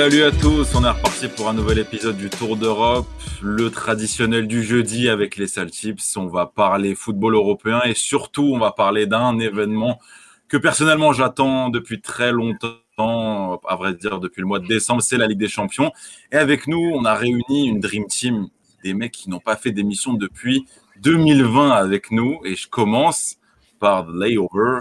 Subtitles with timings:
[0.00, 3.06] Salut à tous, on est reparti pour un nouvel épisode du Tour d'Europe,
[3.42, 6.16] le traditionnel du jeudi avec les sales tips.
[6.16, 10.00] On va parler football européen et surtout on va parler d'un événement
[10.48, 12.80] que personnellement j'attends depuis très longtemps,
[13.68, 15.92] à vrai dire depuis le mois de décembre, c'est la Ligue des Champions.
[16.32, 18.48] Et avec nous, on a réuni une Dream Team,
[18.82, 20.64] des mecs qui n'ont pas fait d'émission depuis
[21.02, 22.40] 2020 avec nous.
[22.46, 23.36] Et je commence
[23.78, 24.80] par Layover.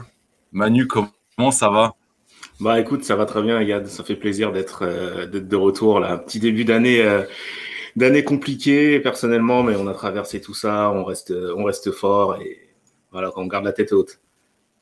[0.54, 1.94] Manu, comment ça va?
[2.60, 3.88] Bah écoute, ça va très bien, Yad.
[3.88, 6.18] Ça fait plaisir d'être euh, de retour là.
[6.18, 7.24] Petit début d'année euh,
[7.96, 10.92] d'année compliquée personnellement, mais on a traversé tout ça.
[10.92, 12.70] On reste on reste fort et
[13.12, 14.20] voilà, on garde la tête haute.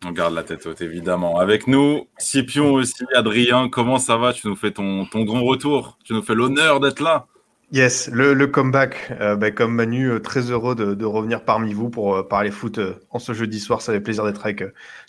[0.06, 1.40] On garde la tête haute évidemment.
[1.40, 3.70] Avec nous, Scipion aussi, Adrien.
[3.70, 4.34] Comment ça va?
[4.34, 5.98] Tu nous fais ton ton grand retour.
[6.04, 7.28] Tu nous fais l'honneur d'être là.
[7.72, 9.12] Yes, le, le comeback.
[9.20, 12.50] Euh, bah, comme Manu, euh, très heureux de, de, revenir parmi vous pour euh, parler
[12.50, 13.82] foot en ce jeudi soir.
[13.82, 14.64] Ça fait plaisir d'être avec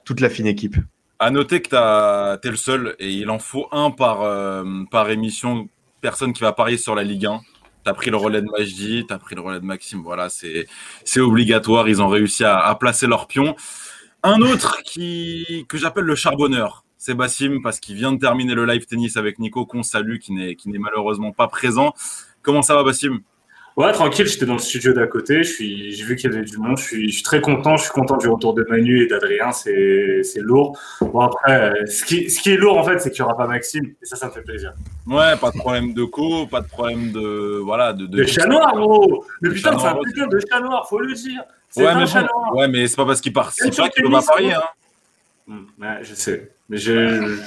[0.04, 0.76] toute la fine équipe.
[1.20, 5.10] À noter que tu es le seul et il en faut un par, euh, par
[5.10, 5.68] émission,
[6.00, 7.40] personne qui va parier sur la Ligue 1.
[7.84, 10.02] Tu pris le relais de Majdi, tu as pris le relais de Maxime.
[10.02, 11.88] Voilà, c'est obligatoire.
[11.88, 13.56] Ils ont réussi à, à, placer leur pion.
[14.22, 18.66] Un autre qui, que j'appelle le charbonneur, c'est Bassim, parce qu'il vient de terminer le
[18.66, 21.94] live tennis avec Nico, qu'on salue, qui n'est malheureusement pas présent.
[22.42, 23.20] Comment ça va, Bassim?
[23.78, 26.76] Ouais, tranquille, j'étais dans le studio d'à côté, j'ai vu qu'il y avait du monde,
[26.78, 29.52] je suis, je suis, très content, je suis content du retour de Manu et d'Adrien,
[29.52, 30.76] c'est lourd.
[31.00, 33.46] Bon, après, ce qui, ce qui est lourd, en fait, c'est qu'il n'y aura pas
[33.46, 34.72] Maxime, et ça, ça me fait plaisir.
[35.06, 37.60] Ouais, pas de problème de co, pas de problème de.
[37.64, 38.06] Voilà, de.
[38.06, 41.44] De, chat noir, gros Mais putain, c'est un putain de chat noir, faut le dire
[41.76, 42.56] Ouais, un mais chat noir.
[42.56, 44.62] ouais, mais c'est pas parce qu'il participe pas qu'il peut pas parier, hein.
[45.46, 46.50] Hmm, ouais, je sais.
[46.68, 47.38] Mais je.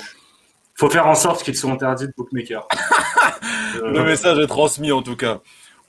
[0.75, 2.69] Faut faire en sorte qu'ils soient interdits de bookmaker.
[3.83, 5.41] Le message est transmis en tout cas.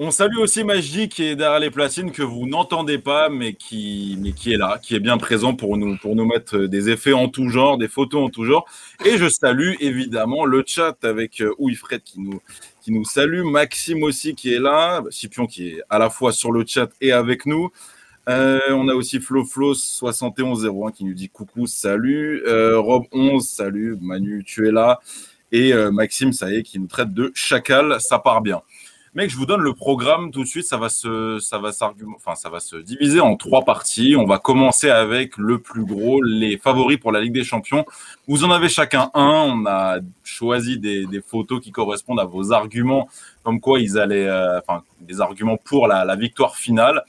[0.04, 4.18] On salue aussi Magie qui est derrière les platines que vous n'entendez pas mais qui,
[4.46, 7.48] est là, qui est bien présent pour nous, pour nous mettre des effets en tout
[7.50, 8.66] genre, des photos en tout genre.
[9.04, 12.40] Et je salue évidemment le chat avec euh, Ouifred qui nous,
[12.80, 16.50] qui nous salue, Maxime aussi qui est là, Scipion qui est à la fois sur
[16.50, 17.70] le chat et avec nous.
[18.28, 22.42] Euh, on a aussi FloFlo 7101 qui nous dit coucou, salut.
[22.48, 23.96] Euh, Rob 11, salut.
[24.00, 24.98] Manu, tu es là.
[25.52, 28.62] Et euh, Maxime, ça y est, qui nous traite de chacal, ça part bien.
[29.14, 30.64] Mec, je vous donne le programme tout de suite.
[30.64, 31.70] Ça va se, ça va
[32.16, 34.16] enfin, ça va se diviser en trois parties.
[34.18, 37.84] On va commencer avec le plus gros, les favoris pour la Ligue des Champions.
[38.26, 39.44] Vous en avez chacun un.
[39.54, 43.06] On a choisi des, des photos qui correspondent à vos arguments,
[43.42, 47.04] comme quoi ils allaient, euh, enfin, des arguments pour la, la, victoire finale.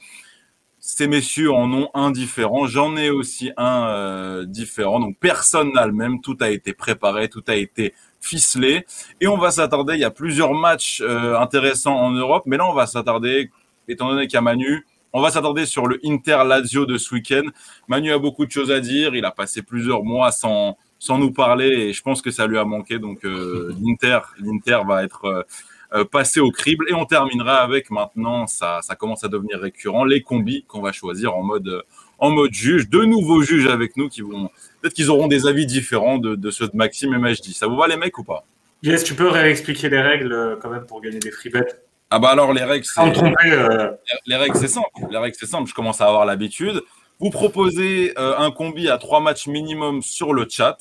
[0.80, 2.66] Ces messieurs en ont un différent.
[2.66, 5.00] J'en ai aussi un euh, différent.
[5.00, 6.20] Donc personne n'a le même.
[6.20, 7.94] Tout a été préparé, tout a été
[8.24, 8.86] ficelé.
[9.20, 12.66] Et on va s'attarder, il y a plusieurs matchs euh, intéressants en Europe, mais là,
[12.68, 13.50] on va s'attarder,
[13.86, 17.14] étant donné qu'il y a Manu, on va s'attarder sur le Inter Lazio de ce
[17.14, 17.44] week-end.
[17.86, 19.14] Manu a beaucoup de choses à dire.
[19.14, 22.58] Il a passé plusieurs mois sans, sans nous parler et je pense que ça lui
[22.58, 22.98] a manqué.
[22.98, 25.46] Donc, euh, l'Inter, va être
[25.94, 26.86] euh, passé au crible.
[26.88, 30.90] Et on terminera avec maintenant, ça, ça commence à devenir récurrent, les combis qu'on va
[30.90, 31.84] choisir en mode,
[32.18, 32.88] en mode juge.
[32.88, 36.68] Deux nouveaux juges avec nous qui vont peut-être qu'ils auront des avis différents de, ceux
[36.68, 37.52] de Maxime et Majdi.
[37.54, 38.44] Ça vous va les mecs ou pas?
[38.82, 41.66] Yes, tu peux réexpliquer les règles euh, quand même pour gagner des free bets.
[42.10, 43.90] Ah bah alors les règles, c'est euh.
[44.26, 44.86] les règles c'est simple.
[45.10, 45.68] Les règles c'est simple.
[45.68, 46.82] Je commence à avoir l'habitude.
[47.18, 50.76] Vous proposez euh, un combi à trois matchs minimum sur le chat.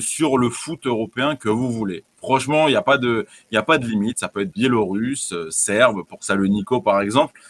[0.00, 2.04] sur le foot européen que vous voulez.
[2.18, 4.18] Franchement, il n'y a pas de, il a pas de limite.
[4.18, 7.40] Ça peut être biélorusse, serbe pour Salonico par exemple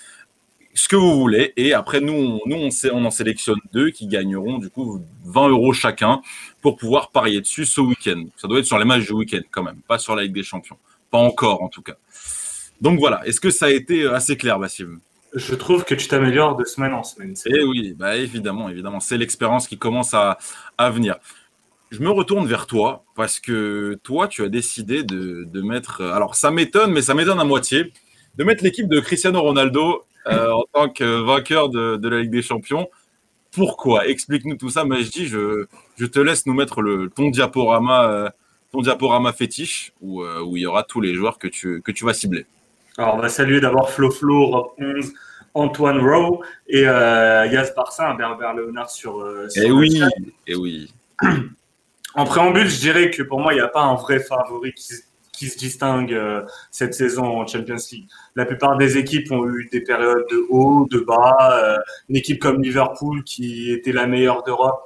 [0.81, 1.53] ce que vous voulez.
[1.57, 5.73] Et après, nous, nous on, on, en sélectionne deux qui gagneront du coup 20 euros
[5.73, 6.23] chacun
[6.63, 8.25] pour pouvoir parier dessus ce week-end.
[8.37, 10.43] Ça doit être sur les matchs du week-end quand même, pas sur la Ligue des
[10.43, 10.79] Champions.
[11.11, 11.97] Pas encore en tout cas.
[12.81, 15.01] Donc voilà, est-ce que ça a été assez clair, Bassim
[15.35, 17.35] Je trouve que tu t'améliores de semaine en semaine.
[17.47, 19.01] Eh oui, bah évidemment, évidemment.
[19.01, 20.39] C'est l'expérience qui commence à,
[20.79, 21.17] à venir.
[21.91, 26.03] Je me retourne vers toi parce que toi, tu as décidé de, de mettre.
[26.03, 27.93] Alors, ça m'étonne, mais ça m'étonne à moitié.
[28.37, 32.31] De mettre l'équipe de Cristiano Ronaldo euh, en tant que vainqueur de, de, la Ligue
[32.31, 32.89] des Champions.
[33.53, 34.07] Pourquoi?
[34.07, 35.27] Explique-nous tout ça, Majdi.
[35.27, 38.29] Je, je te laisse nous mettre le, ton diaporama, euh,
[38.73, 41.91] ton diaporama fétiche où, euh, où, il y aura tous les joueurs que tu, que
[41.91, 42.47] tu vas cibler.
[42.99, 45.13] Alors, on va saluer d'abord Flo Flo, Rob 11,
[45.55, 49.27] Antoine Rowe et euh, Yas Barça, Berbert Léonard sur.
[49.49, 50.03] sur et oui,
[50.47, 50.93] et oui.
[52.15, 54.95] En préambule, je dirais que pour moi, il n'y a pas un vrai favori qui,
[55.41, 58.07] qui se distingue euh, cette saison en Champions League.
[58.37, 61.63] La plupart des équipes ont eu des périodes de haut, de bas.
[61.65, 61.79] Euh,
[62.11, 64.85] une équipe comme Liverpool, qui était la meilleure d'Europe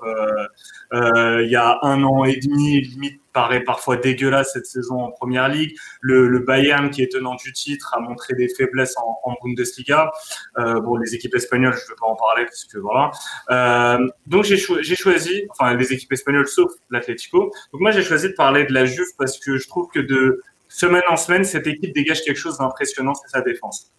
[0.92, 5.10] euh, il y a un an et demi, limite paraît parfois dégueulasse cette saison en
[5.10, 5.76] première ligue.
[6.00, 10.10] Le, Bayern, qui est tenant du titre, a montré des faiblesses en, Bundesliga.
[10.58, 13.10] Euh, bon, les équipes espagnoles, je ne vais pas en parler parce que voilà.
[13.50, 17.52] Euh, donc j'ai cho choisi, enfin les équipes espagnoles sauf l'Atlético.
[17.72, 20.40] Donc moi j'ai choisi de parler de la Juve parce que je trouve que de
[20.68, 23.90] semaine en semaine, cette équipe dégage quelque chose d'impressionnant, c'est sa défense.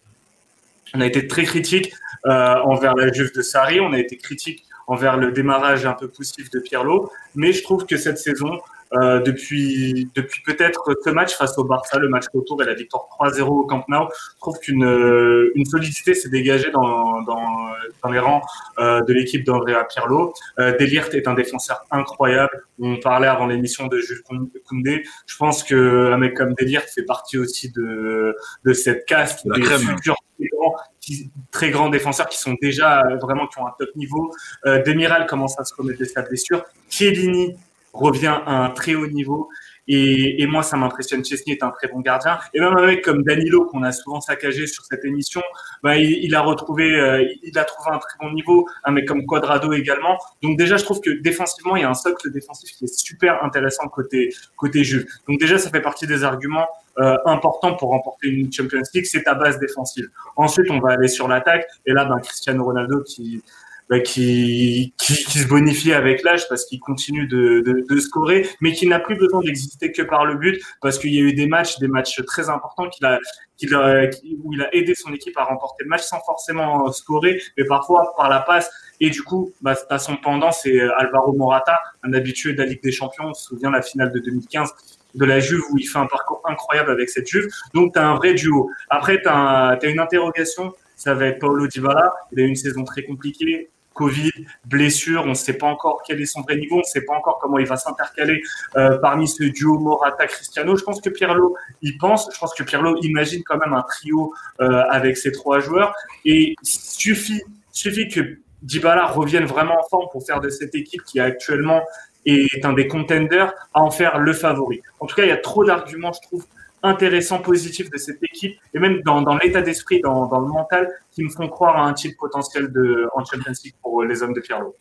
[0.94, 1.92] On a été très critique
[2.26, 6.08] euh, envers la Juve de Sarri, on a été critique envers le démarrage un peu
[6.08, 8.60] poussif de Pirlo, mais je trouve que cette saison,
[8.94, 13.06] euh, depuis, depuis peut-être ce match face au Barça, le match retour et la victoire
[13.20, 17.68] 3-0 au Camp Nou, je trouve qu'une euh, une solidité s'est dégagée dans, dans,
[18.02, 18.42] dans les rangs
[18.78, 20.32] euh, de l'équipe d'Andrea Pirlo.
[20.58, 22.64] Euh, Delirte est un défenseur incroyable.
[22.78, 24.22] On parlait avant l'émission de Jules
[24.68, 25.02] Koundé.
[25.26, 29.62] Je pense qu'un mec comme Delirte fait partie aussi de, de cette caste La des
[29.62, 29.80] crème.
[29.80, 33.88] futurs très grands, qui- très grands défenseurs qui sont déjà vraiment qui ont un top
[33.96, 34.30] niveau.
[34.66, 36.62] Euh, Demiral commence à se remettre de sa blessure.
[36.90, 37.56] Chiellini
[37.96, 39.48] revient à un très haut niveau.
[39.88, 41.24] Et, et moi, ça m'impressionne.
[41.24, 42.38] Chesney est un très bon gardien.
[42.54, 45.42] Et même un mec comme Danilo, qu'on a souvent saccagé sur cette émission,
[45.82, 48.66] bah, il, a retrouvé, euh, il a trouvé un très bon niveau.
[48.84, 50.18] Un mec comme Quadrado également.
[50.42, 53.42] Donc déjà, je trouve que défensivement, il y a un socle défensif qui est super
[53.44, 55.06] intéressant côté côté Juve.
[55.28, 56.66] Donc déjà, ça fait partie des arguments
[56.98, 60.08] euh, importants pour remporter une Champions League, c'est ta base défensive.
[60.34, 61.66] Ensuite, on va aller sur l'attaque.
[61.84, 63.42] Et là, ben, Cristiano Ronaldo qui
[63.88, 68.48] bah, qui, qui, qui se bonifie avec l'âge parce qu'il continue de, de, de scorer,
[68.60, 71.34] mais qui n'a plus besoin d'exister que par le but parce qu'il y a eu
[71.34, 73.18] des matchs, des matchs très importants qu'il a,
[73.56, 74.08] qu'il a,
[74.42, 78.12] où il a aidé son équipe à remporter le match sans forcément scorer, mais parfois
[78.16, 78.70] par la passe.
[79.00, 82.82] Et du coup, bah, à son pendant, c'est Alvaro Morata, un habitué de la Ligue
[82.82, 83.26] des Champions.
[83.26, 84.72] On se souvient la finale de 2015
[85.14, 87.48] de la Juve où il fait un parcours incroyable avec cette Juve.
[87.74, 88.70] Donc, tu as un vrai duo.
[88.88, 90.72] Après, tu as, une interrogation.
[90.94, 92.12] Ça va être Paulo Dybala.
[92.32, 93.70] Il a eu une saison très compliquée.
[93.96, 94.30] Covid,
[94.66, 97.14] blessure, on ne sait pas encore quel est son vrai niveau, on ne sait pas
[97.14, 98.42] encore comment il va s'intercaler
[98.76, 100.76] euh, parmi ce duo Morata-Cristiano.
[100.76, 104.34] Je pense que Pirlo y pense, je pense que Pirlo imagine quand même un trio
[104.60, 105.94] euh, avec ces trois joueurs
[106.26, 111.18] et suffit, suffit que Dybala revienne vraiment en forme pour faire de cette équipe qui
[111.18, 111.82] actuellement
[112.26, 114.82] est un des contenders à en faire le favori.
[115.00, 116.44] En tout cas, il y a trop d'arguments, je trouve,
[116.82, 120.88] intéressants, positifs de cette équipe et même dans, dans l'état d'esprit, dans, dans le mental,
[121.12, 124.34] qui me font croire à un titre potentiel de, en Champions League pour les hommes
[124.34, 124.76] de Pirlo.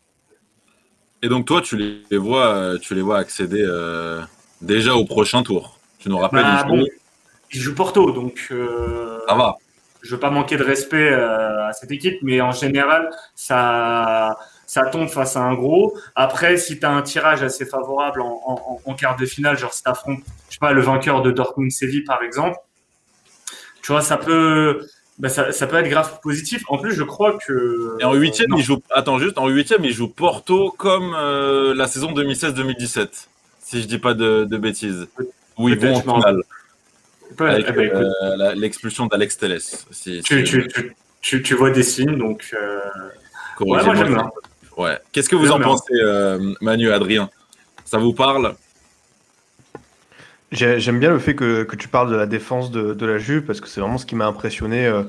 [1.22, 4.22] Et donc toi, tu les vois, tu les vois accéder euh,
[4.62, 5.80] déjà au prochain tour.
[6.00, 6.90] Tu nous rappelles Bah, bon, chose
[7.54, 9.56] il joue Porto, donc euh, Ça va.
[10.02, 14.86] je veux pas manquer de respect euh, à cette équipe, mais en général, ça, ça
[14.88, 15.98] tombe face à un gros.
[16.16, 19.74] Après, si tu as un tirage assez favorable en, en, en quart de finale, genre
[19.74, 20.20] si tu affrontes,
[20.50, 22.58] je sais pas, le vainqueur de Dortmund-Séville, par exemple,
[23.82, 24.86] tu vois, ça peut,
[25.20, 26.64] bah, ça, ça peut être grave positif.
[26.70, 27.98] En plus, je crois que.
[28.00, 28.58] Et en huitième, Non.
[28.58, 28.82] il joue.
[28.92, 33.28] Attends juste, en huitième, il joue Porto comme euh, la saison 2016-2017,
[33.62, 35.08] si je dis pas de, de bêtises.
[35.58, 36.42] Où ils vont en finale
[37.40, 39.62] avec eh ben, euh, l'expulsion d'Alex Telles.
[39.62, 42.50] Si, tu, si- tu, tu, tu, tu vois des signes, donc.
[42.54, 42.80] euh,
[43.62, 44.30] Ouais, moi, j'aime bien.
[44.77, 44.98] Ouais.
[45.12, 47.30] Qu'est-ce que vous en pensez, euh, Manu, Adrien?
[47.86, 48.56] Ça vous parle?
[50.51, 53.18] J'ai- J'aime bien le fait que, que tu parles de la défense de, de la
[53.18, 55.04] Juve parce que c'est vraiment ce qui m'a impressionné euh,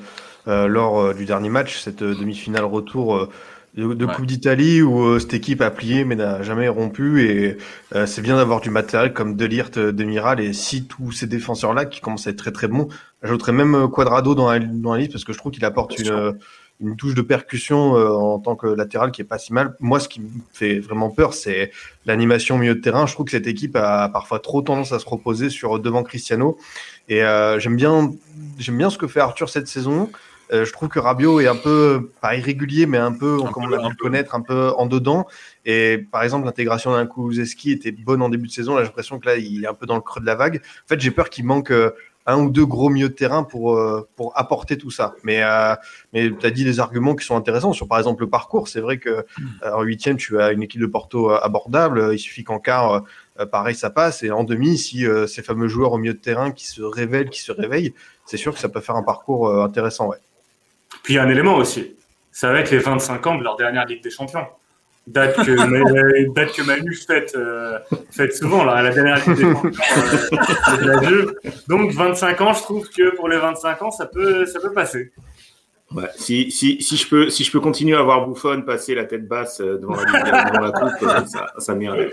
[0.48, 3.28] euh, lors euh, du dernier match, cette euh, demi-finale retour euh,
[3.76, 4.14] de, de Ouais.
[4.14, 7.58] Coupe d'Italie où euh, cette équipe a plié mais n'a jamais rompu et
[7.94, 12.00] euh, c'est bien d'avoir du matériel comme Delirte, Demiral et si tous ces défenseurs-là qui
[12.00, 12.88] commencent à être très très bons,
[13.22, 16.08] j'ajouterais même Quadrado dans la, dans la liste parce que je trouve qu'il apporte une,
[16.08, 16.32] euh,
[16.80, 19.76] une touche de percussion euh, en tant que latéral qui est pas si mal.
[19.80, 21.70] Moi, ce qui me fait vraiment peur, c'est
[22.04, 23.06] l'animation au milieu de terrain.
[23.06, 26.58] Je trouve que cette équipe a parfois trop tendance à se reposer sur devant Cristiano.
[27.08, 28.12] Et euh, j'aime bien,
[28.58, 30.10] j'aime bien ce que fait Arthur cette saison.
[30.52, 33.68] Euh, je trouve que Rabiot est un peu, pas irrégulier, mais un peu, Un comme
[33.68, 35.26] peu, on a un pu connaître, un peu en dedans.
[35.64, 38.74] Et par exemple, l'intégration d'un Kulusevski était bonne en début de saison.
[38.76, 40.60] Là, j'ai l'impression que là, il est un peu dans le creux de la vague.
[40.84, 41.90] En fait, j'ai peur qu'il manque euh,
[42.26, 45.14] un ou deux gros milieux de terrain pour, euh, pour apporter tout ça.
[45.22, 45.74] Mais, euh,
[46.12, 48.68] mais tu as dit des arguments qui sont intéressants sur, par exemple, le parcours.
[48.68, 49.24] C'est vrai que euh,
[49.72, 52.10] en huitième, tu as une équipe de Porto abordable.
[52.12, 53.04] Il suffit qu'en quart,
[53.50, 54.22] pareil, ça passe.
[54.22, 57.40] Et en demi, si ces fameux joueurs au milieu de terrain qui se révèlent, qui
[57.40, 60.08] se réveillent, c'est sûr que ça peut faire un parcours intéressant.
[60.08, 60.18] Ouais.
[61.02, 61.94] Puis il y a un élément aussi.
[62.32, 64.46] Ça va être les 25 ans de leur dernière Ligue des Champions.
[65.06, 67.78] Date que, Ma- date que Manu fête, euh,
[68.10, 69.70] fête souvent, là, la dernière Ligue des Champions
[70.82, 71.32] euh.
[71.68, 75.12] Donc 25 ans, je trouve que pour les 25 ans, ça peut, ça peut passer.
[75.94, 79.04] Ouais, si, si, si, je peux, si je peux continuer à voir Bouffon passer la
[79.04, 82.12] tête basse euh, devant la, devant la coupe, ça, ça m'irait.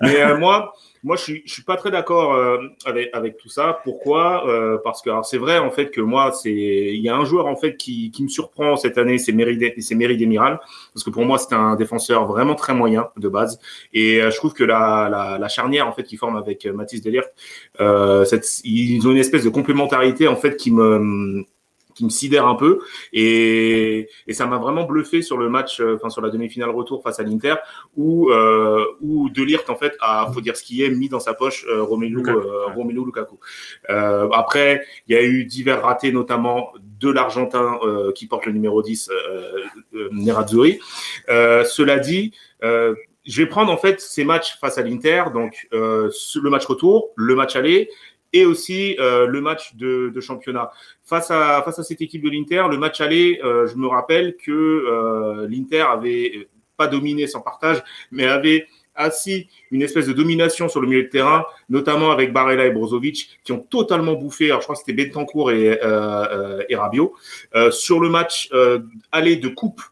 [0.00, 0.72] Mais euh, moi,
[1.06, 3.78] moi, je suis, je suis pas très d'accord euh, avec, avec tout ça.
[3.84, 4.46] Pourquoi?
[4.48, 7.54] Euh, Parce que c'est vrai en fait que moi, il y a un joueur en
[7.54, 10.58] fait qui, qui me surprend cette année, c'est Méride, Demiral,
[10.92, 13.60] parce que pour moi, c'est un défenseur vraiment très moyen de base,
[13.94, 17.32] et je trouve que la, la, la charnière en fait qui forme avec Mathis Delirte,
[18.24, 21.44] cette, ils ont une espèce de complémentarité en fait qui me
[21.96, 22.80] qui me sidère un peu
[23.12, 27.02] et, et ça m'a vraiment bluffé sur le match, euh, enfin sur la demi-finale retour
[27.02, 27.54] face à l'Inter
[27.96, 31.34] où euh, où Delirte en fait a, faut dire ce qui est, mis dans sa
[31.34, 32.38] poche euh, Romelu Lukaku.
[32.38, 33.38] Euh, Romelu Lukaku.
[33.90, 38.52] Euh, après, il y a eu divers ratés, notamment de l'Argentin euh, qui porte le
[38.52, 40.78] numéro 10, euh, Nerazzurri.
[41.28, 42.32] cela dit.
[42.62, 47.34] je vais prendre en fait ces matchs face à l'Inter, donc le match retour, le
[47.34, 47.90] match aller,
[48.36, 50.70] et aussi euh, le match de, championnat.
[51.02, 54.36] Face à, face à cette équipe de l'Inter, le match aller, euh, je me rappelle
[54.36, 60.68] que euh, l'Inter avait pas dominé sans partage, mais avait assis une espèce de domination
[60.68, 64.60] sur le milieu de terrain, notamment avec Barella et Brozovic, qui ont totalement bouffé, alors
[64.60, 65.78] je crois que c'était Bentancourt et,
[66.68, 66.76] et
[67.70, 68.50] sur le match
[69.12, 69.82] aller de coupe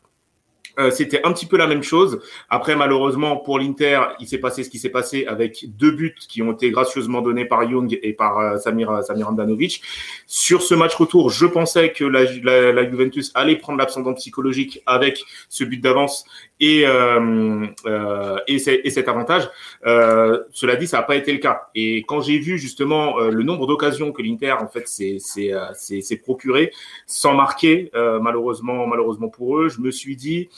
[0.78, 2.20] euh, c'était un petit peu la même chose.
[2.50, 6.42] Après, malheureusement, pour l'Inter, il s'est passé ce qui s'est passé avec deux buts qui
[6.42, 9.82] ont été gracieusement donnés par Young et par euh, Samir, Samir Andanovic.
[10.26, 14.82] Sur ce match retour, je pensais que la, la, la Juventus allait prendre l'absendant psychologique
[14.86, 16.24] avec ce but d'avance
[16.60, 19.48] et, euh, euh, et, et, cet avantage.
[19.86, 21.68] Euh, cela dit, ça n'a pas été le cas.
[21.74, 26.72] Et quand j'ai vu justement euh, le nombre d'occasions que l'Inter en fait s'est procuré
[27.06, 30.48] sans marquer, malheureusement malheureusement pour eux, je me suis dit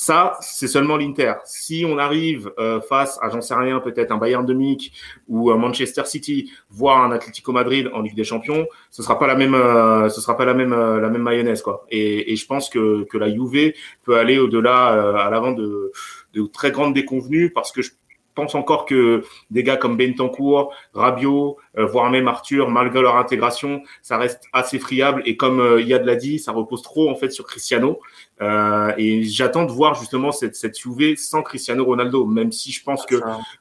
[0.00, 1.34] ça, c'est seulement l'Inter.
[1.44, 4.94] Si on arrive euh, face à, j'en sais rien, peut-être un Bayern de Munich
[5.28, 9.26] ou un Manchester City, voire un Atlético Madrid en Ligue des Champions, ce sera pas
[9.26, 11.84] la même, euh, ce sera pas la même, euh, la même mayonnaise quoi.
[11.90, 14.86] Et, et, je pense que, que la Juve peut aller au-delà,
[15.26, 15.92] à l'avant de,
[16.32, 17.90] de très grandes déconvenues parce que je
[18.34, 24.18] pense encore que des gars comme Bentancourt, Rabiot, voire même Arthur, malgré leur intégration, ça
[24.18, 25.22] reste assez friable.
[25.24, 28.00] Et comme euh, Yad l'a dit, ça repose trop en fait sur Cristiano.
[28.40, 32.82] Euh, et j'attends de voir justement cette, cette Juve sans Cristiano Ronaldo, même si je
[32.82, 33.16] pense que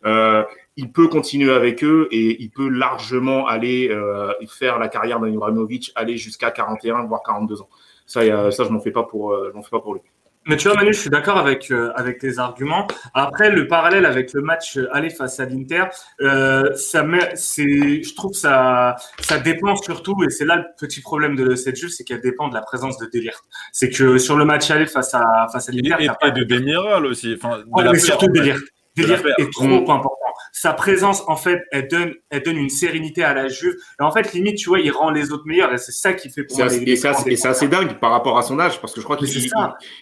[0.06, 0.44] euh,
[0.78, 5.34] il peut continuer avec eux et il peut largement aller euh, faire la carrière d'un
[5.96, 7.70] aller jusqu'à 41 voire 42 ans.
[8.06, 10.02] Ça, ça je m'en fais pas pour, je m'en fais pas pour lui.
[10.50, 12.88] Mais tu vois, Manu, je suis d'accord avec, euh, avec tes arguments.
[13.14, 15.84] Après, le parallèle avec le match euh, aller face à l'Inter,
[16.22, 21.02] euh, ça met, je trouve que ça, ça dépend surtout, et c'est là le petit
[21.02, 23.44] problème de cette jeu, c'est qu'elle dépend de la présence de Delirte.
[23.72, 26.04] C'est que sur le match aller face à, face à l'Inter.
[26.04, 27.38] Et, et, de Demiral aussi.
[27.40, 28.28] Enfin, mais surtout
[29.04, 29.74] Est trop mm.
[29.74, 30.16] important
[30.52, 33.76] sa présence, en fait, elle donne, elle donne une sérénité à la Juve.
[34.00, 35.74] Et en fait, limite, tu vois, il rend les autres meilleurs.
[35.74, 36.68] Et c'est ça qui fait pour moi.
[36.74, 39.50] et c'est assez dingue par rapport à son âge, parce que je crois qu'il, je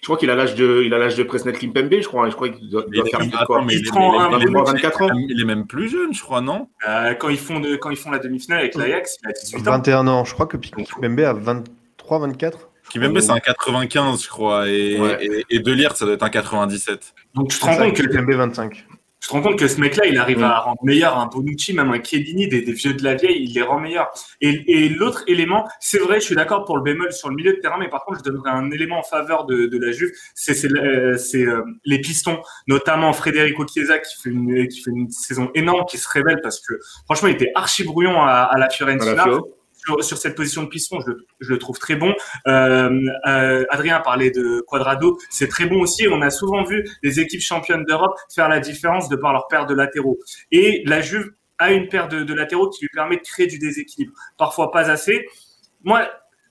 [0.04, 2.30] crois qu'il a l'âge de, il a l'âge de Presnel Kimpembe, je crois.
[2.30, 5.10] Je crois qu'il doit, faire il, quoi, mais il, il, il, 24 ans.
[5.30, 6.70] Il est même plus jeune, je crois, non?
[6.88, 9.60] Euh, Quand ils font de, quand ils font la demi-finale avec l'Ajax, il a 18
[9.60, 9.72] ans.
[9.72, 10.26] 21 ans.
[10.26, 12.70] Je crois que Kimpembe a 23, 24.
[12.90, 15.18] Kimpembe, c'est un 95, je crois, et, ouais.
[15.22, 17.14] et, et Delire, ça doit être un 97.
[17.34, 18.86] Donc tu te rends compte que Kimpembe 25
[19.20, 21.92] je te rends compte que ce mec-là, il arrive à rendre meilleur un Bonucci, même
[21.92, 24.10] un Chiellini, des, des, vieux de la vieille, il les rend meilleurs.
[24.42, 27.54] Et, et l'autre élément, c'est vrai, je suis d'accord pour le bémol sur le milieu
[27.54, 30.12] de terrain, mais par contre, je donnerais un élément en faveur de, de la Juve,
[30.36, 35.50] c'est euh, euh, les pistons, notamment Federico Chiesa qui fait, une, qui fait une saison
[35.56, 36.76] énorme, qui se révèle parce que
[37.06, 39.26] franchement, il était archi brouillon à, à la Fiorentina
[40.02, 41.00] sur, cette position de piston,
[41.40, 42.14] je, le trouve très bon.
[42.48, 42.90] Euh,
[43.28, 46.08] euh, Adrien parlait de Quadrado, c'est très bon aussi.
[46.08, 49.66] On a souvent vu des équipes championnes d'Europe faire la différence de par leur paire
[49.66, 50.20] de latéraux.
[50.52, 54.14] Et la Juve a une paire de, latéraux qui lui permet de créer du déséquilibre.
[54.38, 55.26] Parfois pas assez.
[55.84, 56.08] Moi,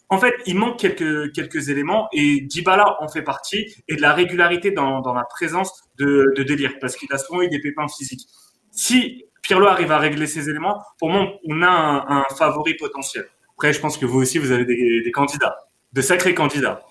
[0.08, 4.70] en fait, il manque quelques, éléments et Dybala en fait partie et de la régularité
[4.70, 8.26] dans, dans la présence de, de délire parce qu'il a souvent eu des pépins physiques.
[8.70, 13.26] Si Pirlo arrive à régler ces éléments, pour moi, on a un, favori potentiel.
[13.54, 15.56] Après, je pense que vous aussi, vous avez des, candidats,
[15.92, 16.82] de sacrés candidats.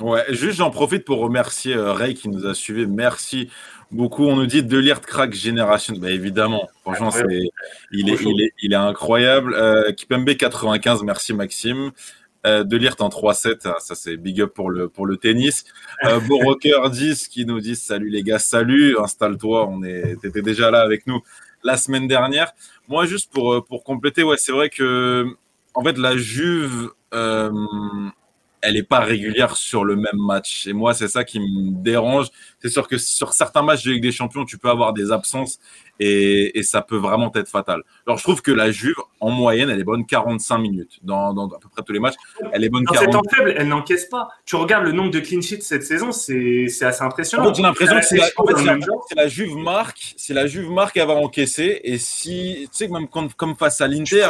[0.00, 2.86] Ouais, juste j'en profite pour remercier euh, Ray qui nous a suivis.
[2.86, 3.50] Merci
[3.90, 4.24] beaucoup.
[4.24, 5.94] On nous dit de lire crack génération.
[5.98, 7.24] Bah, évidemment, franchement, c'est,
[7.92, 9.52] il, est, il, est, il est incroyable.
[9.54, 11.92] Euh, Kipembe 95, merci Maxime.
[12.46, 15.64] Euh, de en 3-7, ah, ça c'est big up pour le, pour le tennis.
[16.04, 20.70] Euh, Rocker 10 qui nous dit salut les gars, salut, installe-toi, on est, t'étais déjà
[20.70, 21.20] là avec nous
[21.62, 22.52] la semaine dernière.
[22.88, 25.26] Moi, juste pour, euh, pour compléter, ouais, c'est vrai que
[25.74, 27.50] en fait, la Juve, euh,
[28.62, 30.66] elle n'est pas régulière sur le même match.
[30.66, 32.28] Et moi, c'est ça qui me dérange.
[32.60, 35.58] C'est sûr que sur certains matchs de Ligue des Champions, tu peux avoir des absences
[35.98, 37.82] et, et, ça peut vraiment être fatal.
[38.06, 41.46] Alors, je trouve que la Juve, en moyenne, elle est bonne 45 minutes dans, dans
[41.48, 42.14] à peu près tous les matchs.
[42.52, 43.12] Elle est bonne dans 40...
[43.12, 44.28] temps faible, elle n'encaisse pas.
[44.46, 47.48] Tu regardes le nombre de clean sheets cette saison, c'est assez impressionnant.
[47.48, 48.76] Fait, j'ai l'impression que c'est la, en fait, la,
[49.14, 51.80] la, Juve marque, c'est la Juve marque, elle va encaisser.
[51.84, 54.28] Et si, tu sais, même comme, comme face à l'Inter,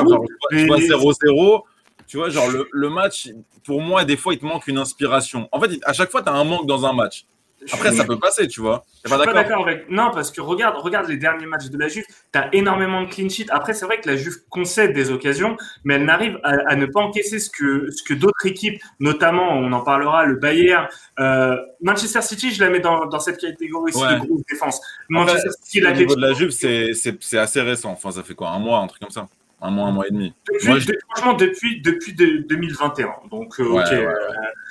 [0.50, 1.62] tu vois 0-0,
[2.10, 3.28] tu vois, genre le, le, match,
[3.64, 5.48] pour moi, des fois, il te manque une inspiration.
[5.52, 7.24] En fait, à chaque fois, tu as un manque dans un match.
[7.72, 8.84] Après, ça peut passer, tu vois.
[9.04, 9.88] Je suis pas d'accord avec.
[9.90, 12.04] Non, parce que regarde, regarde les derniers matchs de la Juve.
[12.32, 13.46] Tu as énormément de clean sheet.
[13.50, 16.86] Après, c'est vrai que la Juve concède des occasions, mais elle n'arrive à, à, ne
[16.86, 20.88] pas encaisser ce que, ce que d'autres équipes, notamment, on en parlera, le Bayern,
[21.20, 24.14] euh, Manchester City, je la mets dans, dans cette catégorie ouais.
[24.14, 24.80] de grosse défense.
[25.08, 27.92] Manchester Après, City, la niveau de la Juve, c'est assez récent.
[27.92, 29.28] Enfin, ça fait quoi Un mois, un truc comme ça
[29.62, 30.34] un mois, un mois et demi.
[30.52, 30.92] Depuis, Moi, je...
[31.10, 33.10] Franchement, depuis, depuis de, 2021.
[33.30, 33.90] Donc, euh, ouais, ok.
[33.90, 34.14] Ouais, ouais.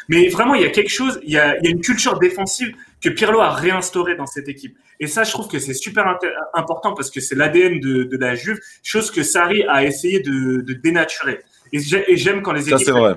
[0.08, 2.18] Mais vraiment, il y a quelque chose, il y a, il y a une culture
[2.18, 4.76] défensive que Pirlo a réinstaurée dans cette équipe.
[5.00, 6.18] Et ça, je trouve que c'est super
[6.56, 10.62] important parce que c'est l'ADN de, de, la Juve, chose que Sarri a essayé de,
[10.62, 11.42] de dénaturer.
[11.72, 11.80] Et
[12.18, 12.80] j'aime quand les équipes.
[12.80, 13.16] Ça, c'est vrai.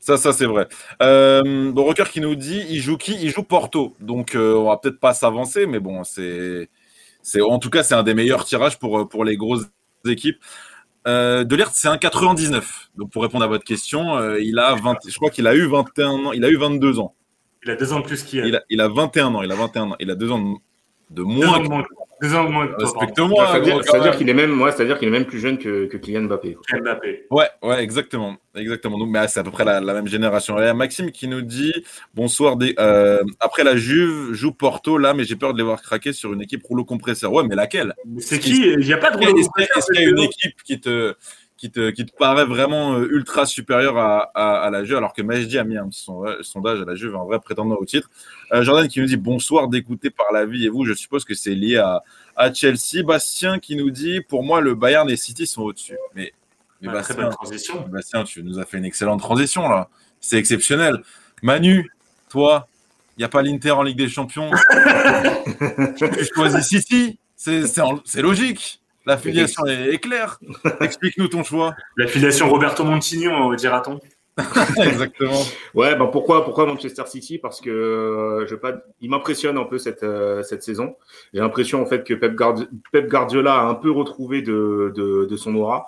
[0.00, 0.66] Ça, ça c'est vrai.
[1.02, 3.16] Euh, bon, Rocker qui nous dit, il joue qui?
[3.20, 3.94] Il joue Porto.
[4.00, 6.70] Donc, euh, on va peut-être pas s'avancer, mais bon, c'est,
[7.22, 9.66] c'est, en tout cas, c'est un des meilleurs tirages pour pour les grosses
[10.08, 10.38] équipes.
[11.06, 12.90] Euh, Delert, c'est un 99.
[12.96, 15.66] Donc, pour répondre à votre question, euh, il a 20, je crois qu'il a eu
[15.66, 17.14] 21 ans, il a eu 22 ans.
[17.64, 18.46] Il a deux ans de plus qu'il a.
[18.46, 18.62] Il, a.
[18.70, 19.96] il a 21 ans, il a 21 ans.
[20.00, 20.58] Il a deux ans
[21.10, 21.84] de, moins.
[22.20, 23.48] Respecte-moi.
[23.52, 26.22] C'est-à-dire c'est qu'il est même, ouais, c'est-à-dire qu'il est même plus jeune que, que Kylian
[26.22, 26.56] Mbappé.
[26.66, 27.26] Kylian Mbappé.
[27.30, 28.98] Ouais, ouais, exactement, exactement.
[28.98, 30.58] Donc, mais c'est à peu près la, la même génération.
[30.58, 31.74] Et Maxime qui nous dit
[32.14, 32.56] bonsoir.
[32.56, 36.12] Des, euh, après la Juve joue Porto là, mais j'ai peur de les voir craquer
[36.12, 37.32] sur une équipe rouleau compresseur.
[37.32, 37.94] Ouais, mais laquelle?
[38.18, 38.66] C'est qui?
[38.66, 39.76] Il n'y a pas de rouleau compresseur.
[39.76, 41.14] Est-ce qu'il y a une équipe qui te
[41.56, 45.22] qui te, qui te paraît vraiment ultra supérieur à, à, à la Juve, alors que
[45.22, 46.06] Majdi a mis un petit
[46.42, 48.10] sondage à la Juve, un vrai prétendant au titre.
[48.52, 51.34] Euh, Jordan qui nous dit bonsoir d'écouter par la vie et vous, je suppose que
[51.34, 52.02] c'est lié à,
[52.36, 53.02] à Chelsea.
[53.04, 55.96] Bastien qui nous dit pour moi, le Bayern et City sont au-dessus.
[56.14, 56.32] Mais,
[56.82, 57.86] mais ah, Bastien, transition.
[57.88, 59.88] Bastien, tu nous as fait une excellente transition là.
[60.20, 61.02] C'est exceptionnel.
[61.42, 61.90] Manu,
[62.28, 62.68] toi,
[63.16, 64.50] il n'y a pas l'Inter en Ligue des Champions.
[65.96, 67.18] tu choisis City.
[67.34, 68.80] C'est logique.
[69.06, 70.38] La filiation est, claire.
[70.80, 71.74] Explique-nous ton choix.
[71.96, 74.00] La filiation Roberto Montignon, dira-t-on.
[74.76, 75.42] Exactement.
[75.74, 77.38] Ouais, ben pourquoi, pourquoi Manchester City?
[77.38, 80.96] Parce que euh, je pas, il m'impressionne un peu cette euh, cette saison.
[81.32, 85.24] J'ai l'impression en fait que Pep, Guardi Pep, Guardiola a un peu retrouvé de de,
[85.24, 85.86] de son aura,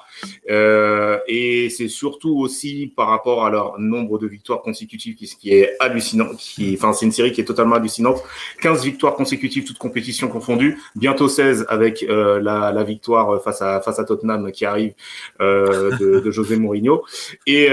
[0.49, 5.53] euh, et c'est surtout aussi par rapport à leur nombre de victoires consécutives, qui, qui
[5.53, 6.29] est hallucinant.
[6.39, 8.23] Qui, enfin, c'est une série qui est totalement hallucinante.
[8.63, 10.79] 15 victoires consécutives, toutes compétitions confondues.
[10.97, 14.95] Bientôt 16 avec euh, la, la victoire face à face à Tottenham qui arrive
[15.43, 17.05] euh, de, de José Mourinho
[17.47, 17.69] et,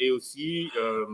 [0.00, 0.70] et aussi.
[0.76, 1.04] Euh,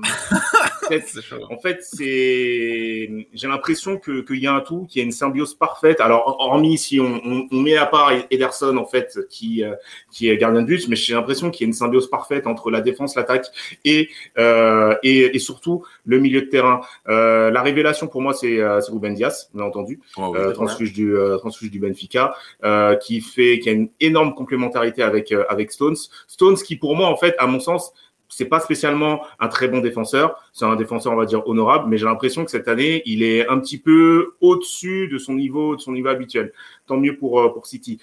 [1.51, 3.27] en fait, c'est.
[3.33, 6.01] J'ai l'impression que qu'il y a un tout, qu'il y a une symbiose parfaite.
[6.01, 9.75] Alors, hormis si on, on, on met à part Ederson en fait, qui euh,
[10.11, 12.71] qui est gardien de but, mais j'ai l'impression qu'il y a une symbiose parfaite entre
[12.71, 13.47] la défense, l'attaque
[13.85, 16.81] et, euh, et et surtout le milieu de terrain.
[17.09, 21.15] Euh, la révélation pour moi, c'est euh, Ruben Dias, bien entendu, oh, oui, transfuge du
[21.39, 22.35] transfuge du Benfica,
[23.01, 25.97] qui fait qui a une énorme complémentarité avec avec Stones.
[26.27, 27.93] Stones qui pour moi en fait, à mon sens,
[28.35, 31.99] c'est pas spécialement un très bon défenseur, c'est un défenseur on va dire honorable, mais
[31.99, 35.81] j'ai l'impression que cette année il est un petit peu au-dessus de son niveau, de
[35.81, 36.53] son niveau habituel.
[36.87, 37.99] Tant mieux pour pour City.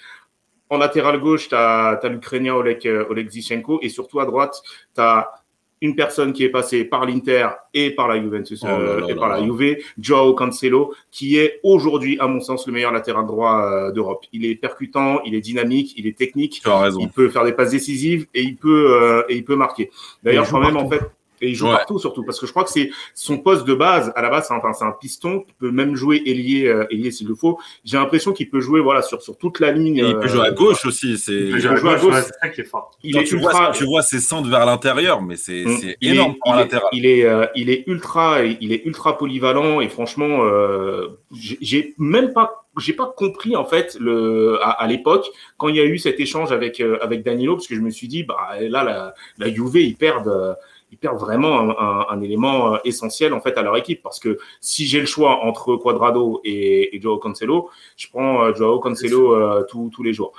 [0.70, 4.62] En latéral gauche, tu as, l'Ukrainien Oleg, Oleg Zichenko et surtout à droite,
[4.94, 5.39] tu as
[5.82, 9.30] une personne qui est passée par l'Inter et par la Juventus oh là et par
[9.30, 13.92] la Juve, Joao Cancelo, qui est aujourd'hui, à mon sens, le meilleur latéral droit euh,
[13.92, 14.26] d'Europe.
[14.34, 16.62] Il est percutant, il est dynamique, il est technique,
[17.00, 19.90] il peut faire des passes décisives et il peut euh, et il peut marquer.
[20.24, 21.02] D'ailleurs, quand même en fait,
[21.42, 21.72] et il joue ouais.
[21.74, 24.48] partout surtout parce que je crois que c'est son poste de base à la base
[24.48, 27.98] c'est un, un, piston qui peut même jouer ailier euh, ailier s'il le faut j'ai
[27.98, 30.86] l'impression qu'il peut jouer voilà sur sur toute la ligne il peut jouer à gauche
[30.86, 33.36] aussi c'est il peut jouer à gauche, c'est ça qui est fort il est tu,
[33.36, 33.52] ultra...
[33.52, 35.94] vois, tu vois ses centres vers l'intérieur mais c'est mmh.
[36.02, 41.20] énorme latéral il est euh, il est ultra il est ultra polyvalent et franchement euh,
[41.32, 45.80] j'ai même pas j'ai pas compris en fait le à, à l'époque quand il y
[45.80, 48.50] a eu cet échange avec euh, avec Danilo parce que je me suis dit bah
[48.60, 50.56] là la la Juve ils perdent
[50.92, 54.38] ils perdent vraiment un, un, un, élément essentiel en fait à leur équipe parce que
[54.62, 59.34] si j'ai le choix entre Quadrado et, et Joao Cancelo, je prends euh, Joao Cancelo
[59.34, 60.34] euh, tous, tous les jours.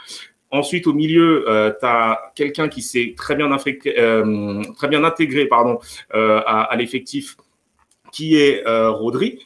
[0.53, 5.05] Ensuite, au milieu, euh, tu as quelqu'un qui s'est très bien infecté, euh, très bien
[5.05, 5.79] intégré pardon,
[6.15, 7.37] euh, à, à l'effectif,
[8.11, 9.39] qui est euh, Rodri.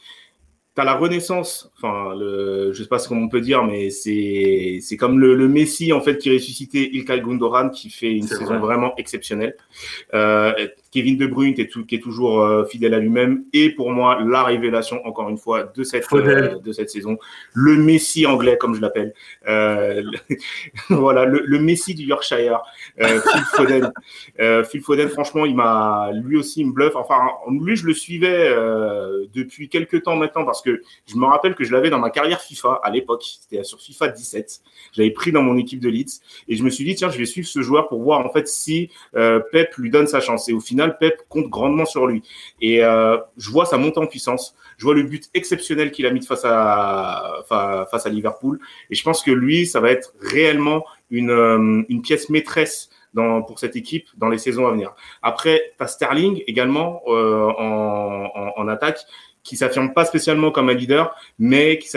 [0.75, 4.79] Tu as la renaissance, enfin, le, je sais pas ce qu'on peut dire, mais c'est
[4.81, 8.45] c'est comme le, le Messi en fait qui ressuscitait Ilkay Gundogan, qui fait une saison
[8.45, 8.59] vrai.
[8.59, 9.55] vraiment exceptionnelle.
[10.13, 10.53] Euh,
[10.91, 13.43] Kevin De Bruyne qui est, qui est toujours euh, fidèle à lui-même.
[13.51, 17.17] Et pour moi, la révélation, encore une fois, de cette, euh, de cette saison,
[17.53, 19.13] le Messi anglais, comme je l'appelle.
[20.89, 22.61] Voilà, le, le, Messi du Yorkshire,
[22.97, 23.91] Phil Foden.
[24.69, 26.95] Phil Foden, franchement, il m'a, lui aussi, il me bluffe.
[26.95, 27.19] Enfin,
[27.49, 28.49] lui, je le suivais
[29.33, 32.41] depuis quelques temps maintenant parce que je me rappelle que je l'avais dans ma carrière
[32.41, 33.23] FIFA à l'époque.
[33.41, 34.61] C'était sur FIFA 17.
[34.93, 37.25] J'avais pris dans mon équipe de Leeds et je me suis dit, tiens, je vais
[37.25, 40.49] suivre ce joueur pour voir en fait si Pep lui donne sa chance.
[40.49, 42.23] Et au final, Pep compte grandement sur lui.
[42.61, 44.55] Et euh, je vois sa montée en puissance.
[44.77, 48.59] Je vois le but exceptionnel qu'il a mis face à, face à Liverpool.
[48.89, 52.89] Et je pense que lui, ça va être réellement une, euh, une pièce maîtresse
[53.47, 54.93] pour cette équipe dans les saisons à venir.
[55.21, 58.99] Après, tu Sterling également euh, en, en, en, attaque
[59.45, 61.87] qui s'affirme pas spécialement comme un leader, mais qui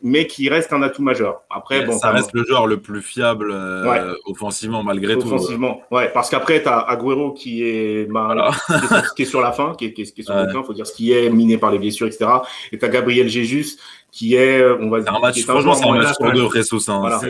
[0.00, 1.42] mais qui reste un atout majeur.
[1.50, 5.26] Après, bon, ça reste le joueur le plus fiable euh, offensivement malgré tout.
[5.26, 8.50] Offensivement, ouais, parce qu'après tu as Agüero qui est, bah,
[9.16, 10.86] qui, est sur, la fin, qui est, qui est, qui est sur le faut dire
[10.86, 12.26] ce qui est miné par les blessures, etc.
[12.70, 13.76] Et tu as Gabriel Jesus
[14.12, 16.90] qui est, on va dire, un match, franchement, c'est un match pour deux, Ressus.
[16.90, 17.20] Hein, voilà.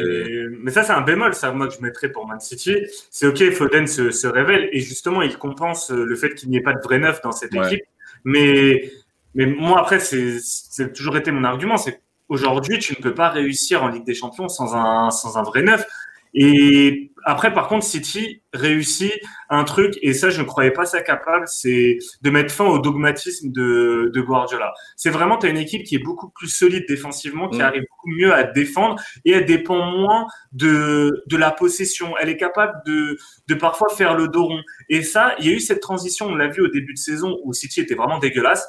[0.63, 2.77] Mais ça, c'est un bémol, ça, moi, que je mettrais pour Man City.
[3.11, 6.63] C'est OK, Foden se, se, révèle et justement, il compense le fait qu'il n'y ait
[6.63, 7.83] pas de vrai neuf dans cette équipe.
[8.25, 8.91] Mais,
[9.39, 13.83] mais moi, après, c'est toujours été mon argument, c'est Aujourd'hui, tu ne peux pas réussir
[13.83, 15.87] en Ligue des Champions sans un, sans un vrai neuf.
[16.35, 19.15] Et après, par contre, City réussit
[19.49, 22.79] un truc, et ça, je ne croyais pas ça capable, c'est de mettre fin au
[22.79, 24.75] dogmatisme de, de Guardiola.
[24.95, 27.63] C'est vraiment, tu as une équipe qui est beaucoup plus solide défensivement, qui mm.
[27.63, 32.15] arrive beaucoup mieux à défendre, et elle dépend moins de, de la possession.
[32.21, 33.17] Elle est capable de,
[33.49, 34.61] de parfois faire le dos rond.
[34.91, 37.39] Et ça, il y a eu cette transition, on l'a vu au début de saison,
[37.45, 38.67] où City était vraiment dégueulasse.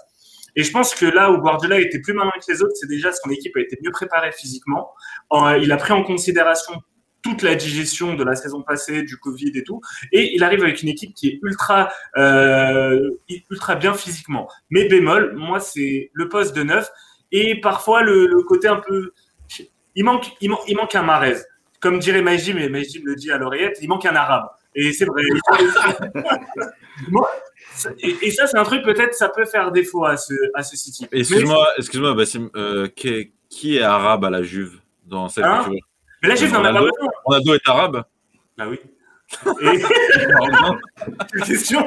[0.56, 3.12] Et je pense que là où Guardiola était plus malin que les autres, c'est déjà
[3.12, 4.92] son équipe a été mieux préparée physiquement.
[5.62, 6.74] il a pris en considération
[7.22, 9.82] toute la digestion de la saison passée, du Covid et tout,
[10.12, 13.10] et il arrive avec une équipe qui est ultra, euh,
[13.50, 14.48] ultra bien physiquement.
[14.70, 16.90] Mais bémol, moi c'est le poste de neuf
[17.32, 19.12] et parfois le, côté un peu,
[19.96, 21.38] il manque, il, il manque un Marez.
[21.80, 24.50] Comme dirait Majim, et Majim le dit à l'oreillette, il manque un arabe.
[24.76, 25.24] Et c'est vrai.
[28.02, 31.08] Et, ça, c'est un truc, peut-être, ça peut faire défaut à ce, à ce City.
[31.12, 35.66] Excuse-moi, excuse-moi Bassim, euh, qui, qui, est arabe à la Juve dans cette hein
[36.22, 37.10] Mais la Juve n'en a pas besoin.
[37.24, 38.04] Ronaldo est arabe
[38.58, 38.80] Bah oui.
[39.62, 41.42] Et...
[41.46, 41.80] question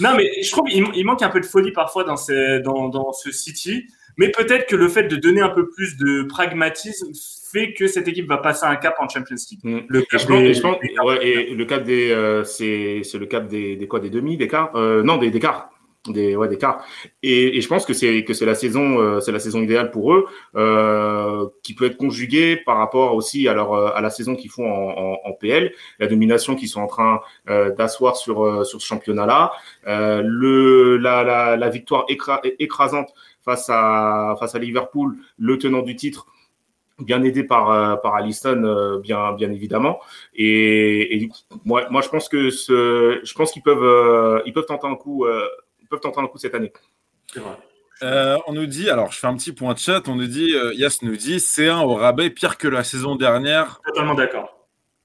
[0.00, 3.12] Non, mais je trouve qu'il manque un peu de folie parfois dans, ces, dans, dans
[3.12, 3.86] ce City.
[4.16, 7.12] Mais peut-être que le fait de donner un peu plus de pragmatisme
[7.56, 9.84] fait que cette équipe va passer un cap en Champions League.
[9.88, 13.46] Le cap et, je pense, ouais, et le cap des, euh, c'est, c'est le cap
[13.48, 15.70] des, des quoi, des demi, des quarts, euh, non, des, des quarts.
[16.08, 16.84] Des ouais des quarts.
[17.24, 19.90] Et, et je pense que c'est que c'est la saison euh, c'est la saison idéale
[19.90, 20.26] pour eux
[21.64, 24.90] qui peut être conjuguée par rapport aussi à leur à la saison qu'ils font en,
[24.90, 29.50] en, en, PL la domination qu'ils sont en train d'asseoir sur sur ce championnat là
[30.22, 32.06] le la, la, la victoire
[32.60, 33.12] écrasante
[33.44, 36.28] face à face à Liverpool le tenant du titre
[36.98, 40.00] bien aidé par euh, par Alisson euh, bien bien évidemment
[40.34, 41.28] et, et,
[41.64, 44.96] moi moi je pense que ce je pense qu'ils peuvent euh, ils peuvent tenter un
[44.96, 45.26] coup
[45.80, 46.72] ils peuvent tenter un coup cette année.
[48.02, 50.54] Euh, on nous dit, alors je fais un petit point de chat, on nous dit,
[50.54, 53.80] euh, Yas nous dit, c'est un au rabais pire que la saison dernière.
[53.86, 54.55] Totalement d'accord.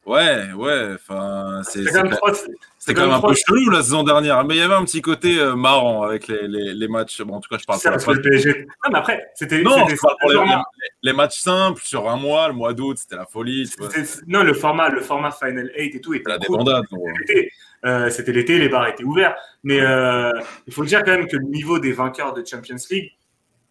[0.06, 4.64] Ouais, ouais, enfin, c'est quand, même, un peu chelou la saison dernière, mais il y
[4.64, 7.22] avait un petit côté euh, marrant avec les, les, les, matchs.
[7.22, 8.66] Bon, en tout cas, je parle pour le PSG.
[8.84, 9.62] Non, mais après, c'était.
[9.62, 10.40] Non, je parle pour les,
[11.04, 13.72] les, matchs simples sur un mois, le mois d'août, c'était la folie.
[14.26, 16.30] Non, le format, le format Final 8 et tout était.
[16.30, 16.86] La débandade.
[17.84, 19.36] Euh, c'était l'été, les bars étaient ouverts.
[19.64, 20.32] Mais euh,
[20.68, 23.12] il faut dire quand même que le niveau des vainqueurs de Champions League,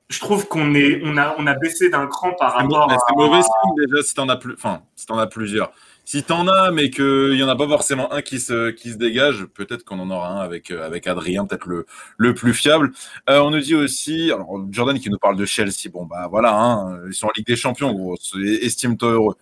[0.09, 2.91] je trouve qu'on est, on a, on a baissé d'un cran par rapport.
[2.91, 5.73] C'est mauvais signe déjà si t'en as plus, enfin, si t'en as plusieurs
[6.11, 9.85] si t'en as, mais qu'il n'y en a pas forcément un qui se, dégage, peut-être
[9.85, 12.91] qu'on en aura un avec, euh, Adrien, peut-être le, le plus fiable.
[13.29, 16.53] Euh, on nous dit aussi, alors Jordan qui nous parle de Chelsea, bon bah voilà,
[16.53, 18.17] hein, ils sont en Ligue des Champions, gros,
[18.61, 19.37] estime-toi heureux.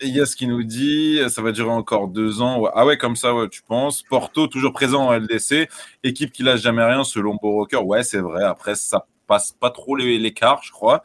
[0.00, 2.64] Il y a ce qui nous dit, ça va durer encore deux ans.
[2.74, 4.02] Ah ouais, comme ça, tu penses.
[4.02, 5.68] Porto, toujours présent en LDC.
[6.02, 7.84] Équipe qui lâche jamais rien selon Boroker.
[7.84, 8.42] Ouais, c'est vrai.
[8.44, 11.02] Après, ça passe pas trop l'écart, je crois.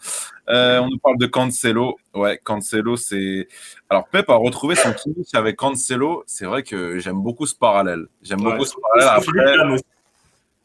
[0.50, 1.98] Euh, on nous parle de Cancelo.
[2.14, 3.48] Ouais, Cancelo, c'est.
[3.90, 6.24] Alors, Pep a retrouvé son Kimmich avec Cancelo.
[6.28, 8.06] C'est vrai que j'aime beaucoup ce parallèle.
[8.22, 9.10] J'aime beaucoup ce parallèle.
[9.18, 9.82] Après,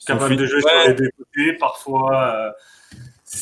[0.06, 2.34] capable de jouer sur les deux côtés, parfois.
[2.36, 2.50] Euh,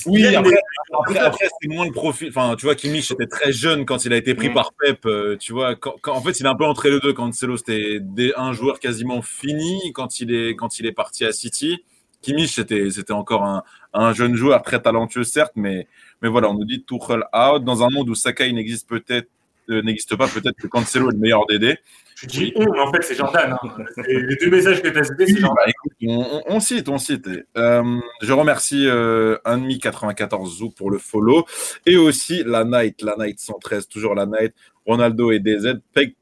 [0.07, 2.29] oui, après, après, c'est moins le profil.
[2.29, 4.55] Enfin, tu vois, Kimmich était très jeune quand il a été pris mm.
[4.55, 5.05] par Pep.
[5.07, 7.13] Euh, tu vois, quand, en fait, il est un peu entre les deux.
[7.13, 8.01] Cancelo, c'était
[8.37, 11.85] un joueur quasiment fini quand il est, quand il est parti à City.
[12.23, 15.87] Kimmich, c'était encore un, un, jeune joueur très talentueux, certes, mais,
[16.23, 17.65] mais voilà, on nous dit Tuchel out.
[17.65, 19.29] Dans un monde où Sakai n'existe peut-être
[19.69, 20.29] n'existe pas.
[20.29, 21.79] Peut-être que Cancelo est le meilleur DD.
[22.17, 23.57] Tu dis on, mais en fait, c'est Jordan.
[23.63, 23.85] Hein.
[24.07, 25.55] les deux messages que tu as cités, c'est Jordan.
[25.57, 27.29] Bah, écoute, on, on, cite, on cite.
[27.57, 31.47] Euh, je remercie euh, 1,94 Zou pour le follow.
[31.87, 34.55] Et aussi la Night, la Night 113, toujours la Night.
[34.87, 35.81] Ronaldo et DZ.
[35.93, 36.15] Pep,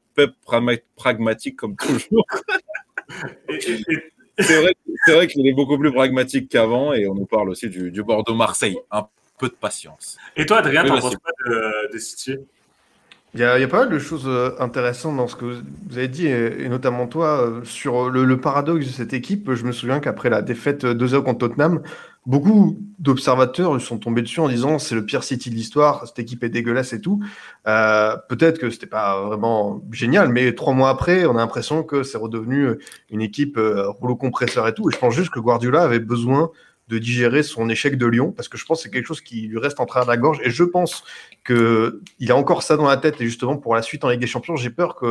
[0.95, 2.25] pragmatique comme toujours.
[4.41, 4.75] C'est vrai,
[5.07, 8.77] vrai qu'il est beaucoup plus pragmatique qu'avant et on nous parle aussi du, du Bordeaux-Marseille.
[8.91, 10.17] Un peu de patience.
[10.37, 12.37] Et toi, Adrien, t'en penses pas de, de City?
[13.33, 15.45] Il y, a, il y, a, pas mal de choses euh, intéressantes dans ce que
[15.45, 19.53] vous avez dit, et, notamment toi, euh, sur le, le, paradoxe de cette équipe.
[19.53, 21.81] Je me souviens qu'après la défaite 2-0 contre Tottenham,
[22.25, 26.43] beaucoup d'observateurs sont tombés dessus en disant c'est le pire City de l'histoire, cette équipe
[26.43, 27.23] est dégueulasse et tout.
[27.67, 32.03] Euh, Peut-être que c'était pas vraiment génial, mais trois mois après, on a l'impression que
[32.03, 32.77] c'est redevenu
[33.09, 34.89] une équipe euh, rouleau compresseur et tout.
[34.89, 36.51] Et je pense juste que Guardiola avait besoin
[36.91, 39.47] de digérer son échec de Lyon, parce que je pense que c'est quelque chose qui
[39.47, 40.41] lui reste en travers de la gorge.
[40.43, 41.05] Et je pense
[41.47, 43.21] qu'il a encore ça dans la tête.
[43.21, 45.07] Et justement, pour la suite en Ligue des Champions, j'ai peur qu'il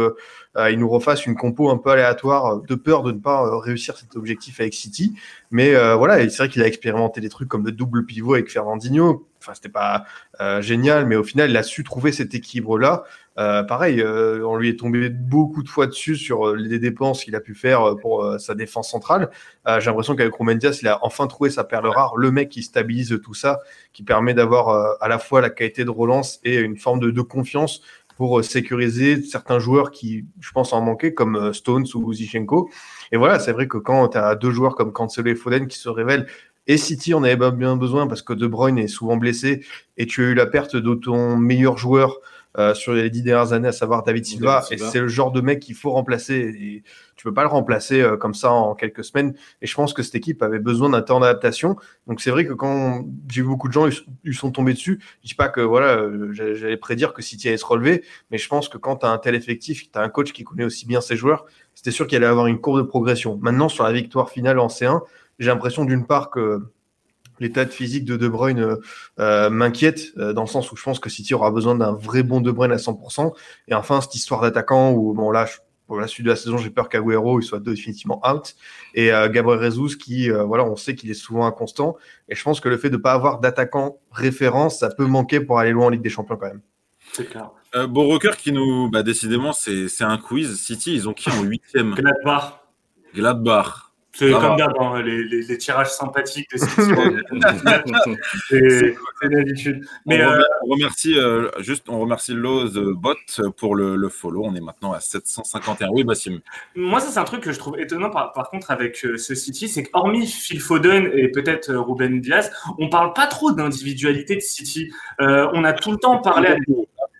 [0.56, 3.96] euh, nous refasse une compo un peu aléatoire, de peur de ne pas euh, réussir
[3.96, 5.14] cet objectif avec City.
[5.50, 8.50] Mais euh, voilà, c'est vrai qu'il a expérimenté des trucs comme le double pivot avec
[8.50, 9.26] Fernandinho.
[9.40, 10.05] Enfin, c'était pas
[10.40, 13.05] euh, génial, mais au final, il a su trouver cet équilibre-là.
[13.38, 17.35] Euh, pareil, euh, on lui est tombé beaucoup de fois dessus sur les dépenses qu'il
[17.35, 19.31] a pu faire pour sa défense centrale.
[19.66, 23.18] J'ai l'impression qu'avec Romandias, il a enfin trouvé sa perle rare, le mec qui stabilise
[23.22, 23.61] tout ça,
[23.92, 27.22] qui permet d'avoir à la fois la qualité de relance et une forme de, de
[27.22, 27.81] confiance
[28.16, 32.68] pour sécuriser certains joueurs qui, je pense, en manquaient, comme Stones ou Zichenko.
[33.12, 35.79] Et voilà, c'est vrai que quand tu as deux joueurs comme Cancelo et Foden qui
[35.79, 36.26] se révèlent
[36.66, 39.64] et City, on avait bien besoin parce que De Bruyne est souvent blessé
[39.96, 42.20] et tu as eu la perte de ton meilleur joueur
[42.59, 44.64] euh, sur les dix dernières années, à savoir David Silva.
[44.73, 46.35] Et c'est le genre de mec qu'il faut remplacer.
[46.35, 46.83] Et
[47.14, 49.35] tu peux pas le remplacer euh, comme ça en quelques semaines.
[49.62, 51.77] Et je pense que cette équipe avait besoin d'un temps d'adaptation.
[52.09, 53.88] Donc c'est vrai que quand j'ai vu beaucoup de gens,
[54.25, 55.01] ils, sont tombés dessus.
[55.23, 58.49] Je dis pas que voilà, euh, j'allais prédire que City allait se relever, mais je
[58.49, 60.87] pense que quand tu as un tel effectif, tu as un coach qui connaît aussi
[60.87, 61.44] bien ses joueurs,
[61.77, 63.38] c'était sûr qu'il allait avoir une courbe de progression.
[63.40, 65.03] Maintenant, sur la victoire finale en C1,
[65.40, 66.61] j'ai l'impression d'une part que
[67.40, 68.76] l'état de physique de De Bruyne euh,
[69.18, 72.22] euh, m'inquiète, euh, dans le sens où je pense que City aura besoin d'un vrai
[72.22, 73.33] bon De Bruyne à 100%.
[73.68, 75.46] Et enfin, cette histoire d'attaquant où, bon, là,
[75.87, 78.55] pour la suite de la saison, j'ai peur qu'Aguero il soit définitivement out.
[78.94, 81.96] Et Gabriel Jesus, qui, voilà, on sait qu'il est souvent inconstant.
[82.29, 85.40] Et je pense que le fait de ne pas avoir d'attaquant référence, ça peut manquer
[85.40, 86.61] pour aller loin en Ligue des Champions quand même.
[87.12, 87.50] C'est clair.
[87.74, 90.61] Euh, Rocker qui nous, bah, décidément, c'est un quiz.
[90.61, 91.94] City, ils ont qui en huitième?
[91.94, 92.61] Gladbach.
[93.14, 93.89] Gladbach.
[94.12, 96.59] C'est comme d'hab, hein, les, les, les, tirages sympathiques de
[98.49, 99.87] C'est l'habitude.
[100.05, 100.42] Mais on, euh...
[100.68, 103.16] remercie euh, juste, on remercie Loz Bot
[103.57, 104.44] pour le, le, follow.
[104.44, 105.90] On est maintenant à 751.
[105.90, 106.40] Oui, Bassim.
[106.75, 109.35] Moi, ça c'est un truc que je trouve étonnant par, par contre avec euh, ce
[109.35, 114.35] City, c'est qu'hormis Phil Foden et peut-être euh, Ruben Diaz, on parle pas trop d'individualité
[114.35, 114.90] de City.
[115.18, 116.49] on a tout le temps parlé.
[116.49, 116.57] À...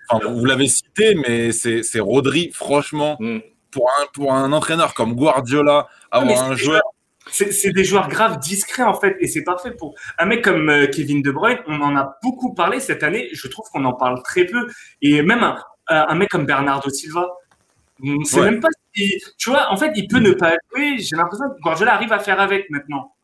[0.09, 3.17] Enfin, vous l'avez cité, mais c'est Rodri, franchement.
[3.21, 3.39] Mm
[3.71, 6.83] pour un, pour un entraîneur comme Guardiola, avoir un joueur.
[7.31, 10.87] C'est des joueurs graves, discrets en fait, et c'est parfait pour un mec comme euh,
[10.87, 11.59] Kevin De Bruyne.
[11.67, 13.29] On en a beaucoup parlé cette année.
[13.33, 14.67] Je trouve qu'on en parle très peu,
[15.03, 15.57] et même un,
[15.89, 17.29] un mec comme Bernardo Silva.
[18.25, 20.99] C'est même pas si, tu vois, en fait, il peut ne pas jouer.
[20.99, 23.15] J'ai l'impression que Guardiola arrive à faire avec maintenant.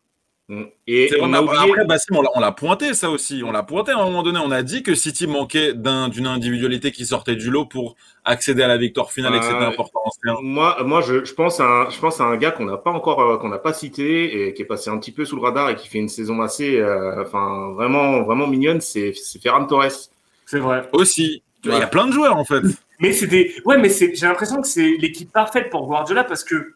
[0.48, 0.62] Mm.
[0.86, 1.58] Et on a oublié...
[1.58, 3.42] Après, Bassim, on l'a pointé ça aussi.
[3.44, 4.38] On l'a pointé à un moment donné.
[4.38, 8.68] On a dit que City manquait d'une individualité qui sortait du lot pour accéder à
[8.68, 10.00] la victoire finale et que c'était important.
[10.42, 12.92] Moi, moi, je, je, pense à un, je pense à un gars qu'on n'a pas
[12.92, 15.42] encore, euh, qu'on n'a pas cité et qui est passé un petit peu sous le
[15.42, 18.80] radar et qui fait une saison assez, euh, enfin, vraiment, vraiment mignonne.
[18.80, 20.10] C'est Ferran Torres.
[20.44, 20.88] C'est vrai.
[20.92, 21.42] Aussi.
[21.64, 22.62] Il y a plein de joueurs en fait.
[23.00, 26.72] Mais c'était, ouais, mais j'ai l'impression que c'est l'équipe parfaite pour Guardiola parce que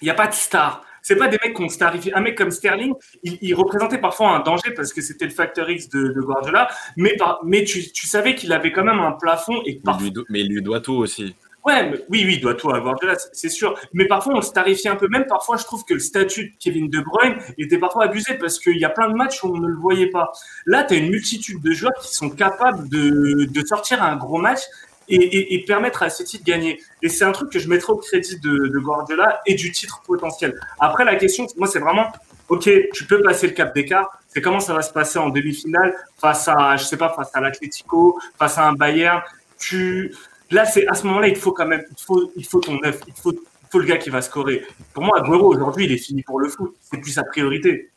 [0.00, 2.12] il n'y a pas de star c'est pas des mecs qui ont starifié.
[2.16, 2.92] Un mec comme Sterling,
[3.22, 6.66] il, représentait parfois un danger parce que c'était le facteur X de, de Guardiola,
[6.96, 9.62] mais, par, mais tu, tu, savais qu'il avait quand même un plafond.
[9.66, 10.08] Et parfois...
[10.30, 11.36] mais il lui doit tout aussi.
[11.64, 13.78] Ouais, oui, oui, il doit tout à Guardiola, c'est sûr.
[13.92, 15.06] Mais parfois, on le starifiait un peu.
[15.06, 18.58] Même parfois, je trouve que le statut de Kevin De Bruyne était parfois abusé parce
[18.58, 20.32] qu'il y a plein de matchs où on ne le voyait pas.
[20.64, 24.38] Là, tu as une multitude de joueurs qui sont capables de, de sortir un gros
[24.38, 24.62] match
[25.08, 26.80] et, et, et, permettre à City de gagner.
[27.02, 30.02] Et c'est un truc que je mettrai au crédit de, de, Guardiola et du titre
[30.06, 30.58] potentiel.
[30.80, 32.06] Après, la question, moi, c'est vraiment,
[32.48, 34.20] ok, tu peux passer le cap d'écart.
[34.28, 37.40] C'est comment ça va se passer en demi-finale face à, je sais pas, face à
[37.40, 39.22] l'Atlético, face à un Bayern.
[39.58, 40.14] Tu,
[40.50, 43.00] là, c'est à ce moment-là, il faut quand même, il faut, il faut ton neuf,
[43.06, 44.64] il faut, il faut le gars qui va scorer.
[44.92, 46.74] Pour moi, Aguero aujourd'hui, il est fini pour le foot.
[46.80, 47.90] C'est plus sa priorité.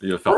[0.00, 0.34] Il va faire.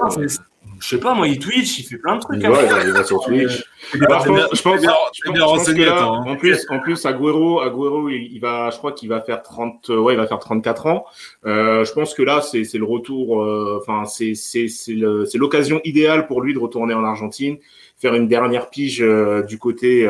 [0.79, 2.43] Je sais pas, moi, il Twitch, il fait plein de trucs.
[2.43, 2.81] Ouais, hein.
[2.85, 3.65] il va sur Twitch.
[3.93, 9.21] je pense, que en plus, en plus, Agüero, Agüero, il, va, je crois qu'il va
[9.21, 11.07] faire 30, ouais, il va faire 34 ans.
[11.47, 15.39] Euh, je pense que là, c'est, c'est le retour, euh, enfin, c'est, c'est, c'est, c'est
[15.39, 17.57] l'occasion idéale pour lui de retourner en Argentine.
[17.99, 19.05] Faire une dernière pige
[19.49, 20.07] du côté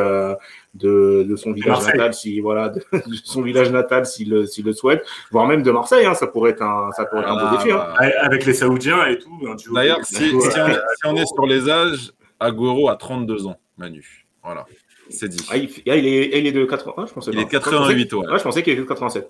[0.75, 2.83] de, son village natal, si voilà, de,
[3.25, 6.63] son village natal s'il le, le souhaite, voire même de Marseille, hein, ça pourrait être
[6.63, 7.71] un, ça pourrait être un beau Ah, défi.
[7.73, 7.87] hein.
[8.23, 9.31] Avec les Saoudiens et tout.
[9.49, 9.57] hein.
[9.73, 14.27] D'ailleurs, si, on, est- si on est sur les âges, Agoro a 32 ans, Manu.
[14.43, 14.67] Voilà,
[15.11, 15.45] c'est dit.
[15.51, 17.43] Ah, il, ah, il est, il est de 80, ah, je pensais Il pas.
[17.43, 18.27] est de 88, ouais.
[18.29, 19.29] Ouais, je pensais qu'il était de 87.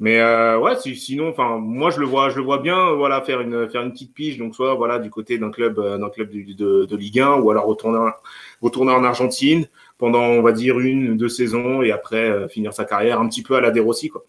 [0.00, 3.20] Mais euh, ouais, si- sinon, enfin, moi je le vois, je le vois bien, voilà,
[3.22, 6.08] faire une faire une petite pige, donc soit voilà du côté d'un club, euh, d'un
[6.08, 8.12] club de, de Ligue 1, ou alors retourner en-
[8.60, 9.66] retourner en Argentine
[9.98, 13.42] pendant, on va dire une deux saisons, et après euh, finir sa carrière un petit
[13.42, 14.24] peu à la De Rossi, quoi.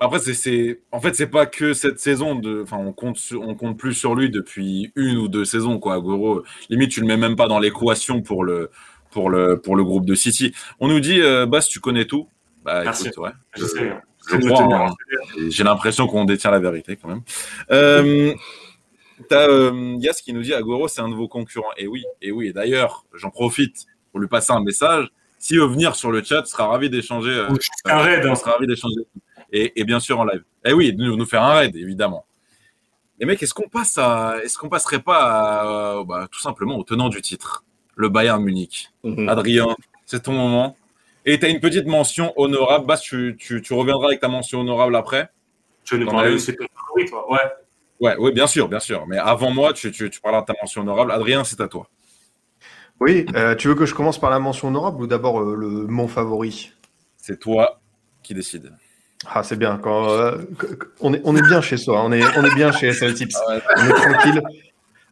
[0.00, 2.34] Après, c'est, c'est, en fait, c'est pas que cette saison.
[2.34, 5.78] De, enfin, on compte, sur- on compte plus sur lui depuis une ou deux saisons,
[5.78, 5.94] quoi.
[5.94, 8.70] Agoro, limite, tu le mets même pas dans l'équation pour le,
[9.12, 10.52] pour le, pour le groupe de City.
[10.80, 12.26] On nous dit, euh, Bas, tu connais tout?
[12.64, 13.06] Bah, Merci.
[13.08, 13.30] écoute, ouais.
[13.56, 13.78] Je sais.
[13.78, 14.94] Je Je hein.
[15.48, 17.22] J'ai l'impression qu'on détient la vérité quand même.
[17.70, 18.34] Euh,
[19.28, 21.70] T'as euh, Yas qui nous dit Agoro, c'est un de vos concurrents.
[21.76, 22.48] Et oui, et oui.
[22.48, 25.06] Et d'ailleurs, j'en profite pour lui passer un message.
[25.38, 27.30] S'il veut venir sur le chat, il sera ravi d'échanger.
[27.30, 27.48] euh,
[27.84, 28.24] un raid.
[28.26, 28.30] hein.
[28.32, 29.02] on sera ravi d'échanger.
[29.52, 30.42] Et, et bien sûr en live.
[30.64, 32.26] Et oui, de nous, nous faire un raid, évidemment.
[33.20, 35.66] Les mecs, est-ce qu'on passe à, est-ce qu'on passerait pas à,
[35.98, 37.62] euh, bah, tout simplement au tenant du titre,
[37.94, 38.90] le Bayern Munich.
[39.04, 39.28] Mhm.
[39.28, 40.76] Adrien, c'est ton moment.
[41.24, 42.86] Et tu as une petite mention honorable.
[42.86, 45.30] Bas, tu, tu, tu reviendras avec ta mention honorable après.
[45.92, 47.30] Envie, une c'est ton favori, toi?
[47.30, 47.38] Ouais.
[48.00, 49.06] Ouais, ouais, bien sûr, bien sûr.
[49.06, 51.12] Mais avant moi, tu, tu, tu parleras de ta mention honorable.
[51.12, 51.88] Adrien, c'est à toi.
[53.00, 55.68] Oui, euh, tu veux que je commence par la mention honorable ou d'abord euh, le
[55.68, 56.72] mon favori?
[57.16, 57.80] C'est toi
[58.22, 58.72] qui décides.
[59.26, 59.78] Ah, c'est bien.
[59.78, 60.38] Quand, euh,
[61.00, 62.02] on, est, on est bien chez soi.
[62.04, 63.36] On est, on est bien chez SL Tips.
[63.36, 63.62] Ah ouais.
[63.76, 64.42] On est tranquille.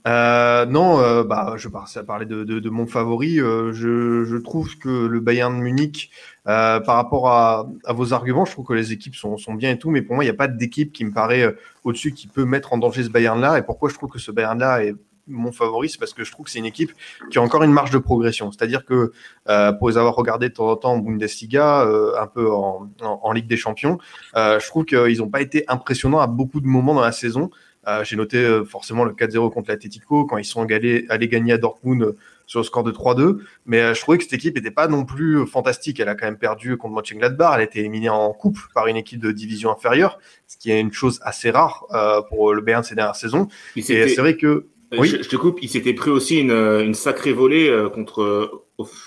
[0.06, 3.40] Euh, non, euh, bah, je par- ça parler de, de, de mon favori.
[3.40, 6.10] euh, je, je trouve que le Bayern de Munich,
[6.48, 9.70] euh, par rapport à, à vos arguments, je trouve que les équipes sont, sont bien
[9.70, 11.52] et tout, mais pour moi, il n'y a pas d'équipe qui me paraît euh,
[11.84, 13.58] au-dessus qui peut mettre en danger ce Bayern-là.
[13.58, 14.94] Et pourquoi je trouve que ce Bayern-là est
[15.28, 16.90] mon favori, c'est parce que je trouve que c'est une équipe
[17.30, 18.50] qui a encore une marge de progression.
[18.50, 19.12] C'est-à-dire que
[19.48, 22.90] euh, pour les avoir regardés de temps en temps en Bundesliga, euh, un peu en,
[23.00, 23.98] en, en Ligue des Champions,
[24.34, 27.50] euh, je trouve qu'ils n'ont pas été impressionnants à beaucoup de moments dans la saison.
[27.88, 31.52] Euh, J'ai noté euh, forcément le 4-0 contre l'Atletico quand ils sont allés, allés gagner
[31.54, 32.16] à Dortmund euh,
[32.46, 33.38] sur le score de 3-2.
[33.66, 35.98] Mais euh, je trouvais que cette équipe n'était pas non plus euh, fantastique.
[35.98, 37.54] Elle a quand même perdu contre Mönchengladbach.
[37.54, 40.80] Elle a été éliminée en coupe par une équipe de division inférieure, ce qui est
[40.80, 43.48] une chose assez rare euh, pour le Bayern ces dernières saisons.
[43.76, 44.66] Et c'est vrai que
[44.98, 45.08] oui.
[45.08, 48.62] je, je te coupe, il s'était pris aussi une, une sacrée volée euh, contre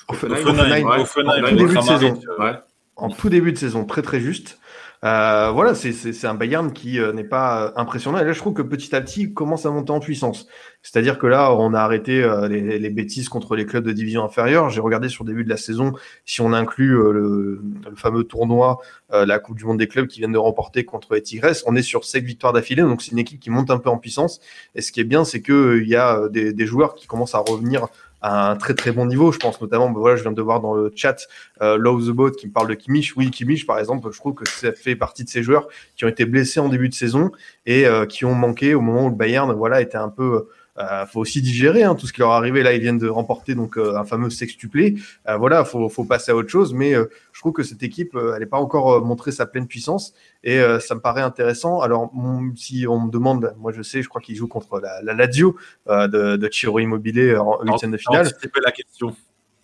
[0.10, 0.86] Offenheim.
[0.88, 2.20] Offenheim, tout début de saison.
[2.40, 2.54] Ouais.
[2.96, 4.60] en tout début de saison, très très juste.
[5.06, 8.18] Euh, voilà, c'est- un Bayern qui euh, n'est pas euh, impressionnant.
[8.18, 10.48] Et là, je trouve que petit à petit, il commence à monter en puissance.
[10.82, 14.70] C'est-à-dire que là, on a arrêté les, bêtises contre les clubs de division inférieure.
[14.70, 15.94] J'ai regardé sur le début de la saison,
[16.26, 17.60] si on inclut le,
[17.96, 18.78] fameux tournoi,
[19.12, 21.82] la Coupe du Monde des clubs qui viennent de remporter contre les Tigres, on est
[21.82, 22.84] sur sept victoires d'affilée.
[22.84, 24.40] Donc, c'est une équipe qui monte un peu en puissance.
[24.76, 27.88] Et ce qui est bien, c'est qu'il y a des joueurs qui commencent à revenir
[28.26, 29.32] à un très très bon niveau.
[29.32, 31.28] Je pense notamment, ben voilà, je viens de voir dans le chat
[31.62, 33.16] euh, Love the Boat qui me parle de Kimmich.
[33.16, 36.08] Oui, Kimmich, par exemple, je trouve que ça fait partie de ces joueurs qui ont
[36.08, 37.32] été blessés en début de saison
[37.68, 40.48] et euh, qui ont manqué au moment où le Bayern, voilà, était un peu.
[40.78, 42.62] Euh, faut aussi digérer hein, tout ce qui leur est arrivé.
[42.62, 44.96] Là, ils viennent de remporter donc euh, un fameux sextuplé.
[45.28, 46.74] Euh, voilà, faut, faut passer à autre chose.
[46.74, 50.14] Mais euh, je trouve que cette équipe, elle n'est pas encore montré sa pleine puissance
[50.44, 51.82] et ça me paraît intéressant.
[51.82, 55.02] Alors, mon- si on me demande, moi je sais, je crois qu'ils jouent contre la,
[55.02, 55.56] la Lazio
[55.88, 58.28] de, de Ciro Immobilier en huitième de finale.
[58.28, 59.16] Anticiper la question.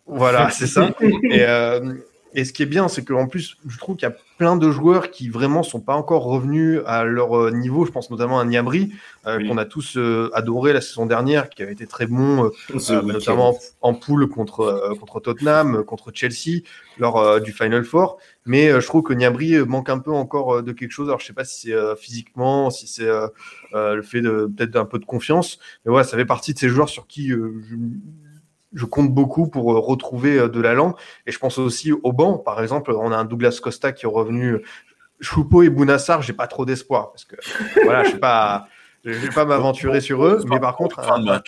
[0.08, 0.90] Voilà, c'est ça.
[1.02, 1.46] Et,
[2.34, 4.72] et ce qui est bien, c'est qu'en plus, je trouve qu'il y a plein de
[4.72, 7.86] joueurs qui vraiment sont pas encore revenus à leur euh, niveau.
[7.86, 8.92] Je pense notamment à Niabri,
[9.28, 9.48] euh, Oui.
[9.48, 13.50] qu'on a tous euh, adoré la saison dernière, qui avait été très bon, euh, notamment
[13.82, 16.62] en, en poule contre, contre Tottenham, contre Chelsea,
[16.98, 18.18] lors du Final Four.
[18.46, 21.08] Mais je trouve que Niabri manque un peu encore de quelque chose.
[21.10, 23.10] Alors, je sais pas si c'est physiquement, si c'est
[23.74, 25.60] le fait de peut-être d'un peu de confiance.
[25.86, 27.38] Mais voilà, ça fait partie de ces joueurs sur qui je,
[28.74, 30.96] je compte beaucoup pour euh, retrouver euh, de l'allant.
[31.26, 32.38] Et je pense aussi au banc.
[32.38, 34.60] Par exemple, on a un Douglas Costa qui est revenu.
[35.20, 37.36] Choupo et Bounassar, j'ai pas trop d'espoir parce que
[37.84, 38.68] voilà, je sais pas,
[39.06, 40.44] je vais pas m'aventurer sur eux.
[40.48, 41.42] Mais par contre, un,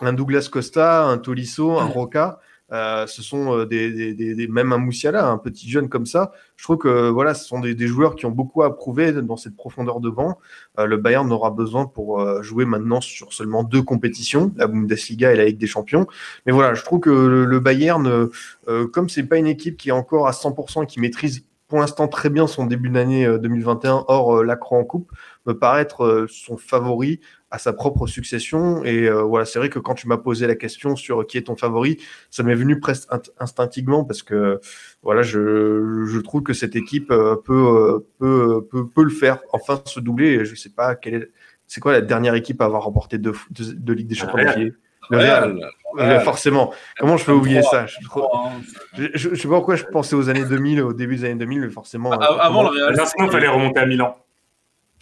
[0.00, 2.38] un Douglas Costa, un Tolisso, un Roca,
[2.72, 6.06] euh, ce sont euh, des, des, des, des- même un Moussiala, un petit jeune comme
[6.06, 6.32] ça.
[6.56, 9.56] Je trouve que voilà, ce sont des, joueurs qui ont beaucoup à prouver dans cette
[9.56, 10.38] profondeur de banc.
[10.78, 15.32] Euh, le Bayern aura besoin pour euh, jouer maintenant sur seulement deux compétitions, la Bundesliga
[15.32, 16.06] et la Ligue des Champions.
[16.46, 18.28] Mais voilà, je trouve que le, Bayern,
[18.68, 21.78] euh, comme c'est pas une équipe qui est encore à 100% et qui maîtrise pour
[21.78, 25.10] l'instant très bien son début d'année euh, 2021 hors l'accro en coupe,
[25.46, 28.84] me paraît être euh, son favori à sa propre succession.
[28.84, 31.42] Et euh, voilà, c'est vrai que quand tu m'as posé la question sur qui est
[31.42, 31.98] ton favori,
[32.30, 34.60] ça m'est venu presque instinctivement parce que
[35.02, 39.40] voilà, je, je trouve que cette équipe euh, peut, euh, peut, peut, peut le faire,
[39.52, 40.28] enfin se doubler.
[40.28, 41.30] Et je sais pas quelle est,
[41.66, 44.72] c'est quoi la dernière équipe à avoir remporté deux, deux, deux Ligues des Champions d'affilée?
[45.08, 45.58] Le Real.
[45.94, 46.20] Real.
[46.20, 46.72] forcément.
[47.00, 47.86] Comment je peux oublier ça?
[47.86, 51.62] Je, je, sais pas pourquoi je pensais aux années 2000, au début des années 2000,
[51.62, 52.12] mais forcément.
[52.12, 52.94] Ah, avant le Real.
[53.18, 54.16] il fallait remonter à Milan.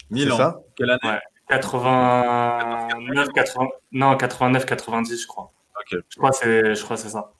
[0.09, 0.37] Milan.
[0.37, 3.67] ça Quelle année 89, 80...
[3.93, 5.51] non, 89, 90, je crois.
[5.91, 7.31] Je crois que c'est ça.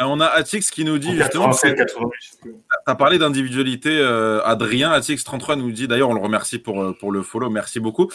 [0.00, 1.50] Euh, on a Atix qui nous dit justement.
[1.52, 1.74] Tu
[2.86, 4.92] as parlé d'individualité, euh, Adrien.
[4.92, 8.10] Atix33 nous dit, d'ailleurs, on le remercie pour, euh, pour le follow, merci beaucoup.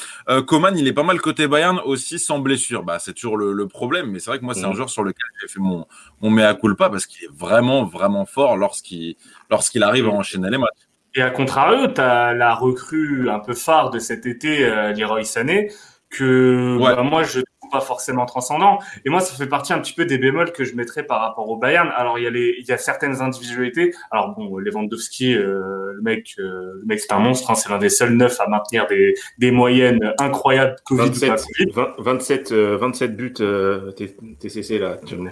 [0.48, 2.84] Coman, il est pas mal côté Bayern aussi sans blessure.
[2.84, 4.76] Bah, c'est toujours le, problème, mais c'est vrai que moi, c'est un mm.
[4.76, 5.88] joueur sur lequel j'ai fait mon,
[6.22, 9.16] mon mea culpa parce qu'il est vraiment, vraiment fort lorsqu'il
[9.50, 10.16] lorsqu'il arrive à mm.
[10.16, 10.91] enchaîner les matchs.
[11.16, 15.24] Et à contrario, tu as la recrue un peu phare de cet été, euh, Leroy
[15.24, 15.70] Sané,
[16.10, 18.80] que bah, moi je trouve pas forcément transcendant.
[19.06, 21.50] Et moi, ça fait partie un petit peu des bémols que je mettrais par rapport
[21.50, 21.92] au Bayern.
[21.98, 23.94] Alors il y a les, il y a certaines individualités.
[24.10, 27.52] Alors bon, Lewandowski, euh, le mec, euh, le mec c'est un monstre.
[27.52, 30.78] Hein, c'est l'un des seuls neufs à maintenir des, des moyennes incroyables.
[30.86, 33.34] Covid 27, 27, 27 buts
[34.40, 35.32] TCC là actuellement.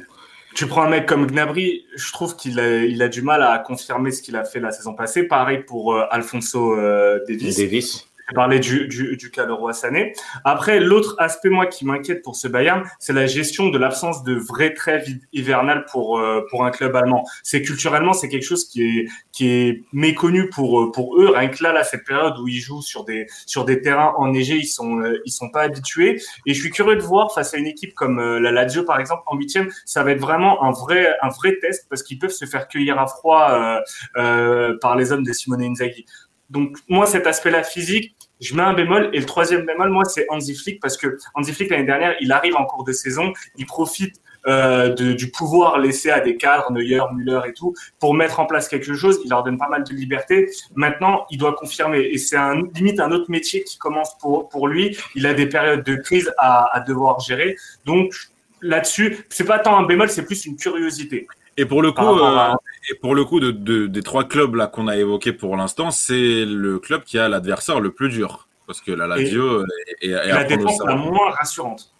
[0.59, 4.21] Tu prends un mec comme Gnabry, je trouve qu'il a, du mal à confirmer ce
[4.21, 5.23] qu'il a fait la saison passée.
[5.23, 7.23] Pareil pour euh, Alfonso euh.
[7.29, 10.13] Davis parler du, du, du cas Sané.
[10.43, 14.35] Après, l'autre aspect, moi, qui m'inquiète pour ce Bayern, c'est la gestion de l'absence de
[14.35, 17.25] vraie trêve hivernale pour, euh, pour un club allemand.
[17.43, 21.31] C'est culturellement, c'est quelque chose qui est, qui est méconnu pour, euh, pour eux.
[21.35, 24.57] Rien que là, là, cette période où ils jouent sur des, sur des terrains enneigés,
[24.57, 26.21] ils sont, euh, ils sont pas habitués.
[26.45, 29.23] Et je suis curieux de voir face à une équipe comme la Lazio, par exemple,
[29.25, 32.45] en huitième, ça va être vraiment un vrai, un vrai test parce qu'ils peuvent se
[32.45, 33.81] faire cueillir à froid
[34.13, 36.05] par les hommes de Simone Inzaghi.
[36.49, 39.09] Donc moi, cet aspect-là physique, je mets un bémol.
[39.13, 42.31] Et le troisième bémol, moi, c'est Hansi Flick parce que Hansi Flick l'année dernière, il
[42.31, 44.15] arrive en cours de saison, il profite
[44.47, 48.69] euh, du pouvoir laissé à des cadres, Neuer, Müller et tout, pour mettre en place
[48.69, 49.19] quelque chose.
[49.25, 50.49] Il leur donne pas mal de liberté.
[50.75, 51.99] Maintenant, il doit confirmer.
[51.99, 54.97] Et c'est un, limite un autre métier qui commence pour, pour lui.
[55.15, 57.57] Il a des périodes de crise à, à devoir gérer.
[57.85, 58.13] Donc,
[58.61, 61.27] là-dessus, c'est pas tant un bémol, c'est plus une curiosité.
[61.59, 62.53] Et pour le coup, euh,
[62.89, 65.91] et pour le coup de, de, des trois clubs là qu'on a évoqués pour l'instant,
[65.91, 68.47] c'est le club qui a l'adversaire le plus dur.
[68.65, 69.65] Parce que la Lazio
[69.99, 71.93] est, est, la défense la moins rassurante.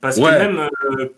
[0.00, 0.68] Parce que même.
[0.84, 1.08] Euh,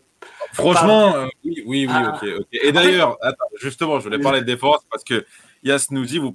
[0.54, 2.14] Franchement, euh, oui, oui, oui, ah.
[2.14, 2.46] ok, ok.
[2.52, 3.18] Et d'ailleurs,
[3.60, 5.26] justement, je voulais parler de défense parce que
[5.62, 6.32] Yas nous dit, vous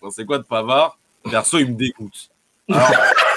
[0.00, 0.98] pensez quoi de Pavard?
[1.30, 2.30] Perso, il me dégoûte.
[2.70, 2.88] Alors,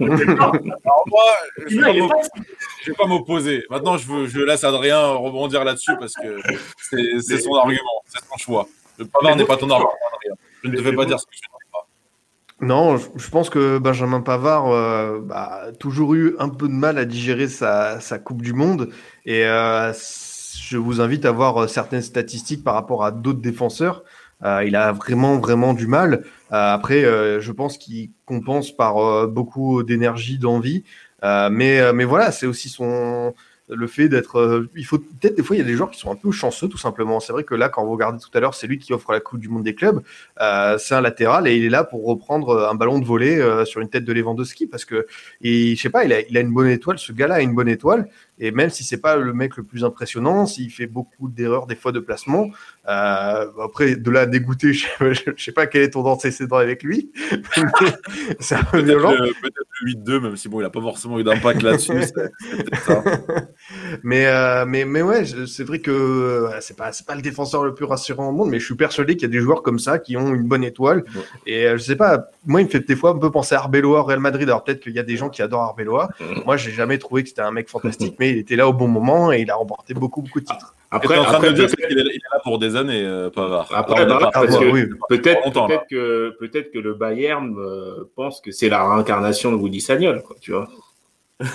[0.00, 1.24] moi,
[1.66, 3.64] je ne vais pas m'opposer.
[3.70, 6.40] Maintenant, je, veux, je laisse Adrien rebondir là-dessus parce que
[7.20, 8.68] c'est son argument, c'est son choix.
[8.98, 10.34] Le Pavard n'est pas ton argument, Adrien.
[10.64, 11.86] Je ne devais pas dire ce que je ne pas.
[12.60, 16.98] Non, je pense que Benjamin Pavard euh, bah, a toujours eu un peu de mal
[16.98, 18.90] à digérer sa, sa Coupe du Monde.
[19.24, 24.02] Et euh, je vous invite à voir euh, certaines statistiques par rapport à d'autres défenseurs.
[24.44, 26.24] Euh, il a vraiment, vraiment du mal.
[26.52, 30.84] Euh, après, euh, je pense qu'il compense par beaucoup d'énergie, d'envie.
[31.22, 33.34] mais, mais voilà, c'est aussi son,
[33.68, 34.68] le fait d'être.
[34.76, 36.68] il faut peut-être des fois, il y a des joueurs qui sont un peu chanceux,
[36.68, 37.20] tout simplement.
[37.20, 39.20] C'est vrai que là, quand vous regardez tout à l'heure, c'est lui qui offre la
[39.20, 40.02] Coupe du Monde des clubs.
[40.78, 43.88] c'est un latéral et il est là pour reprendre un ballon de volée sur une
[43.88, 45.06] tête de Lewandowski parce que,
[45.40, 46.98] et, je sais pas, il il a une bonne étoile.
[46.98, 48.08] Ce gars-là a une bonne étoile.
[48.40, 51.74] Et même si c'est pas le mec le plus impressionnant, s'il fait beaucoup d'erreurs des
[51.74, 52.50] fois de placement,
[52.88, 57.10] euh, après de là dégoûter, je, je, sais pas quel est ton antécédent avec lui.
[58.40, 59.10] c'est un peu violent.
[59.10, 61.92] Peut-être le 8-2, même si bon, il a pas forcément eu d'impact là-dessus.
[64.02, 67.74] mais, euh, mais mais ouais, c'est vrai que c'est pas c'est pas le défenseur le
[67.74, 69.98] plus rassurant au monde, mais je suis persuadé qu'il y a des joueurs comme ça
[69.98, 71.04] qui ont une bonne étoile.
[71.46, 73.60] Et euh, je sais pas, moi il me fait des fois un peu penser à
[73.60, 74.48] Arbeloa, Real Madrid.
[74.48, 76.10] Alors peut-être qu'il y a des gens qui adorent Arbeloa.
[76.44, 78.88] Moi, j'ai jamais trouvé que c'était un mec fantastique, mais il était là au bon
[78.88, 80.74] moment et il a remporté beaucoup, beaucoup de titres.
[80.90, 83.70] Après, après dire qu'il est, là pour des années, euh, Pavard.
[83.74, 84.06] Après,
[85.08, 90.22] peut-être que, peut-être que le Bayern euh, pense que c'est la réincarnation de Woody Sagnol,
[90.22, 90.68] quoi, tu vois.
[91.40, 91.46] ouais.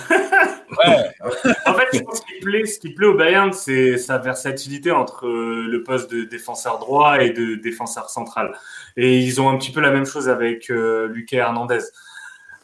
[1.66, 5.26] en fait, je pense qu'il plaît, ce qui plaît au Bayern, c'est sa versatilité entre
[5.26, 8.54] euh, le poste de défenseur droit et de défenseur central.
[8.96, 11.80] Et ils ont un petit peu la même chose avec Lucas Hernandez.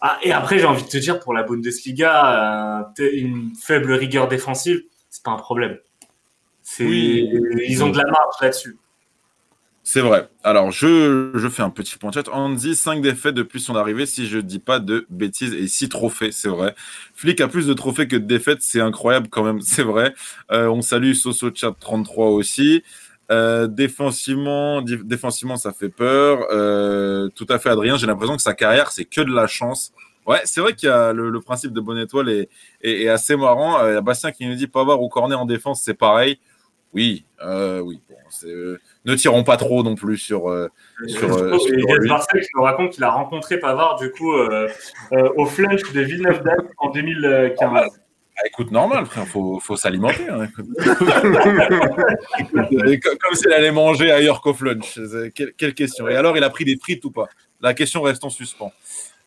[0.01, 4.29] Ah, et après, j'ai envie de te dire, pour la Bundesliga, euh, une faible rigueur
[4.29, 5.79] défensive, c'est pas un problème.
[6.79, 8.79] Ils ont de la marge là-dessus.
[9.83, 10.29] C'est vrai.
[10.45, 12.29] Alors, je, je fais un petit point chat.
[12.31, 16.33] Andy, 5 défaites depuis son arrivée, si je dis pas de bêtises, et 6 trophées,
[16.33, 16.75] c'est vrai.
[17.15, 20.15] Flick a plus de trophées que de défaites, c'est incroyable quand même, c'est vrai.
[20.53, 22.85] Euh, on salue Soso Chat 33 aussi.
[23.31, 26.47] Euh, défensivement, défensivement, ça fait peur.
[26.51, 27.97] Euh, tout à fait, Adrien.
[27.97, 29.93] J'ai l'impression que sa carrière, c'est que de la chance.
[30.27, 32.49] Ouais, c'est vrai qu'il y a le, principe de bonne étoile est,
[32.83, 33.81] est, assez marrant.
[33.81, 35.95] Euh, il y a Bastien qui nous dit pas voir ou corner en défense, c'est
[35.95, 36.39] pareil.
[36.93, 38.01] Oui, oui.
[39.05, 40.53] ne tirons pas trop non plus sur.
[41.07, 44.33] sur, sur Marcel qui nous raconte qu'il a rencontré Pavard du coup
[45.13, 48.01] au Flunch de Villeneuve-d'Ascq en 2015.
[48.41, 50.27] Ah, écoute, normal, frère, faut, faut s'alimenter.
[50.29, 50.49] Hein,
[52.55, 54.99] comme s'il allait manger ailleurs qu'au lunch.
[55.35, 56.09] Quelle, quelle, question.
[56.09, 57.29] Et alors, il a pris des frites ou pas?
[57.61, 58.73] La question reste en suspens.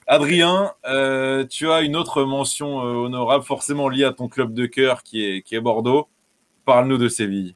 [0.07, 4.65] Adrien, euh, tu as une autre mention euh, honorable, forcément liée à ton club de
[4.65, 6.07] cœur qui est, qui est Bordeaux.
[6.65, 7.55] Parle-nous de Séville.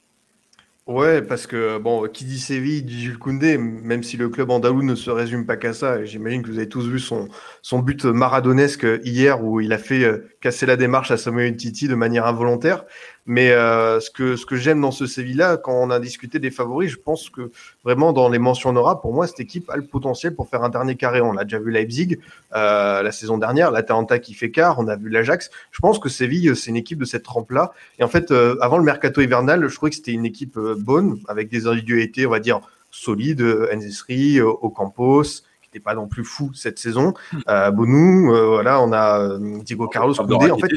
[0.88, 4.84] Ouais, parce que, bon, qui dit Séville, dit Jules Koundé, même si le club andalou
[4.84, 7.28] ne se résume pas qu'à ça, j'imagine que vous avez tous vu son,
[7.62, 11.90] son but maradonesque hier où il a fait euh, casser la démarche à Samuel Titi
[11.90, 12.86] de manière involontaire.
[13.30, 16.50] Mais euh, ce que, ce que j'aime dans ce Séville-là, quand on a discuté des
[16.50, 17.52] favoris, je pense que
[17.84, 20.70] vraiment dans les mentions honorables, pour moi, cette équipe a le potentiel pour faire un
[20.70, 21.20] dernier carré.
[21.20, 22.20] On l'a déjà vu Leipzig
[22.56, 25.50] euh, la saison dernière, l'Atalanta qui fait quart, on a vu l'Ajax.
[25.72, 27.74] Je pense que Séville, c'est une équipe de cette trempe-là.
[28.00, 31.20] Et en fait, euh, avant le mercato hivernal, je trouvais que c'était une équipe bonne,
[31.28, 32.62] avec des individualités, on va dire,
[32.92, 33.44] solides,
[33.76, 35.24] Enzesri, Ocampos,
[35.62, 37.14] qui n'était pas non plus fou cette saison.
[37.50, 40.50] Euh, Bonou, voilà, on a Diego Carlos Koundé.
[40.50, 40.70] En fait,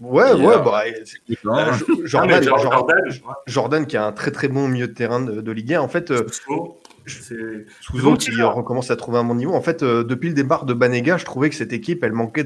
[0.00, 1.72] Ouais, ouais, bah, euh,
[2.04, 3.04] Jordan, Jordan,
[3.46, 5.80] Jordan, qui a un très très bon milieu de terrain de, Ligue 1.
[5.80, 6.26] En fait, euh,
[7.06, 9.54] Souzo qui recommence à trouver un bon niveau.
[9.54, 12.44] En fait, euh, depuis le départ de Banega, je trouvais que cette équipe, elle manquait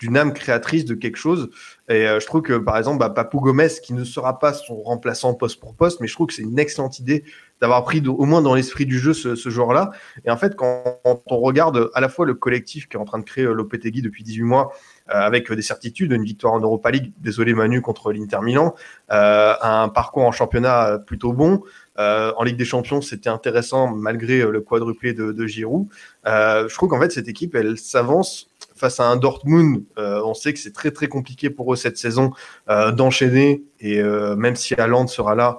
[0.00, 1.50] d'une âme créatrice de quelque chose.
[1.88, 5.34] Et je trouve que, par exemple, bah, Papou Gomez, qui ne sera pas son remplaçant
[5.34, 7.24] poste pour poste, mais je trouve que c'est une excellente idée
[7.60, 9.90] d'avoir pris au moins dans l'esprit du jeu ce, ce joueur-là.
[10.24, 13.18] Et en fait, quand, on regarde à la fois le collectif qui est en train
[13.18, 17.12] de créer Lopetegui depuis 18 mois, euh, avec des certitudes, une victoire en Europa League,
[17.18, 18.74] désolé Manu, contre l'Inter Milan,
[19.12, 21.62] euh, un parcours en championnat plutôt bon.
[21.98, 25.88] Euh, en Ligue des Champions, c'était intéressant malgré le quadruplé de, Giroud.
[26.24, 30.52] je trouve qu'en fait, cette équipe, elle s'avance face à un Dortmund, euh, on sait
[30.52, 32.30] que c'est très très compliqué pour eux cette saison
[32.68, 33.64] euh, d'enchaîner.
[33.80, 35.58] Et euh, même si Haaland sera là,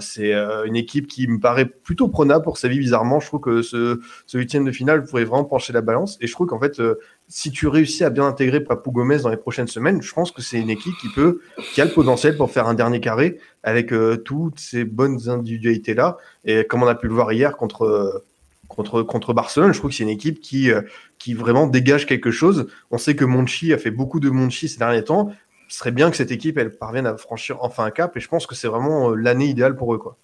[0.00, 2.78] c'est une équipe qui me paraît plutôt prenable pour sa vie.
[2.78, 6.18] Bizarrement, je trouve que ce, ce huitième de finale pourrait vraiment pencher la balance.
[6.20, 6.80] Et je trouve qu'en fait,
[7.28, 10.42] si tu réussis à bien intégrer Papou Gomez dans les prochaines semaines, je pense que
[10.42, 11.40] c'est une équipe qui peut,
[11.72, 13.92] qui a le potentiel pour faire un dernier carré avec
[14.24, 16.18] toutes ces bonnes individualités là.
[16.44, 18.22] Et comme on a pu le voir hier contre
[18.72, 19.72] contre, contre Barcelone.
[19.72, 20.82] Je trouve que c'est une équipe qui, euh,
[21.18, 22.66] qui vraiment dégage quelque chose.
[22.90, 25.32] On sait que Monchi a fait beaucoup de Monchi ces derniers temps.
[25.68, 28.28] Ce serait bien que cette équipe elle parvienne à franchir enfin un cap et je
[28.28, 29.98] pense que c'est vraiment euh, l'année idéale pour eux.
[29.98, 30.16] quoi.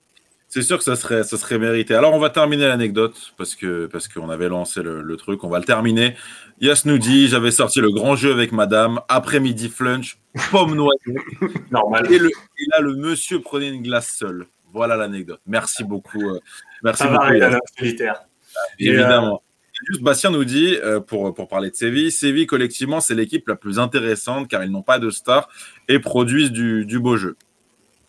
[0.48, 1.94] C'est sûr que ça serait, ça serait mérité.
[1.94, 5.44] Alors, on va terminer l'anecdote parce que parce qu'on avait lancé le, truc.
[5.44, 6.16] On va le terminer.
[6.62, 10.18] Yas nous dit J'avais sorti le grand jeu avec madame, après-midi flunch,
[10.50, 11.02] pomme noisette.
[11.70, 12.10] Normal.
[12.10, 14.46] Et, le, et, là, le monsieur prenait une glace seule.
[14.72, 15.40] Voilà l'anecdote.
[15.46, 16.22] Merci beaucoup.
[16.22, 16.40] Euh,
[16.82, 17.38] merci ça beaucoup.
[17.38, 17.58] Va.
[18.78, 19.42] Évidemment.
[19.44, 23.46] Euh, juste, Bastien nous dit, euh, pour, pour parler de Séville, Séville, collectivement, c'est l'équipe
[23.48, 25.48] la plus intéressante car ils n'ont pas de stars
[25.88, 27.36] et produisent du, du beau jeu.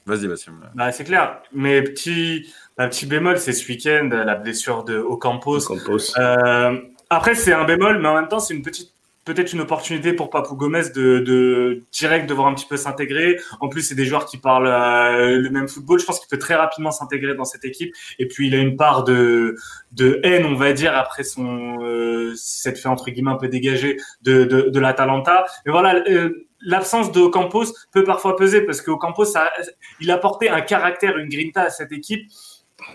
[0.10, 0.54] Vas-y, Bastien.
[0.74, 1.42] Bah, c'est clair.
[1.54, 5.72] Mais petit, un petit bémol, c'est ce week-end, la blessure de Ocampos.
[5.72, 6.18] Ocampos.
[6.18, 6.78] Euh,
[7.12, 8.92] après, c'est un bémol, mais en même temps, c'est une petite
[9.26, 13.40] peut-être une opportunité pour Papou Gomez de, de direct devoir un petit peu s'intégrer.
[13.60, 16.00] En plus, c'est des joueurs qui parlent euh, le même football.
[16.00, 17.94] Je pense qu'il peut très rapidement s'intégrer dans cette équipe.
[18.18, 19.56] Et puis, il a une part de,
[19.92, 23.98] de haine, on va dire, après son euh, cette fait entre guillemets un peu dégagée
[24.24, 25.46] de, de, de l'Atalanta.
[25.66, 26.02] Mais voilà.
[26.10, 29.50] Euh, L'absence de Campos peut parfois peser parce que Campos, ça,
[30.00, 32.28] il a apporté un caractère, une grinta à cette équipe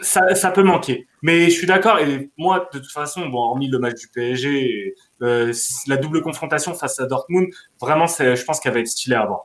[0.01, 1.07] ça, ça, peut manquer.
[1.23, 1.99] Mais je suis d'accord.
[1.99, 5.53] Et moi, de toute façon, bon, hormis le match du PSG, euh,
[5.87, 7.49] la double confrontation face à Dortmund,
[7.81, 9.43] vraiment, je pense qu'elle va être stylée à voir.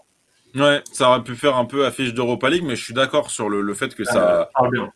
[0.56, 3.50] Ouais, ça aurait pu faire un peu affiche d'Europa League, mais je suis d'accord sur
[3.50, 4.50] le, le, fait que ça.
[4.62, 4.88] Euh,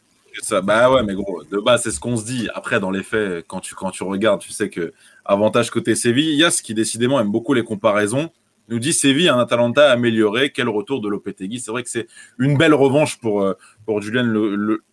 [0.42, 2.50] ça, bah ouais, mais gros, de base, c'est ce qu'on se dit.
[2.56, 4.92] Après, dans les faits, quand tu, quand tu regardes, tu sais que
[5.26, 8.32] avantage côté Séville, il y a ce qui décidément aime beaucoup les comparaisons
[8.74, 10.52] nous dit Séville, un Atalanta amélioré.
[10.52, 11.60] Quel retour de Lopetegui.
[11.60, 12.08] C'est vrai que c'est
[12.40, 13.54] une belle revanche pour, euh,
[13.86, 14.24] pour Julien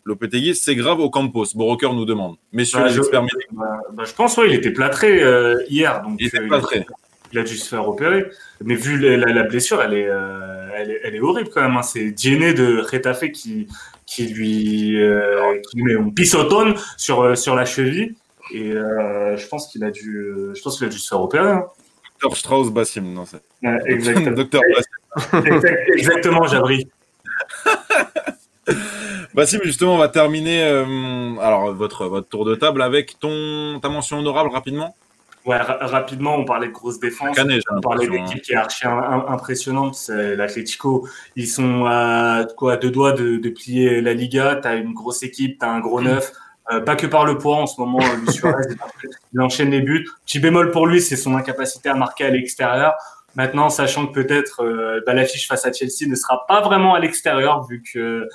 [0.05, 0.55] Lopetegui.
[0.55, 1.47] C'est grave au Campos.
[1.55, 2.37] Broker nous demande.
[2.53, 6.03] Messieurs bah, les experts bah, bah, je pense, ouais, il était plâtré euh, hier.
[6.03, 6.87] Donc, il était plâtré.
[7.33, 8.26] Il a dû se faire opérer.
[8.62, 11.76] Mais vu la, blessure, elle est, euh, elle est, elle, est, horrible quand même.
[11.76, 11.83] Hein.
[11.83, 13.66] C'est Diené de Retafe qui,
[14.05, 15.01] qui lui,
[15.70, 18.14] qui met un pisotone sur, sur la cheville.
[18.53, 21.49] Et je pense qu'il a dû, je pense qu'il a dû se faire opérer.
[21.49, 21.64] Hein.
[22.21, 23.43] Docteur Strauss Bassim, non c'est.
[23.87, 24.33] exactement.
[24.33, 24.61] Docteur
[25.97, 26.87] exactement, Jabri.
[29.35, 33.89] Bassim, justement, on va terminer euh, alors votre, votre tour de table avec ton ta
[33.89, 34.95] mention honorable rapidement.
[35.47, 37.39] Ouais, rapidement, on parlait de grosse défense.
[37.71, 38.41] on parlait d'équipe hein.
[38.43, 39.95] qui est archi impressionnante.
[39.95, 41.09] C'est l'Atletico.
[41.37, 44.57] Ils sont à quoi, deux doigts de, de plier la Liga.
[44.61, 46.33] Tu as une grosse équipe, tu as un gros neuf.
[46.72, 48.64] Euh, pas que par le poids en ce moment, euh, Suarez,
[49.32, 50.06] il enchaîne les buts.
[50.24, 52.94] Petit bémol pour lui, c'est son incapacité à marquer à l'extérieur.
[53.34, 57.00] Maintenant, sachant que peut-être euh, bah, l'affiche face à Chelsea ne sera pas vraiment à
[57.00, 58.26] l'extérieur vu que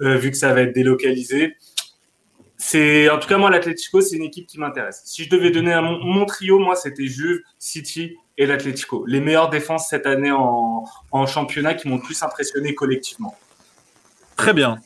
[0.00, 1.54] vu que ça va être délocalisé.
[2.56, 5.02] c'est en tout cas moi l'Atlético, c'est une équipe qui m'intéresse.
[5.04, 9.04] Si je devais donner mon trio, moi c'était Juve, City et l'Atlético.
[9.06, 13.36] Les meilleures défenses cette année en, en championnat qui m'ont plus impressionné collectivement.
[14.34, 14.78] Très bien,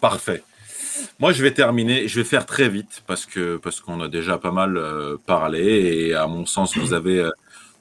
[0.00, 0.44] parfait.
[1.18, 2.08] Moi, je vais terminer.
[2.08, 6.06] Je vais faire très vite parce que parce qu'on a déjà pas mal euh, parlé
[6.08, 7.30] et à mon sens, vous avez euh,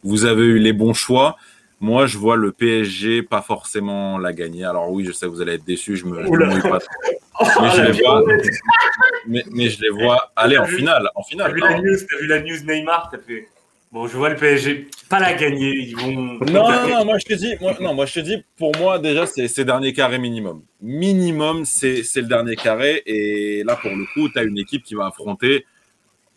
[0.04, 1.36] vous avez eu les bons choix.
[1.80, 4.66] Moi, je vois le PSG pas forcément la gagner.
[4.66, 5.98] Alors oui, je sais que vous allez être déçus.
[5.98, 6.80] Je me, je me mouille pas.
[6.80, 6.92] trop.
[7.62, 8.24] Mais je les vois.
[9.26, 11.10] Mais, mais je les vois aller en finale.
[11.16, 11.54] En T'as finale.
[11.56, 11.68] vu, non.
[11.70, 13.48] la news, t'as vu la news Neymar, t'as fait.
[13.92, 15.74] Bon, je vois le PSG pas la gagner.
[15.76, 16.12] Ils vont.
[16.14, 18.98] Non, non, non, moi je te dis, moi, non, moi je te dis, pour moi
[18.98, 20.64] déjà c'est c'est dernier carré minimum.
[20.82, 24.96] Minimum c'est le dernier carré et là pour le coup tu as une équipe qui
[24.96, 25.66] va affronter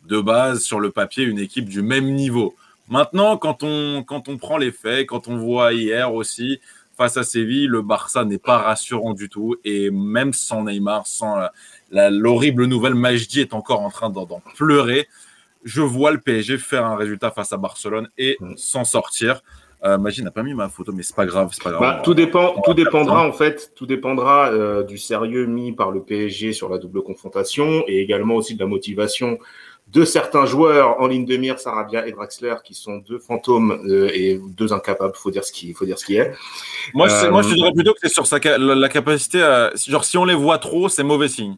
[0.09, 2.57] de base sur le papier une équipe du même niveau.
[2.89, 6.59] Maintenant quand on quand on prend les faits, quand on voit hier aussi
[6.97, 11.37] face à Séville, le Barça n'est pas rassurant du tout et même sans Neymar, sans
[11.93, 14.27] l'horrible nouvelle, Majdi est encore en train d'en
[14.57, 15.07] pleurer.
[15.65, 18.55] Je vois le PSG faire un résultat face à Barcelone et Mm.
[18.57, 19.41] s'en sortir.
[19.85, 21.83] Euh, Magie n'a pas mis ma photo, mais c'est pas grave, c'est pas grave.
[21.83, 25.73] Bah, tout dépend, on va tout dépendra en fait, tout dépendra euh, du sérieux mis
[25.73, 29.39] par le PSG sur la double confrontation et également aussi de la motivation
[29.89, 34.09] de certains joueurs en ligne de mire, Sarabia et Draxler, qui sont deux fantômes euh,
[34.15, 35.13] et deux incapables.
[35.15, 36.33] Faut dire ce qui, faut dire ce qui est.
[36.95, 39.43] Moi, je, Euh, moi, je te dirais plutôt que c'est sur sa, la, la capacité
[39.43, 39.71] à.
[39.87, 41.57] Genre, si on les voit trop, c'est mauvais signe.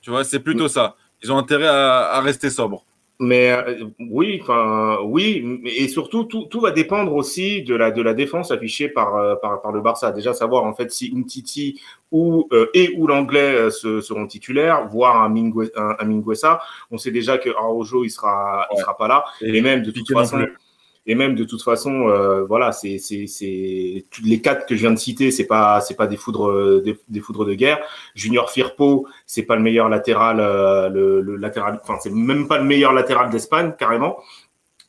[0.00, 0.96] Tu vois, c'est plutôt ça.
[1.22, 2.86] Ils ont intérêt à, à rester sobres.
[3.20, 8.00] Mais euh, oui, enfin oui, et surtout tout, tout va dépendre aussi de la de
[8.00, 10.12] la défense affichée par euh, par, par le Barça.
[10.12, 11.80] Déjà savoir en fait si Umtiti
[12.12, 16.60] ou euh, et ou l'anglais euh, se- seront titulaires, voire un, Mingue, un, un Mingueza.
[16.92, 20.06] On sait déjà que Araujo il sera il sera pas là et, même de toute
[20.12, 20.56] façon plus.
[21.08, 22.98] Et même de toute façon euh, voilà c'est
[24.22, 27.20] les quatre que je viens de citer c'est pas c'est pas des foudres euh, des,
[27.20, 27.80] foudres de guerre.
[28.14, 32.58] Junior Firpo c'est pas le meilleur latéral euh, le, le latéral enfin c'est même pas
[32.58, 34.18] le meilleur latéral d'Espagne carrément.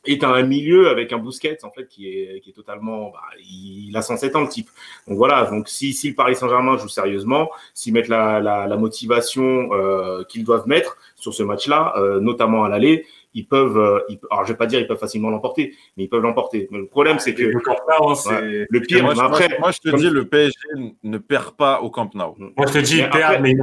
[0.06, 3.94] Et un milieu avec un Busquets en fait qui est qui est totalement bah, il,
[3.94, 4.70] a 107 ans le type.
[5.06, 9.68] Donc voilà, donc si si le Paris Saint-Germain joue sérieusement, s'ils mettent la la, motivation
[9.74, 11.92] euh, qu'ils doivent mettre sur ce match-là,
[12.22, 13.04] notamment à l'aller,
[13.34, 16.08] ils peuvent euh, ils- alors je vais pas dire ils peuvent facilement l'emporter, mais ils
[16.08, 16.68] peuvent l'emporter.
[16.70, 18.66] Mais le problème c'est que Le Camp Nou, c'est- Ouais.
[18.68, 20.56] le pire moi, après moi, moi, je te comme- dis, le PSG
[21.02, 22.34] ne perd pas au Camp Nou.
[22.38, 23.54] Moi, je te dis, après- mais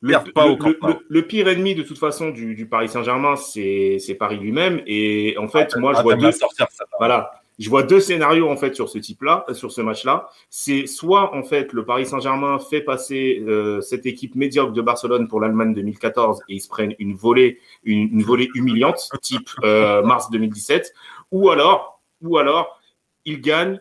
[0.00, 2.66] le, pas le- au Camp le- le- le pire ennemi de toute façon du, du
[2.68, 4.80] Paris Saint-Germain, c'est Paris lui-même.
[4.86, 6.84] Et en fait, moi, je Ah, vois deux, sortir, ça.
[6.98, 10.28] voilà, je vois deux scénarios en fait sur ce type-là, euh, sur ce match-là.
[10.50, 15.28] C'est soit en fait le Paris Saint-Germain fait passer euh, cette équipe médiocre de Barcelone
[15.28, 20.02] pour l'Allemagne 2014 et ils se prennent une volée, une, une volée humiliante, type euh,
[20.02, 20.92] mars 2017,
[21.32, 22.80] ou alors, ou alors
[23.24, 23.80] ils gagnent.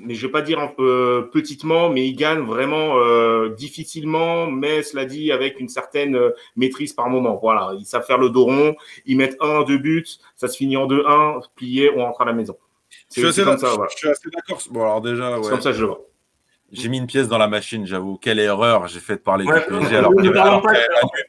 [0.00, 4.84] Mais je vais pas dire un peu petitement, mais ils gagnent vraiment euh, difficilement, mais
[4.84, 7.36] cela dit avec une certaine euh, maîtrise par moment.
[7.42, 10.06] Voilà, ils savent faire le dos rond, ils mettent un, deux buts,
[10.36, 12.56] ça se finit en 2-1, plié, on rentre à la maison.
[12.90, 13.90] Je suis C'est assez c'est comme d'ac- ça, voilà.
[13.92, 14.62] je suis assez d'accord.
[14.70, 16.00] Bon, alors déjà, C'est ouais, comme ça que je le vois.
[16.70, 18.16] J'ai mis une pièce dans la machine, j'avoue.
[18.18, 20.78] Quelle erreur j'ai fait de parler Ouais, du PSG alors ne que- alors pas que-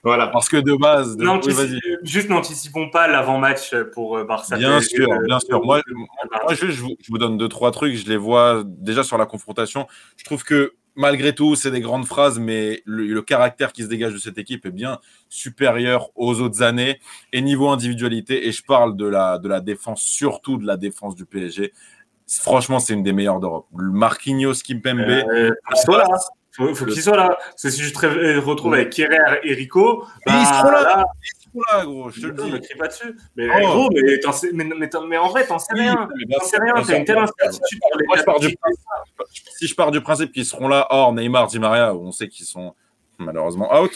[0.03, 0.27] Voilà.
[0.27, 1.21] Parce que de base, de...
[1.21, 1.79] oui, N'antici- vas-y.
[2.03, 4.57] juste n'anticipons pas l'avant-match pour euh, Barça.
[4.57, 5.63] Bien PSG, sûr, euh, bien sûr.
[5.63, 7.95] Moi, Moi, juste, je vous, je vous donne deux, trois trucs.
[7.95, 9.87] Je les vois déjà sur la confrontation.
[10.17, 13.87] Je trouve que malgré tout, c'est des grandes phrases, mais le, le caractère qui se
[13.87, 16.99] dégage de cette équipe est bien supérieur aux autres années.
[17.31, 21.15] Et niveau individualité, et je parle de la, de la défense, surtout de la défense
[21.15, 21.71] du PSG.
[22.41, 23.65] Franchement, c'est une des meilleures d'Europe.
[23.77, 24.99] Le Marquinhos, Kimpembe.
[24.99, 26.05] Euh, faut qu'il soit là.
[26.51, 27.37] Faut, faut qu'il soit là.
[27.39, 31.03] Parce que si je te re- retrouve avec Kerrer et Rico, Mais ils seront là.
[31.23, 32.51] Ils sont là, gros, je te le dis.
[32.51, 33.15] me crie pas dessus.
[33.35, 33.67] Mais Oh.
[33.67, 35.95] gros, mais, t'en sais- mais, mais, mais en vrai, t'en sais Oui, rien.
[36.37, 36.73] T'en sais rien.
[36.83, 39.43] T'as une telle incertitude sur les Moi, je pars du tactiques.
[39.57, 42.27] si je pars du principe qu'ils seront là, hors Neymar, Di Maria, où on sait
[42.27, 42.75] qu'ils sont
[43.17, 43.91] malheureusement out,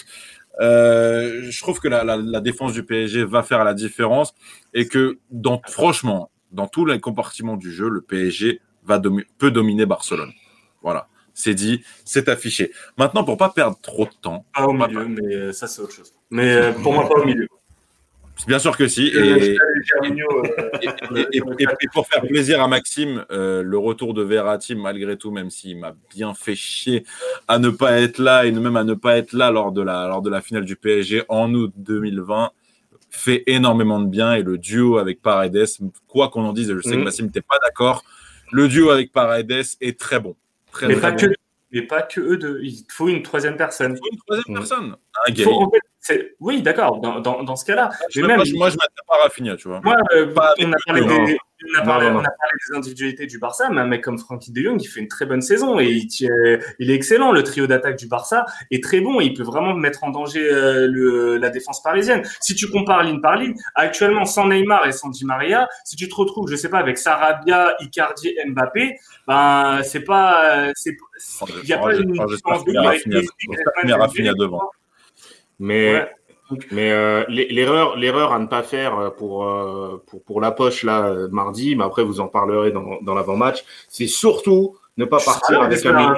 [0.62, 4.34] euh, je trouve que la, la- la défense du PSG va faire la différence
[4.74, 9.52] et que, dans, franchement, dans tous les compartiments du jeu, le PSG va domi- peut
[9.52, 10.32] dominer Barcelone.
[10.82, 12.72] Voilà, c'est dit, c'est affiché.
[12.98, 15.94] Maintenant, pour pas perdre trop de temps, Pas au milieu, mais euh, ça, c'est autre
[15.94, 16.14] chose.
[16.30, 17.48] Mais euh, pour moi, pas au milieu.
[18.48, 19.12] bien sûr que si.
[19.16, 19.56] Euh,
[21.32, 21.42] Et,
[21.94, 25.96] pour faire plaisir à Maxime, euh, le retour de Verratti, malgré tout, même s'il m'a
[26.14, 27.06] bien fait chier
[27.48, 30.08] à ne pas être là et même à ne pas être là lors de la,
[30.08, 32.52] lors de la finale du PSG en août 2020,
[33.16, 34.34] fait énormément de bien.
[34.34, 35.66] Et le duo avec Paredes,
[36.08, 37.04] quoi qu'on en dise, et je sais que Mhm.
[37.04, 38.04] Maxime n'était pas d'accord,
[38.52, 40.36] le duo avec Paredes est très bon.
[40.72, 41.18] Très, mais, très pas bon.
[41.18, 41.34] que,
[41.72, 42.60] mais pas que eux deux.
[42.64, 43.94] Il faut une troisième personne.
[43.94, 44.56] Il faut une troisième Mhm.
[44.56, 44.92] personne.
[44.92, 45.44] Un Il gay.
[45.44, 47.92] faut, en fait, c'est- oui, d'accord, dans, dans, dans ce cas-là.
[48.10, 49.80] Je même, pas, moi, je mettrais pas Rafinha, tu vois.
[49.84, 50.76] moi, euh, Pas on a
[51.84, 54.82] parlé On a, parlé, des individualités du Barça, mais un mec comme Frankie de Jong,
[54.82, 56.08] il fait une très bonne saison et il,
[56.80, 57.32] il est excellent.
[57.32, 59.22] Le trio d'attaque du Barça est très bon.
[59.22, 62.24] Il peut vraiment mettre en danger euh, le, la défense parisienne.
[62.40, 66.08] Si tu compares ligne par ligne, actuellement sans Neymar et sans Di Maria, si tu
[66.08, 68.98] te retrouves, je sais pas, avec Sarabia, Icardi, Mbappé,
[69.28, 70.96] ben c'est pas, c'est,
[71.62, 74.70] il n'y a pas une différence de devant.
[75.60, 76.10] Mais
[76.72, 80.84] mais euh, l'erreur, l'erreur à ne pas faire euh, pour, euh, pour, pour la poche
[80.84, 85.62] là mardi, mais après vous en parlerez dans, dans l'avant-match, c'est surtout ne pas partir
[85.62, 86.16] ah, avec un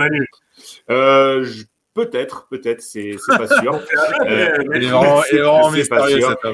[0.89, 1.47] euh,
[1.93, 3.79] Peut-être, peut-être, c'est pas sûr.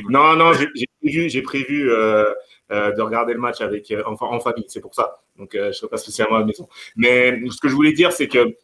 [0.09, 0.67] Non, non, j'ai
[1.01, 5.19] prévu, j'ai prévu de regarder le match avec, enfin, en famille, c'est pour ça.
[5.39, 6.69] Donc, je ne serai pas spécialement à la maison.
[6.95, 8.55] Mais ce que je voulais dire, c'est que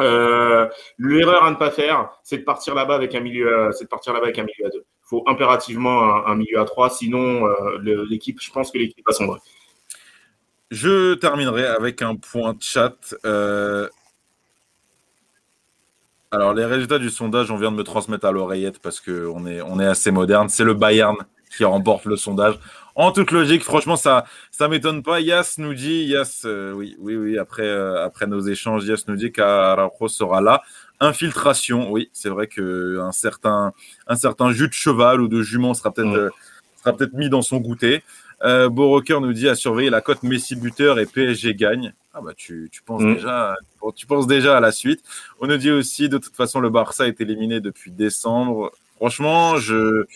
[0.00, 0.68] euh,
[0.98, 4.12] L'erreur à ne pas faire, c'est de partir là-bas avec un milieu, c'est de partir
[4.12, 4.84] là-bas avec un milieu à deux.
[4.84, 9.12] Il faut impérativement un, milieu à trois, sinon euh, l'équipe, je pense que l'équipe va
[9.12, 9.40] sombrer.
[10.70, 13.14] Je terminerai avec un point de chat.
[13.24, 13.88] Euh,
[16.30, 19.62] alors, les résultats du sondage, on vient de me transmettre à l'oreillette parce qu'on est,
[19.62, 20.50] on est assez moderne.
[20.50, 21.16] C'est le Bayern
[21.56, 22.58] qui remporte le sondage
[22.98, 25.20] en toute logique, franchement, ça ça m'étonne pas.
[25.20, 29.14] Yas nous dit, Yas, euh, oui, oui, oui, après, euh, après nos échanges, Yas nous
[29.14, 30.62] dit qu'Araujo sera là.
[30.98, 33.72] Infiltration, oui, c'est vrai qu'un certain,
[34.08, 36.30] un certain jus de cheval ou de jument sera peut-être euh,
[36.78, 38.02] sera peut-être mis dans son goûter.
[38.42, 41.92] Euh, nous dit à surveiller la cote Messi buteur et PSG gagne.
[42.14, 43.14] Ah bah tu, tu penses mm.
[43.14, 43.54] déjà
[43.94, 45.04] tu penses déjà à la suite.
[45.40, 48.72] On nous dit aussi de toute façon le Barça est éliminé depuis décembre.
[48.96, 50.06] Franchement, je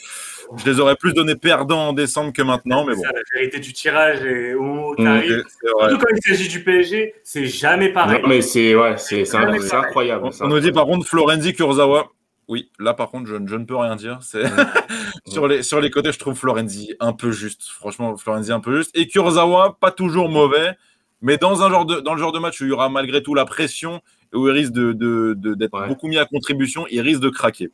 [0.57, 3.03] je les aurais plus donné perdants en décembre que maintenant, mais bon.
[3.03, 5.45] la vérité du tirage et où t'arrives.
[5.61, 8.23] Surtout quand il s'agit du PSG, c'est jamais pareil.
[8.23, 10.29] Non, mais c'est ouais, c'est incroyable.
[10.41, 12.11] On, nous dit par contre Florenzi Kurzawa.
[12.49, 14.19] Oui, là par contre, je, je ne peux rien dire.
[14.23, 14.43] C'est
[15.27, 17.63] sur les sur les côtés, je trouve Florenzi un peu juste.
[17.69, 20.77] Franchement, Florenzi un peu juste et Kurzawa pas toujours mauvais,
[21.21, 23.23] mais dans un genre de dans le genre de match où il y aura malgré
[23.23, 27.01] tout la pression et où il risque de d'être de, beaucoup mis à contribution, il
[27.01, 27.71] risque de craquer.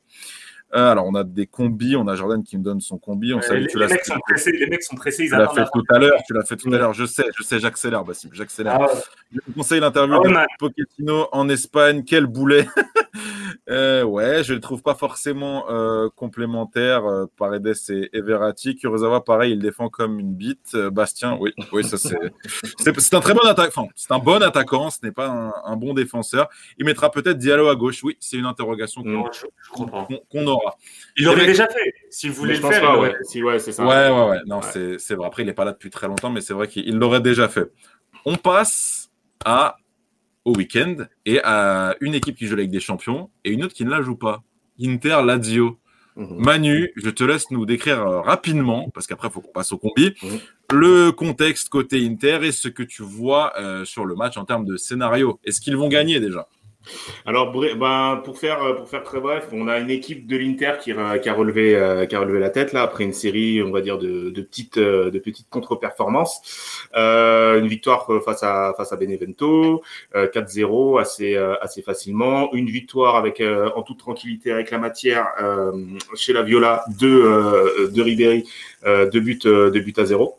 [0.75, 3.33] Euh, alors, on a des combis, on a Jordan qui me donne son combi.
[3.33, 5.65] On les, tu les, mecs sont pressés, les mecs sont pressés, ils tu l'as fait
[5.73, 6.93] tout à l'heure, tu l'as fait tout à l'heure.
[6.93, 8.79] Je sais, je sais, j'accélère, Bassim, j'accélère.
[8.79, 8.89] Ah
[9.33, 12.05] je vous conseille l'interview ah de Pochettino en Espagne.
[12.05, 12.67] Quel boulet
[13.69, 17.05] euh, Ouais, je le trouve pas forcément euh, complémentaire.
[17.07, 18.79] Euh, Paredes et, et Verratti.
[19.25, 20.73] Pareil, il défend comme une bite.
[20.75, 22.17] Euh, Bastien, oui, oui, ça c'est.
[22.99, 23.89] c'est un très bon attaquant.
[23.95, 24.91] c'est un bon attaquant.
[24.91, 26.49] Ce n'est pas un, un, bon défenseur.
[26.79, 28.03] Il mettra peut-être Diallo à gauche.
[28.03, 30.77] Oui, c'est une interrogation qu'on aura.
[31.17, 31.95] Il l'aurait déjà fait.
[32.11, 33.15] Si vous voulez le faire, pas, ouais.
[33.23, 33.85] Si, ouais, c'est ça.
[33.85, 34.39] Ouais, ouais, ouais.
[34.47, 35.27] Non, c'est vrai.
[35.27, 37.71] Après, il n'est pas là depuis très longtemps, mais c'est vrai qu'il l'aurait déjà fait.
[38.25, 39.11] On passe
[39.45, 39.77] à
[40.45, 43.85] au week-end et à une équipe qui joue avec des champions et une autre qui
[43.85, 44.43] ne la joue pas.
[44.81, 45.79] Inter Lazio.
[46.17, 46.37] Mhm.
[46.39, 49.79] Manu, je te laisse nous décrire euh, rapidement, parce qu'après, il faut qu'on passe au
[49.79, 50.39] combi, mhm.
[50.73, 54.65] le contexte côté Inter et ce que tu vois euh, sur le match en termes
[54.65, 55.39] de scénario.
[55.45, 56.49] Est-ce qu'ils vont gagner déjà?
[57.27, 60.93] Alors, ben, pour faire pour faire très bref, on a une équipe de l'Inter qui,
[61.23, 63.81] qui, a relevé euh, qui a relevé la tête là après une série, on va
[63.81, 66.89] dire de, de petites euh, de petites contre-performances.
[66.97, 69.83] Euh, une victoire face à face à Benevento,
[70.15, 72.53] 4-0 assez assez facilement.
[72.53, 75.27] Une victoire avec en toute tranquillité avec la matière
[76.15, 78.49] chez la Viola de de Ribéry,
[78.85, 80.39] deux buts deux buts à zéro.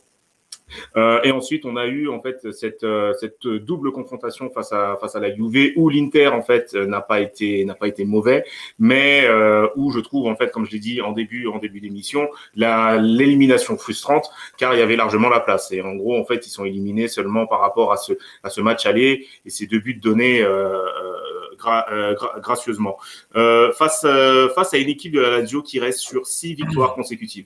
[0.97, 4.97] Euh, et ensuite, on a eu en fait cette, euh, cette double confrontation face à
[4.99, 8.43] face à la Juve où l'Inter en fait n'a pas été n'a pas été mauvais,
[8.77, 11.79] mais euh, où je trouve en fait, comme je l'ai dit en début en début
[11.79, 15.71] d'émission, la l'élimination frustrante car il y avait largement la place.
[15.71, 18.13] Et en gros, en fait, ils sont éliminés seulement par rapport à ce
[18.43, 20.85] à ce match aller et ces deux buts donnés euh,
[21.57, 21.85] gra,
[22.41, 22.97] gracieusement
[23.33, 24.05] face
[24.55, 27.45] face à une équipe de la Lazio qui reste sur six victoires consécutives.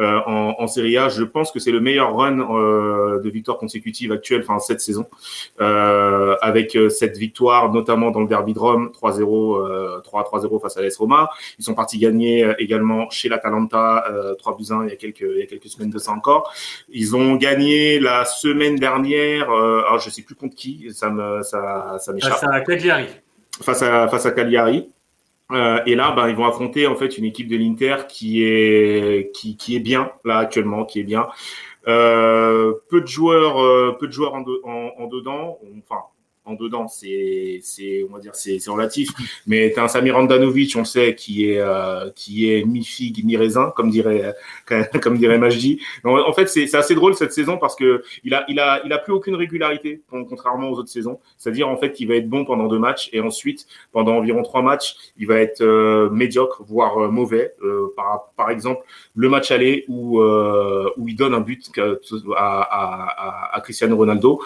[0.00, 1.08] Euh, en, en, Serie A.
[1.08, 5.06] Je pense que c'est le meilleur run euh, de victoires consécutives actuelles, enfin cette saison,
[5.60, 10.96] euh, avec cette victoire notamment dans le Derby de Rome, 3-0, 3-0 face à l'AS
[10.96, 11.28] Roma.
[11.58, 14.04] Ils sont partis gagner également chez l'Atalanta,
[14.38, 16.52] 3 buts 1 il y a quelques il y a quelques semaines de ça encore.
[16.88, 21.96] Ils ont gagné la semaine dernière, alors je sais plus contre qui, ça me ça
[21.98, 22.32] ça m'échappe.
[22.32, 23.06] Face à Cagliari.
[23.60, 24.88] Face à face à Cagliari.
[25.54, 29.30] Euh, et là, ben, ils vont affronter en fait une équipe de l'Inter qui est
[29.34, 31.26] qui, qui est bien là actuellement, qui est bien.
[31.86, 35.58] Euh, peu de joueurs, euh, peu de joueurs en, en, en, dedans.
[35.78, 36.02] Enfin,
[36.46, 39.08] en dedans, c'est, c'est, on va dire, c'est, relatif.
[39.46, 43.36] Mais t'as un Samir Andanovic, on sait, qui est, euh, qui est mi figue mi
[43.36, 44.34] raisin, comme dirait,
[45.02, 45.80] comme dirait Majdi.
[46.04, 48.98] En fait, c'est, assez drôle cette saison parce que il a, il a, il a
[48.98, 51.18] plus aucune régularité, contrairement aux autres saisons.
[51.38, 54.62] C'est-à-dire en fait qu'il va être bon pendant deux matchs et ensuite pendant environ trois
[54.62, 57.54] matchs, il va être euh, médiocre, voire euh, mauvais.
[57.96, 58.84] par, par exemple,
[59.14, 61.70] le match aller où, où il donne un but
[62.36, 64.40] à, à, à Cristiano Ronaldo.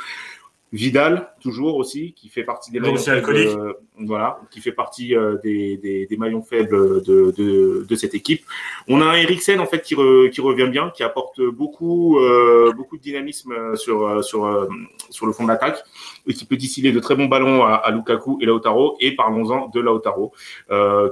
[0.71, 5.39] Vidal, toujours aussi, qui fait partie des maillons faibles, euh, voilà, qui fait partie euh,
[5.43, 8.45] des, des, des, maillons faibles de, de, de, cette équipe.
[8.87, 12.99] On a un Eriksen en fait qui, qui revient bien, qui apporte beaucoup euh, beaucoup
[12.99, 14.69] de dynamisme sur sur
[15.09, 15.83] sur le fond de l'attaque
[16.27, 18.99] et qui peut distiller de très bons ballons à, à Lukaku et Lautaro.
[19.01, 20.35] Et parlons-en de Lautaro,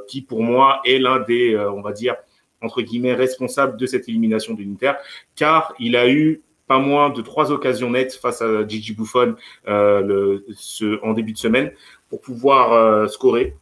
[0.06, 2.16] qui pour moi est l'un des, on va dire
[2.60, 4.92] entre guillemets responsables de cette élimination de l'Inter,
[5.34, 9.36] car il a eu pas moins de trois occasions nettes face à Gigi Buffon
[9.68, 11.72] euh, le, ce, en début de semaine
[12.08, 13.54] pour pouvoir euh, scorer.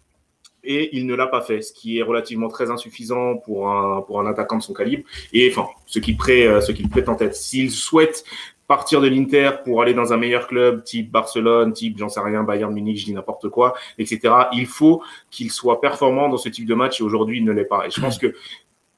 [0.66, 4.18] Et il ne l'a pas fait, ce qui est relativement très insuffisant pour un, pour
[4.20, 5.04] un attaquant de son calibre.
[5.34, 7.34] Et enfin, ce qu'il prête, euh, ce qu'il prête en tête.
[7.34, 8.24] S'il souhaite
[8.66, 12.42] partir de l'Inter pour aller dans un meilleur club, type Barcelone, type, j'en sais rien,
[12.44, 14.34] Bayern Munich, je dis n'importe quoi, etc.
[14.52, 17.64] Il faut qu'il soit performant dans ce type de match et aujourd'hui il ne l'est
[17.64, 17.86] pas.
[17.86, 18.34] Et je pense que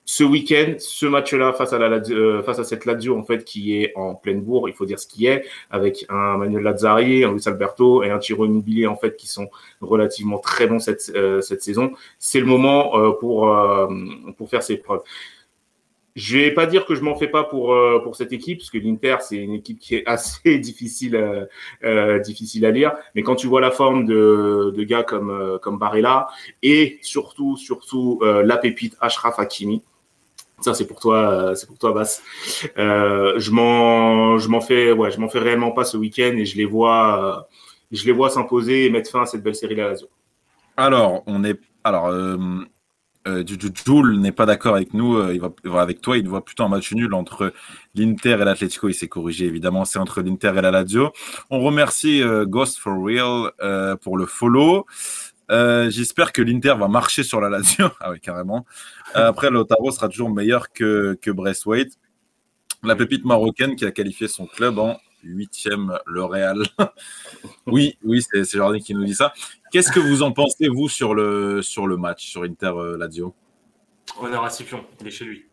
[0.08, 3.76] ce week-end, ce match-là face à la euh, face à cette Lazio en fait qui
[3.76, 7.32] est en pleine bourre, il faut dire ce qui est, avec un Manuel Lazzari, un
[7.32, 9.50] Luis Alberto et un Tiro Immobilier en fait qui sont
[9.80, 11.92] relativement très bons cette euh, cette saison.
[12.20, 13.52] C'est le moment euh, pour
[14.36, 15.02] pour faire ses preuves.
[16.14, 18.78] Je vais pas dire que je m'en fais pas pour pour cette équipe parce que
[18.78, 21.48] l'Inter c'est une équipe qui est assez difficile
[22.24, 26.28] difficile à lire, mais quand tu vois la forme de de gars comme comme Barella
[26.62, 29.82] et surtout surtout la pépite Ashraf Hakimi
[30.60, 32.22] ça, c'est pour toi, euh, c'est pour toi, Bass.
[32.78, 36.46] Euh, je m'en, je m'en fais, ouais, je m'en fais réellement pas ce week-end et
[36.46, 37.56] je les vois, euh,
[37.92, 40.08] je les vois s'imposer et mettre fin à cette belle série la Lazio.
[40.78, 42.10] Alors, on est, alors,
[43.26, 45.20] Jules n'est pas d'accord avec nous.
[45.30, 46.16] il va, avec toi.
[46.16, 47.52] Il voit plutôt un match nul entre
[47.94, 48.88] l'Inter et l'Atletico.
[48.88, 49.84] Il s'est corrigé évidemment.
[49.84, 51.12] C'est entre l'Inter et la Lazio.
[51.50, 53.50] On remercie Ghost for Real
[54.02, 54.86] pour le follow.
[55.50, 57.88] Euh, j'espère que l'Inter va marcher sur la Lazio.
[58.00, 58.66] ah oui, carrément.
[59.14, 61.98] Euh, après, l'Otaro sera toujours meilleur que, que Braithwaite.
[62.82, 66.62] La pépite marocaine qui a qualifié son club en huitième, le Real.
[67.66, 69.32] oui, oui, c'est Jordan qui nous dit ça.
[69.72, 73.34] Qu'est-ce que vous en pensez, vous, sur le, sur le match, sur Inter-Lazio
[74.20, 75.46] Honneur à Scipion, il est chez lui.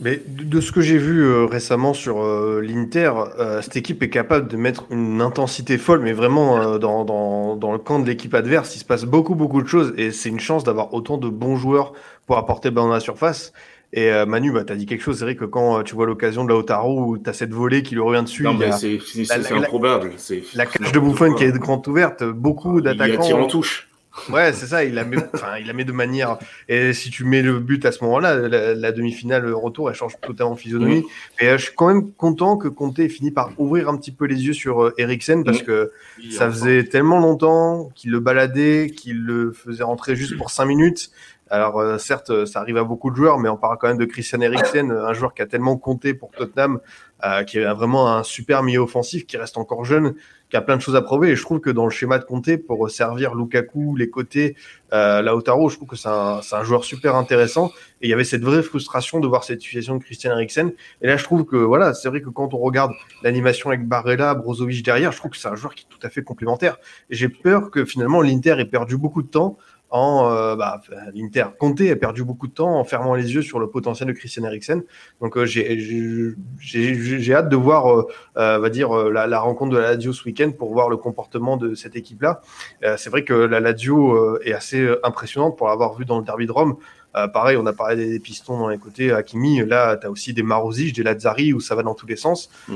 [0.00, 4.10] Mais de ce que j'ai vu euh, récemment sur euh, l'Inter, euh, cette équipe est
[4.10, 8.34] capable de mettre une intensité folle, mais vraiment dans, dans, dans, le camp de l'équipe
[8.34, 11.28] adverse, il se passe beaucoup, beaucoup de choses et c'est une chance d'avoir autant de
[11.28, 11.92] bons joueurs
[12.26, 13.52] pour apporter dans la surface.
[13.94, 16.44] Et Manu, bah, tu as dit quelque chose, c'est vrai que quand tu vois l'occasion
[16.44, 18.46] de Lautaro où tu as cette volée qui lui revient dessus,
[19.24, 20.12] c'est improbable.
[20.54, 23.24] La, cage de Bouffon qui est grande ouverte, beaucoup d'attaquants.
[23.26, 23.87] Il en touche.
[24.30, 24.84] Ouais, c'est ça.
[24.84, 26.38] Il la met, enfin, il la met de manière.
[26.68, 28.36] Et si tu mets le but à ce moment-là,
[28.74, 31.04] la, demi-finale retour, elle change totalement physionomie.
[31.40, 34.12] Et euh, je suis quand même content que Conte ait fini par ouvrir un petit
[34.12, 35.92] peu les yeux sur euh, Eriksen parce que
[36.30, 41.10] ça faisait tellement longtemps qu'il le baladait, qu'il le faisait rentrer juste pour 5 minutes.
[41.50, 44.04] Alors euh, certes, ça arrive à beaucoup de joueurs, mais on parle quand même de
[44.04, 46.80] Christian Eriksen, un joueur qui a tellement compté pour Tottenham,
[47.46, 50.14] qui a vraiment un super milieu offensif, qui reste encore jeune,
[50.50, 51.30] qui a plein de choses à prouver.
[51.30, 54.56] Et je trouve que dans le schéma de Conte, pour servir Lukaku, les côtés,
[54.92, 57.70] euh, Lautaro, je trouve que c'est un, un, joueur super intéressant.
[58.00, 60.72] Et il y avait cette vraie frustration de voir cette situation de Christian Eriksen.
[61.02, 62.92] Et là, je trouve que voilà, c'est vrai que quand on regarde
[63.22, 66.10] l'animation avec Barella, Brozovic derrière, je trouve que c'est un joueur qui est tout à
[66.10, 66.78] fait complémentaire.
[67.10, 69.58] Et j'ai peur que finalement l'Inter ait perdu beaucoup de temps
[69.90, 70.80] en euh, bah,
[71.14, 71.46] l'Inter.
[71.58, 74.44] Conte a perdu beaucoup de temps en fermant les yeux sur le potentiel de Christian
[74.44, 74.82] Eriksen.
[75.20, 79.92] Donc euh, j'ai hâte de voir, euh, euh, va dire la, la, rencontre de la
[79.92, 82.40] Lazio ce week-end pour voir le comportement de cette équipe-là.
[82.96, 86.52] C'est vrai que la Lazio est assez impressionnante pour l'avoir vu dans le derby de
[86.52, 86.76] Rome.
[87.12, 89.12] pareil, on a parlé des, pistons dans les côtés.
[89.12, 92.16] Hakimi, là, tu as aussi des Marozic, des Lazzari où ça va dans tous les
[92.16, 92.50] sens.
[92.68, 92.74] Mm.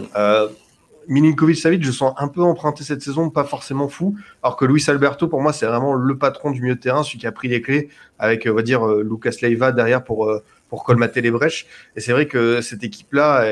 [1.08, 4.16] Milinkovic-Savic, je sens un peu emprunté cette saison, pas forcément fou.
[4.42, 7.18] Alors que Luis Alberto, pour moi, c'est vraiment le patron du milieu de terrain, celui
[7.18, 7.88] qui a pris les clés
[8.18, 11.66] avec, on va dire, euh, Lucas Leiva derrière pour, euh, pour colmater les brèches.
[11.96, 13.44] Et c'est vrai que cette équipe-là,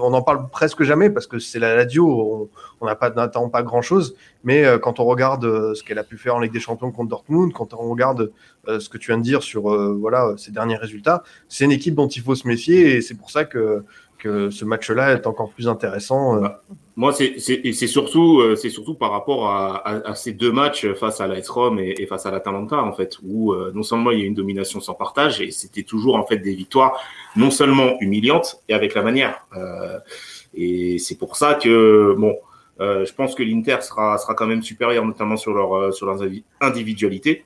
[0.00, 4.16] on n'en parle presque jamais parce que c'est la radio, on n'attend pas grand-chose.
[4.44, 7.08] Mais euh, quand on regarde ce qu'elle a pu faire en Ligue des Champions contre
[7.08, 8.30] Dortmund, quand on regarde
[8.66, 9.64] ce que tu viens de dire sur
[9.98, 13.30] voilà ses derniers résultats, c'est une équipe dont il faut se méfier et c'est pour
[13.30, 13.84] ça que
[14.50, 16.36] ce match-là est encore plus intéressant.
[16.36, 16.40] Euh.
[16.40, 16.62] Bah,
[16.96, 17.38] moi, c'est
[17.86, 22.26] surtout, euh, surtout par rapport à, ces deux matchs face à l'AS Rome et, face
[22.26, 25.40] à l'Atalanta, en fait, où euh, non seulement il y a une domination sans partage,
[25.40, 27.00] et c'était toujours en fait des victoires
[27.34, 29.46] non seulement humiliantes, et avec la manière.
[30.54, 32.36] et c'est pour ça que, bon,
[32.78, 36.22] je pense que l'Inter sera, sera quand même supérieur, notamment sur, leur, sur leurs
[36.60, 37.44] individualités.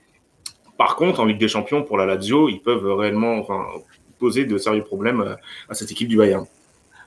[0.76, 3.46] Par contre, en Ligue des Champions, pour la Lazio, ils peuvent réellement
[4.18, 5.36] poser de sérieux problèmes
[5.68, 6.44] à cette équipe du Bayern.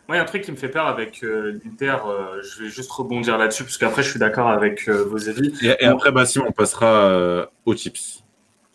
[0.07, 1.97] Moi, il y a un truc qui me fait peur avec l'Inter,
[2.41, 5.53] je vais juste rebondir là-dessus, parce qu'après, je suis d'accord avec vos avis.
[5.61, 8.23] Et, après, Bassim, on passera aux tips.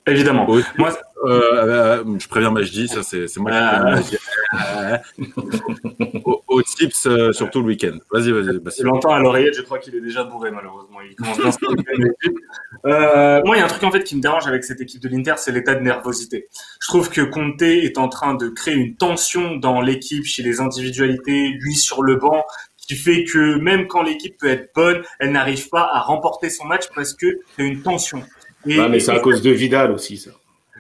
[0.09, 0.47] Évidemment.
[0.79, 0.93] Moi,
[1.25, 3.51] euh, euh, je préviens Majdi, ça c'est moi
[4.03, 4.17] qui
[4.53, 5.01] ah.
[6.25, 7.97] au, au, tips, euh, surtout le week-end.
[8.13, 8.61] Vas-y, vas-y.
[8.79, 10.99] Je l'entends à l'oreillette, je crois qu'il est déjà bourré, malheureusement.
[11.01, 11.71] Il commence bien
[12.87, 15.03] euh, moi, il y a un truc en fait qui me dérange avec cette équipe
[15.03, 16.49] de l'Inter, c'est l'état de nervosité.
[16.81, 20.61] Je trouve que Conte est en train de créer une tension dans l'équipe, chez les
[20.61, 22.45] individualités, lui sur le banc,
[22.87, 26.67] qui fait que même quand l'équipe peut être bonne, elle n'arrive pas à remporter son
[26.67, 27.27] match parce que
[27.59, 28.23] y a une tension
[28.67, 30.31] mais c'est à cause de Vidal aussi, ça.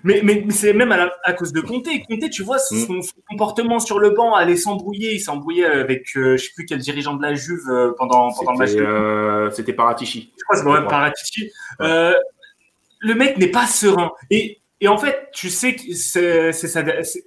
[0.04, 1.88] Mais, mais, c'est même à, à, cause de Conte.
[2.08, 2.86] Conte, tu vois, mm.
[2.86, 5.14] son, comportement sur le banc allait s'embrouiller.
[5.14, 8.32] Il s'embrouillait avec, je euh, je sais plus quel dirigeant de la Juve euh, pendant,
[8.32, 8.70] pendant le match.
[8.76, 10.32] Euh, C'était Paratici.
[10.38, 11.50] Je crois que c'est même Paratici.
[11.80, 12.14] Euh,
[13.00, 14.12] le mec n'est pas serein.
[14.30, 16.52] Et, et en fait, tu sais que c'est,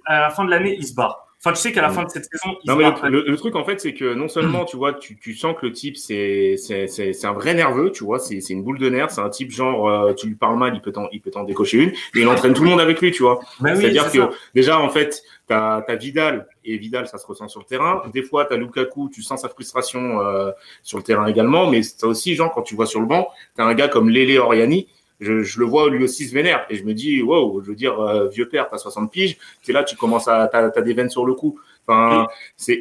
[0.06, 1.26] à la fin de l'année, il se barre.
[1.42, 1.94] Enfin, tu sais qu'à la mm.
[1.94, 4.76] fin de cette saison, non, mais le, truc en fait, c'est que non seulement tu
[4.76, 8.38] vois, tu, tu sens que le type c'est c'est un vrai nerveux, tu vois, c'est
[8.50, 10.92] une boule de nerfs, c'est un type genre euh, tu lui parles mal, il peut
[10.92, 13.22] t'en il peut t'en décocher une, et il entraîne tout le monde avec lui, tu
[13.22, 13.40] vois.
[13.60, 14.18] Ben C'est-à-dire que
[14.54, 18.02] déjà en fait, t'as as Vidal et Vidal, ça se ressent sur le terrain.
[18.12, 20.50] Des fois, t'as Lukaku, tu sens sa frustration euh,
[20.82, 23.64] sur le terrain également, mais t'as aussi genre quand tu vois sur le banc, t'as
[23.64, 24.88] un gars comme Lele Oriani
[25.20, 26.66] je, je, le vois lui aussi se vénère.
[26.70, 29.72] Et je me dis wow je veux dire euh, vieux père t'as 60 piges c'est
[29.72, 31.58] là tu commences à t'as as des veines sur le cou.
[31.86, 32.80] Enfin c'est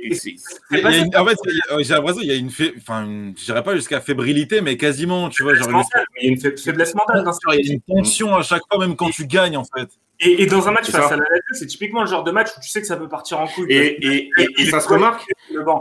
[0.72, 1.38] en fait
[1.80, 5.44] j'ai l'impression il y a une enfin je dirais pas jusqu'à fébrilité mais quasiment tu
[5.44, 5.70] vois genre
[6.22, 8.96] il y a une faiblesse mentale il y a une tension à chaque fois même
[8.96, 9.90] quand tu gagnes en fait
[10.22, 12.60] et, et, dans un match face à la c'est typiquement le genre de match où
[12.62, 13.72] tu sais que ça peut partir en couille.
[13.72, 15.26] Et, et, et, ça se remarque.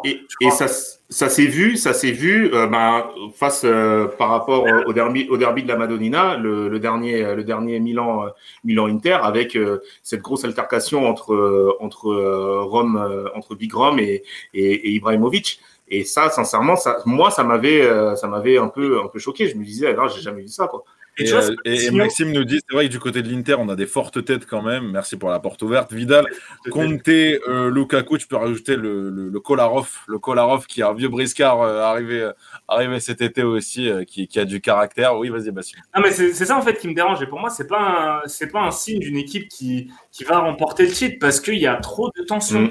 [0.04, 0.68] et, ça,
[1.10, 5.36] ça s'est vu, ça s'est vu euh, bah, face euh, par rapport au derby, au
[5.38, 8.26] derby de la Madonnina, le, le dernier, le dernier Milan,
[8.62, 12.14] Milan Inter, avec euh, cette grosse altercation entre entre
[12.62, 14.22] Rome, entre Big Rome et,
[14.54, 15.60] et, Ibrahimovic.
[15.90, 19.48] Et ça, sincèrement, ça, moi, ça m'avait, ça m'avait un peu, un peu choqué.
[19.48, 20.84] Je me disais, ah, j'ai jamais vu ça, quoi.
[21.18, 23.86] Et, euh, Maxime nous dit, c'est vrai que du côté de l'Inter, on a des
[23.86, 24.90] fortes têtes quand même.
[24.92, 25.92] Merci pour la porte ouverte.
[25.92, 26.26] Vidal,
[26.70, 31.08] Conte, euh, Lukaku, tu peux rajouter le, le, Kolarov, le Kolarov qui est un vieux
[31.08, 32.30] briscard euh, arrivé,
[32.68, 35.16] arrivé cet été aussi, qui, qui, a du caractère.
[35.18, 35.80] Oui, vas-y, Bastien.
[35.94, 37.20] Non, mais c'est ça en fait qui me dérange.
[37.22, 40.84] Et pour moi, c'est pas c'est pas un signe d'une équipe qui, qui va remporter
[40.84, 42.62] le titre parce qu'il y a trop de tension.
[42.62, 42.70] Mm.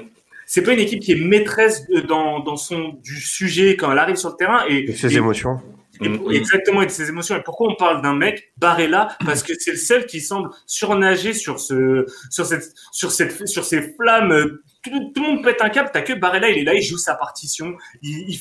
[0.50, 4.16] C'est pas une équipe qui est maîtresse dans, dans son du sujet quand elle arrive
[4.16, 5.60] sur le terrain et, ses émotions.
[6.00, 6.32] Mm, mm.
[6.32, 7.36] exactement, et de ses émotions.
[7.36, 11.34] Et pourquoi on parle d'un mec, Barella Parce que c'est le seul qui semble surnager
[11.34, 15.90] sur ce, sur cette, sur cette, sur ces flammes tout, le monde pète un câble,
[15.92, 18.40] t'as que Barella, il est là, il joue sa partition, il,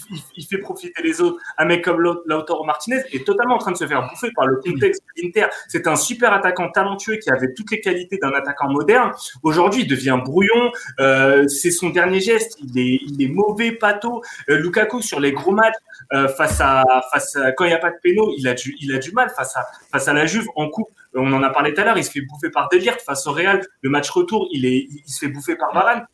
[0.49, 1.39] fait profiter les autres.
[1.59, 4.57] Un mec comme Lautaro Martinez est totalement en train de se faire bouffer par le
[4.57, 5.47] contexte de l'Inter.
[5.69, 9.13] C'est un super attaquant talentueux qui avait toutes les qualités d'un attaquant moderne.
[9.43, 10.73] Aujourd'hui, il devient brouillon.
[11.01, 12.59] Euh, c'est son dernier geste.
[12.61, 14.23] Il est, mauvais, pato.
[14.49, 15.75] Euh, Lukaku sur les gros matchs
[16.13, 18.95] euh, face à, face quand il n'y a pas de péno, il a du, il
[18.95, 20.89] a du mal face à, face à la Juve en coupe.
[21.15, 21.99] On en a parlé tout à l'heure.
[21.99, 23.63] Il se fait bouffer par Delirte face au Real.
[23.83, 26.07] Le match retour, il est, il se fait bouffer par Varane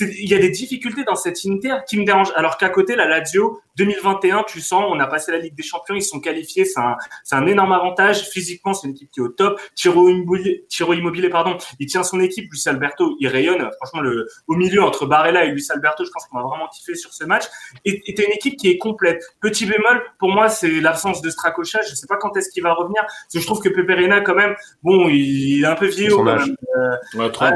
[0.00, 2.32] il y a des difficultés dans cette Inter qui me dérangent.
[2.34, 5.94] Alors qu'à côté, la Lazio, 2021, tu sens, on a passé la Ligue des Champions,
[5.94, 8.28] ils sont qualifiés, c'est un, c'est un énorme avantage.
[8.28, 9.60] Physiquement, c'est une équipe qui est au top.
[9.74, 12.50] Tiro Immobilier, Tiro Immobilier, pardon, il tient son équipe.
[12.50, 13.68] Luis Alberto, il rayonne.
[13.80, 16.94] Franchement, le, au milieu entre Barella et Luis Alberto, je pense qu'on va vraiment kiffer
[16.94, 17.44] sur ce match.
[17.84, 19.22] Et, et une équipe qui est complète.
[19.40, 21.80] Petit bémol, pour moi, c'est l'absence de Stracocha.
[21.82, 23.02] Je sais pas quand est-ce qu'il va revenir.
[23.02, 26.12] Parce que je trouve que Peperina, quand même, bon, il est un peu vieux.
[26.12, 27.52] Euh, ouais, 30,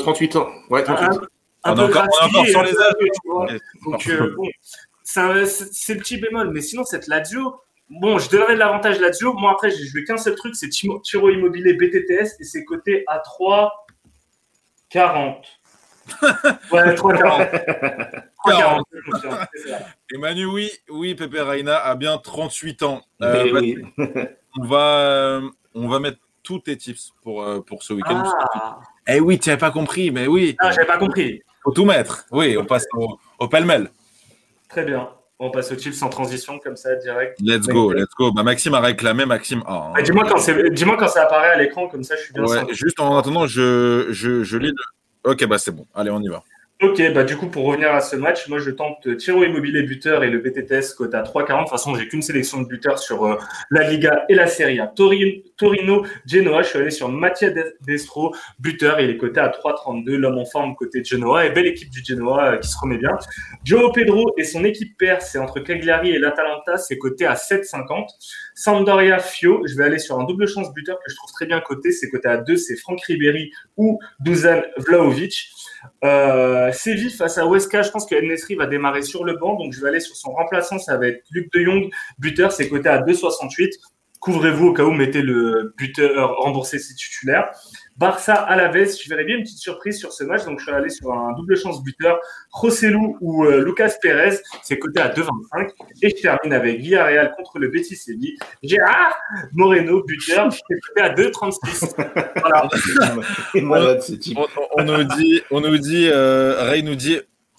[0.00, 0.48] 38 euh, ans.
[0.70, 2.06] Ouais, 38 un peu encore,
[2.46, 3.58] sur les âges.
[3.84, 4.48] Donc, euh, bon,
[5.02, 6.50] c'est le petit bémol.
[6.50, 9.32] Mais sinon, cette Lazio, bon, je donnerais de l'avantage Lazio.
[9.34, 13.18] Moi, après, je vais qu'un seul truc, c'est Tiro Immobilier BTTS et c'est coté à
[13.18, 13.86] 3
[14.90, 15.44] 40.
[16.72, 18.22] ouais, 3,40.
[18.46, 18.86] 40.
[20.14, 23.02] Emmanuel, oui, oui, Pepe Reina a bien 38 ans.
[23.22, 23.76] Euh, oui.
[24.58, 28.22] on, va, euh, on va mettre tous tes tips pour, euh, pour ce week-end.
[28.54, 28.80] Ah.
[29.06, 30.56] Eh oui, tu n'avais pas compris, mais oui.
[30.60, 32.24] Ah, j'avais pas compris faut tout mettre.
[32.32, 33.90] Oui, on passe au, au pêle-mêle.
[34.68, 35.10] Très bien.
[35.38, 37.38] On passe au chill sans transition, comme ça, direct.
[37.40, 38.32] Let's go, let's go.
[38.32, 39.62] Bah, Maxime a réclamé, Maxime.
[39.66, 40.02] Ah, hein.
[40.02, 40.40] dis-moi, quand
[40.72, 43.46] dis quand ça apparaît à l'écran, comme ça, je suis bien ouais, Juste en attendant,
[43.46, 45.30] je, je, je lis le.
[45.30, 45.86] Ok, bah c'est bon.
[45.94, 46.42] Allez, on y va.
[46.80, 50.22] Ok, bah du coup, pour revenir à ce match, moi je tente Tiro Immobilier buteur
[50.22, 51.56] et le BTTS à 3,40.
[51.56, 53.36] De toute façon, j'ai qu'une sélection de buteurs sur euh,
[53.72, 54.86] la Liga et la Serie A.
[54.86, 57.50] Torino, Genoa, je suis allé sur Mattia
[57.80, 60.14] Destro, buteur, il est coté à 3,32.
[60.14, 63.18] L'homme en forme côté Genoa et belle équipe du Genoa euh, qui se remet bien.
[63.64, 68.06] Joe Pedro et son équipe père, c'est entre Cagliari et l'Atalanta, c'est coté à 7,50.
[68.58, 71.60] Sampdoria Fio, je vais aller sur un double chance buteur que je trouve très bien
[71.60, 75.48] coté, c'est coté à 2, c'est Franck Ribéry ou Dusan Vlaovic.
[76.02, 79.72] Euh, Séville face à Weska, je pense que Nesri va démarrer sur le banc, donc
[79.72, 81.88] je vais aller sur son remplaçant, ça va être Luc de Jong,
[82.18, 83.74] buteur, c'est coté à 2,68.
[84.20, 87.50] Couvrez-vous au cas où mettez le buteur remboursé si titulaire.
[87.96, 90.66] Barça à la veste, je verrais bien une petite surprise sur ce match, donc je
[90.66, 92.20] suis allé sur un double chance buteur,
[92.52, 95.70] Rossellou ou euh, Lucas Pérez, c'est coté à 2,25.
[96.02, 98.36] Et je termine avec Villarreal contre le Betis Séville.
[98.62, 99.18] Gérard
[99.52, 103.64] Moreno, buteur, c'est coté à 2,36.
[103.64, 103.98] voilà.
[104.76, 107.18] on, nous dit, on nous dit, euh, Ray nous dit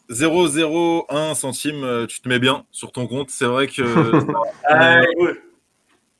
[0.09, 3.29] 0,01 centime, euh, tu te mets bien sur ton compte.
[3.29, 3.83] C'est vrai que.
[4.65, 5.01] ah,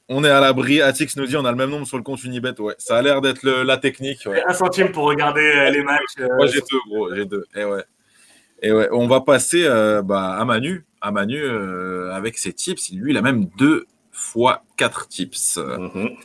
[0.10, 0.82] on est à l'abri.
[0.82, 2.60] Atix nous dit on a le même nombre sur le compte Unibet.
[2.60, 4.28] Ouais, ça a l'air d'être la technique.
[4.48, 6.02] Un centime pour regarder euh, les matchs.
[6.20, 7.46] Euh, Moi j'ai deux, gros, j'ai deux.
[7.56, 7.84] Et ouais.
[8.62, 11.42] Et ouais, on va passer euh, bah, à Manu, à Manu
[12.12, 12.92] avec ses tips.
[12.92, 15.58] Lui, il a même deux fois quatre tips.
[15.58, 16.18] Mm-hmm.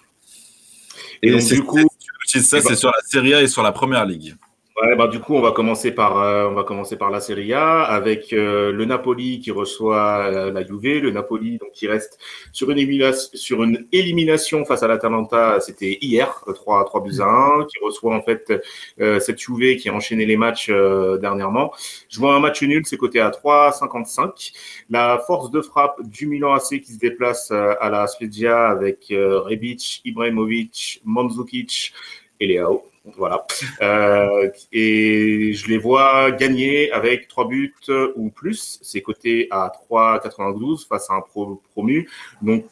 [1.23, 1.89] Et, donc, du coup,
[2.27, 4.35] ça, c'est sur la Serie A et sur la Première Ligue.
[4.83, 7.53] Ouais, bah, du coup, on va commencer par, euh, on va commencer par la Serie
[7.53, 11.01] A avec euh, le Napoli qui reçoit euh, la Juve.
[11.01, 12.19] Le Napoli donc qui reste
[12.53, 15.61] sur une élimination, sur une élimination face à l'Atalanta.
[15.61, 18.53] C'était hier, 3 3 buts à 1, qui reçoit en fait
[19.21, 20.71] cette Juve qui a enchaîné les matchs
[21.21, 21.73] dernièrement.
[22.09, 24.53] Je vois un match nul, c'est coté à 3,55.
[24.91, 30.01] La force de frappe du Milan AC qui se déplace à la Spezia avec Rebic,
[30.05, 31.93] Ibrahimovic, Mandzukic
[32.41, 32.85] et Leao.
[33.05, 33.47] Voilà.
[33.83, 37.75] Euh, et je les vois gagner avec trois buts
[38.17, 38.79] ou plus.
[38.83, 42.09] C'est coté à 3,92 face à un pro promu.
[42.41, 42.65] Donc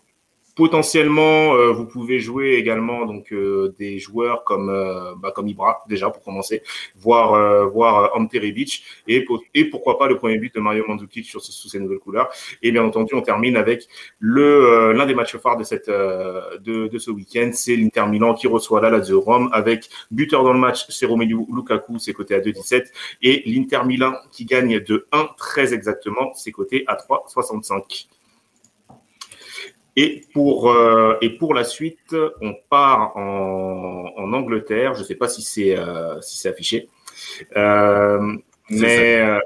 [0.55, 5.83] Potentiellement, euh, vous pouvez jouer également donc euh, des joueurs comme euh, bah, comme Ibra
[5.89, 6.63] déjà pour commencer,
[6.95, 9.25] voir voir Ante Rebic et
[9.55, 12.29] et pourquoi pas le premier but de Mario Mandzukic sur sous ces nouvelles couleurs.
[12.63, 13.89] Et bien entendu, on termine avec
[14.19, 18.47] le l'un des matchs phares de cette de, de ce week-end, c'est l'Inter Milan qui
[18.47, 22.41] reçoit la Lazio Rome avec buteur dans le match, c'est Romelu Lukaku, c'est coté à
[22.41, 22.93] 2,17
[23.23, 28.09] et l'Inter Milan qui gagne de 1 très exactement, c'est coté à 3,65.
[29.95, 34.95] Et pour, euh, et pour la suite, on part en, en Angleterre.
[34.95, 36.89] Je ne sais pas si c'est euh, si c'est affiché.
[37.57, 38.37] Euh,
[38.71, 39.39] mais euh,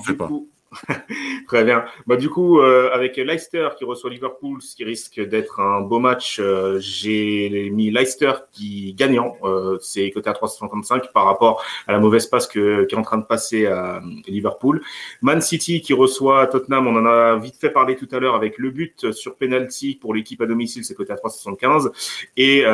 [0.00, 0.28] fais pas.
[1.48, 1.84] Très bien.
[2.06, 5.98] Bah, du coup, euh, avec Leicester qui reçoit Liverpool, ce qui risque d'être un beau
[5.98, 9.36] match, euh, j'ai mis Leicester qui gagnant.
[9.44, 13.02] Euh, c'est côté à 355 par rapport à la mauvaise passe que, qui est en
[13.02, 14.82] train de passer à Liverpool.
[15.20, 18.58] Man City qui reçoit Tottenham, on en a vite fait parler tout à l'heure avec
[18.58, 21.90] le but sur penalty pour l'équipe à domicile, c'est côté à 375.
[22.36, 22.64] Et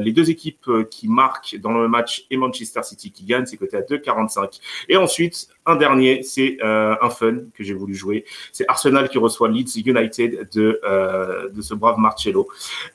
[0.00, 3.76] les deux équipes qui marquent dans le match et Manchester City qui gagne, c'est côté
[3.76, 4.60] à 2,45.
[4.88, 8.24] Et ensuite, un dernier, c'est un fun que j'ai voulu jouer.
[8.52, 12.48] C'est Arsenal qui reçoit Leeds United de, euh, de ce brave Marcello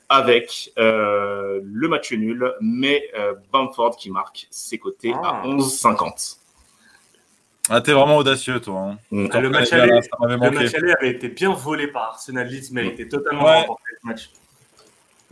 [0.08, 6.38] avec euh, le match nul, mais euh, Bamford qui marque ses côtés à 11,50.
[7.68, 8.90] Ah, ah, t'es vraiment audacieux, toi.
[8.92, 8.98] Hein.
[9.10, 9.28] Mm.
[9.40, 10.00] Le, match aller,
[10.92, 14.30] avait été bien volé par Arsenal Leeds, mais il était totalement remporté ce match.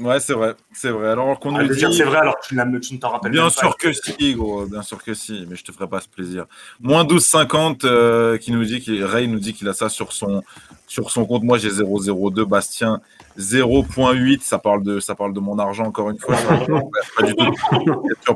[0.00, 1.08] Ouais, c'est vrai, c'est vrai.
[1.08, 1.80] Alors qu'on ah, nous dit...
[1.92, 5.02] c'est vrai, alors tu, tu ne t'en rappelles bien sûr que si, gros, bien sûr
[5.02, 6.46] que si, mais je te ferai pas ce plaisir.
[6.80, 10.42] Moins 12,50 euh, qui nous dit, qui Ray nous dit qu'il a ça sur son
[10.88, 11.44] sur son compte.
[11.44, 12.44] Moi, j'ai 0,02.
[12.44, 13.00] Bastien
[13.38, 14.40] 0,8.
[14.42, 16.36] Ça parle de ça parle de mon argent encore une fois.
[17.16, 17.52] pas du tout.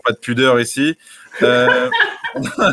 [0.05, 0.97] Pas de pudeur ici.
[1.43, 1.91] Euh,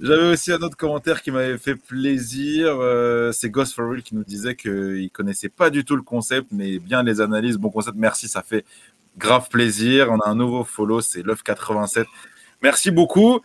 [0.00, 2.76] j'avais aussi un autre commentaire qui m'avait fait plaisir.
[2.80, 6.48] Euh, c'est Ghost for Real qui nous disait qu'il connaissait pas du tout le concept,
[6.50, 7.56] mais bien les analyses.
[7.56, 8.64] Bon concept, merci, ça fait
[9.16, 10.08] grave plaisir.
[10.10, 12.06] On a un nouveau follow, c'est Love87.
[12.62, 13.40] Merci beaucoup.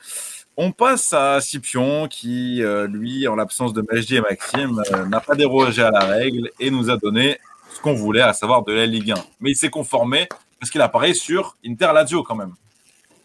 [0.57, 5.36] On passe à Scipion qui, euh, lui, en l'absence de Majdi et Maxime, n'a pas
[5.36, 7.39] dérogé à la règle et nous a donné
[7.74, 9.16] ce qu'on voulait, à savoir de la Ligue 1.
[9.39, 10.28] Mais il s'est conformé
[10.60, 12.53] parce qu'il apparaît sur Inter Lazio quand même.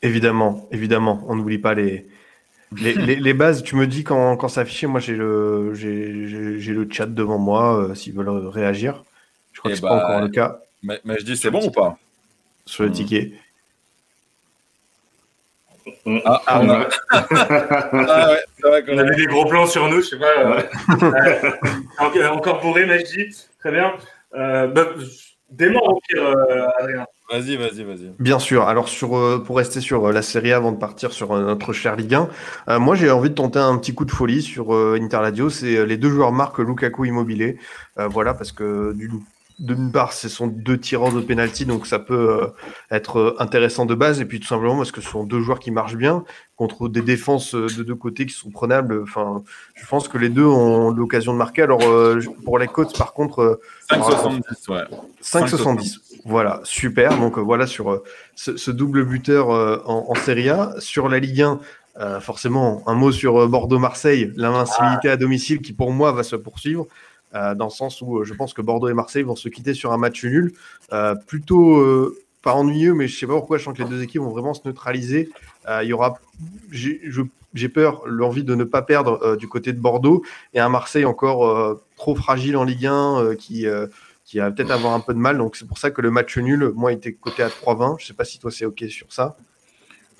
[0.05, 1.25] Évidemment, évidemment.
[1.29, 2.07] On n'oublie pas les,
[2.73, 3.63] les, bases.
[3.63, 7.79] Tu me dis quand, quand c'est affiché, moi j'ai le, j'ai, le chat devant moi
[7.79, 9.03] euh, s'ils veulent réagir.
[9.53, 10.61] Je crois eh que c'est pas bah, encore le cas.
[10.83, 11.99] Mais, mais je dis c'est bon ou pas
[12.67, 12.93] Sur le hmm.
[12.93, 13.33] ticket.
[16.07, 16.89] Ah, ah, on a...
[17.11, 20.63] ah ouais, c'est vrai qu'on avait des gros plans sur nous, je sais pas.
[21.01, 23.35] Euh, encore bourré, Majdi.
[23.59, 23.95] Très bien.
[24.35, 24.87] Euh, bah,
[25.51, 26.37] démarre au pire,
[26.79, 27.07] Adrien.
[27.35, 28.13] Vas-y, vas-y, vas-y.
[28.21, 28.63] Bien sûr.
[28.69, 31.97] Alors, euh, pour rester sur euh, la série avant de partir sur euh, notre cher
[31.97, 32.17] Ligue
[32.69, 35.51] 1, moi j'ai envie de tenter un petit coup de folie sur Interladio.
[35.51, 37.59] C'est les deux joueurs marques Lukaku Immobilier.
[37.97, 39.11] voilà, parce que du,
[39.61, 42.47] d'une part, ce sont deux tireurs de penalty, donc ça peut euh,
[42.91, 44.21] être euh, intéressant de base.
[44.21, 46.25] Et puis tout simplement parce que ce sont deux joueurs qui marchent bien
[46.57, 49.01] contre des défenses euh, de deux côtés qui sont prenables.
[49.03, 51.63] Enfin, je pense que les deux ont l'occasion de marquer.
[51.63, 51.81] Alors
[52.45, 53.61] pour les côtes, par contre,
[53.91, 54.83] 5,70, ouais.
[55.23, 55.99] 5,70.
[56.25, 57.17] Voilà, super.
[57.19, 58.03] Donc voilà sur
[58.35, 60.75] ce, double buteur en, en, Serie A.
[60.79, 61.43] Sur la Ligue
[61.97, 66.89] 1, forcément, un mot sur Bordeaux-Marseille, l'invincibilité à domicile qui pour moi va se poursuivre.
[67.35, 69.75] Euh, dans le sens où euh, je pense que Bordeaux et Marseille vont se quitter
[69.75, 70.53] sur un match nul.
[70.93, 72.13] Euh, plutôt
[72.43, 74.55] pas ennuyeux, mais je sais pas pourquoi, je sens que les deux équipes vont vraiment
[74.55, 75.31] se neutraliser.
[75.83, 76.19] il y aura,
[76.71, 81.81] j'ai peur, l'envie de ne pas perdre du côté de Bordeaux et un Marseille encore
[81.97, 83.67] trop fragile en Ligue 1 qui,
[84.27, 85.39] qui va peut-être avoir un peu de mal.
[85.39, 87.97] Donc c'est pour ça que le match nul, moi, était coté à 3-20.
[87.99, 89.37] Je sais pas si toi c'est OK sur ça.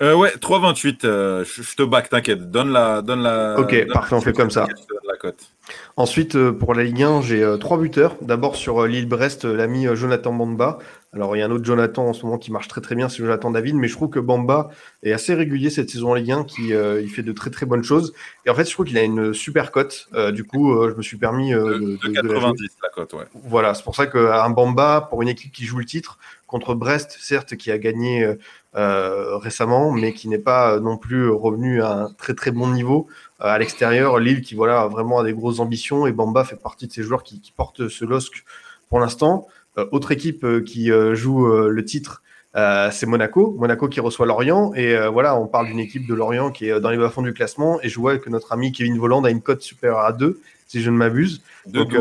[0.01, 1.01] Euh, ouais, 3,28.
[1.03, 2.49] je, te back, t'inquiète.
[2.49, 3.59] Donne la, donne la.
[3.59, 4.67] Ok, parfait, on fait comme ça.
[5.15, 5.47] La cote.
[5.95, 8.17] Ensuite, euh, pour la Ligue 1, j'ai euh, trois buteurs.
[8.21, 10.77] D'abord sur euh, l'île Brest, l'ami Jonathan Bamba.
[11.13, 13.07] Alors, il y a un autre Jonathan en ce moment qui marche très très bien,
[13.07, 14.71] c'est Jonathan David, mais je trouve que Bamba
[15.03, 17.85] est assez régulier cette saison en Ligue 1, qui il fait de très très bonnes
[17.85, 18.11] choses.
[18.45, 20.09] Et en fait, je trouve qu'il a une super cote.
[20.33, 23.23] du coup, je me suis permis de, 90 la, cote, ouais.
[23.33, 26.19] Voilà, c'est pour ça qu'un Bamba pour une équipe qui joue le titre
[26.55, 28.35] contre Brest, certes, qui a gagné
[28.73, 33.07] récemment, mais qui n'est pas non plus revenu à un très très bon niveau.
[33.41, 36.87] Euh, à l'extérieur, Lille qui voilà vraiment a des grosses ambitions et Bamba fait partie
[36.87, 38.45] de ces joueurs qui, portent ce LOSC
[38.89, 39.47] pour l'instant.
[39.77, 42.21] Euh, autre équipe euh, qui joue le titre,
[42.53, 43.55] c'est Monaco.
[43.59, 44.73] Monaco qui reçoit Lorient.
[44.75, 47.79] Et voilà, on parle d'une équipe de Lorient qui est dans les bas-fonds du classement.
[47.83, 50.81] Et je vois que notre ami Kevin Voland a une cote supérieure à 2, si
[50.81, 51.41] je ne m'abuse.
[51.65, 51.93] Donc,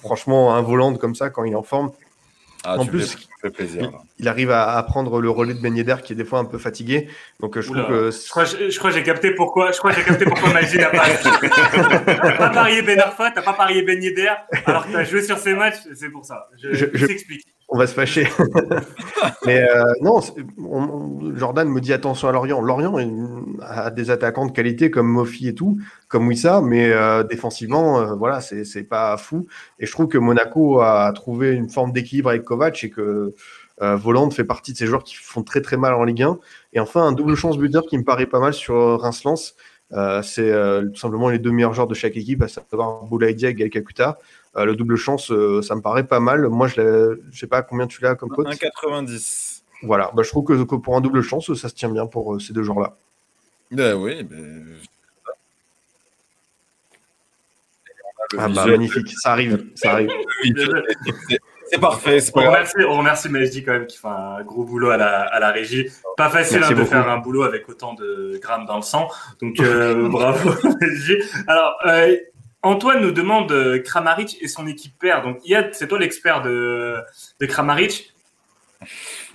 [0.00, 1.92] franchement, un Voland comme ça, quand il est en forme,
[2.64, 3.16] ah, en plus,
[3.54, 6.44] plaisir, il, arrive à, prendre le relais de Ben Yedder qui est des fois un
[6.44, 7.08] peu fatigué.
[7.40, 9.70] Donc euh, je trouve que je crois, je, crois que j'ai capté pourquoi.
[9.70, 12.50] Je crois j'ai capté pourquoi Magie n'a pas.
[12.50, 14.32] parié Ben Arfa, t'as pas parié Ben Yedder,
[14.66, 15.78] alors que t'as joué sur ces matchs.
[15.94, 16.48] C'est pour ça.
[16.60, 18.26] Je, je, je t'explique on va se fâcher.
[19.46, 20.20] Mais euh, non,
[21.36, 22.60] Jordan me dit attention à Lorient.
[22.60, 22.96] Lorient
[23.60, 25.78] a des attaquants de qualité comme Mofi et tout,
[26.08, 29.46] comme Wissa, mais euh, défensivement, euh, voilà, c'est pas fou.
[29.78, 33.34] Et je trouve que Monaco a trouvé une forme d'équilibre avec Kovac et que
[33.80, 36.38] Voland fait partie de ces joueurs qui font très très mal en Ligue 1.
[36.72, 39.54] Et enfin, un double chance buteur qui me paraît pas mal sur Reims-Lens.
[40.22, 40.52] c'est
[40.92, 44.18] tout simplement les deux meilleurs joueurs de chaque équipe, à savoir Boulaïdia et Galkakuta.
[44.58, 46.48] Euh, le double chance, euh, ça me paraît pas mal.
[46.48, 48.48] Moi, je ne sais pas combien tu l'as comme cote.
[48.48, 49.62] 1,90.
[49.82, 52.40] Voilà, bah, je trouve que, pour un double chance, ça se tient bien pour euh,
[52.40, 52.96] ces deux joueurs-là.
[53.70, 54.64] Ben oui, ben...
[58.36, 60.10] Ah bah, magnifique, ça arrive, ça arrive.
[61.70, 62.18] C'est parfait.
[62.34, 65.38] On remercie, on remercie Majdi quand même qui fait un gros boulot à la, à
[65.38, 65.86] la régie.
[66.16, 69.08] Pas facile hein, de faire un boulot avec autant de grammes dans le sang.
[69.40, 69.56] Donc
[70.10, 71.18] bravo Majdi.
[71.46, 71.76] Alors
[72.62, 75.22] Antoine nous demande euh, Kramaric et son équipe père.
[75.22, 76.96] Donc, Yad, c'est toi l'expert de,
[77.40, 78.12] de Kramaric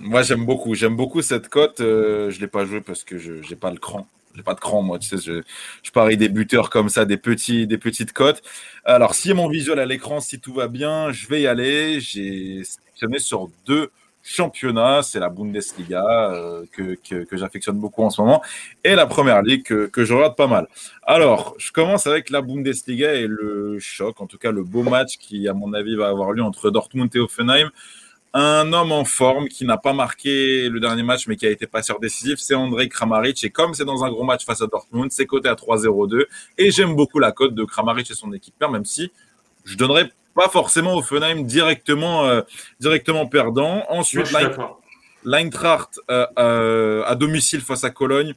[0.00, 0.74] Moi, j'aime beaucoup.
[0.74, 1.80] J'aime beaucoup cette cote.
[1.80, 4.06] Euh, je ne l'ai pas joué parce que je n'ai pas le cran.
[4.34, 4.98] J'ai pas de cran, moi.
[4.98, 5.42] Tu sais, je,
[5.82, 8.42] je parie des buteurs comme ça, des, petits, des petites cotes.
[8.84, 12.00] Alors, si mon visuel à l'écran, si tout va bien, je vais y aller.
[12.00, 13.90] J'ai sélectionné sur deux
[14.24, 16.02] championnat, c'est la Bundesliga
[16.32, 18.42] euh, que, que, j'affectionne beaucoup en ce moment,
[18.82, 20.66] et la Première Ligue que, je regarde pas mal.
[21.02, 25.18] Alors, je commence avec la Bundesliga et le choc, en tout cas le beau match
[25.18, 27.70] qui, à mon avis, va avoir lieu entre Dortmund et Offenheim.
[28.36, 31.68] Un homme en forme qui n'a pas marqué le dernier match, mais qui a été
[31.68, 33.44] passeur décisif, c'est André Kramaric.
[33.44, 36.24] Et comme c'est dans un gros match face à Dortmund, c'est coté à 3-0-2.
[36.58, 39.12] Et j'aime beaucoup la cote de Kramaric et son équipe, même si
[39.64, 42.42] je donnerais pas forcément Offenheim directement, euh,
[42.80, 43.84] directement perdant.
[43.88, 44.32] Ensuite,
[45.24, 48.34] l'Eintracht euh, euh, à domicile face à Cologne.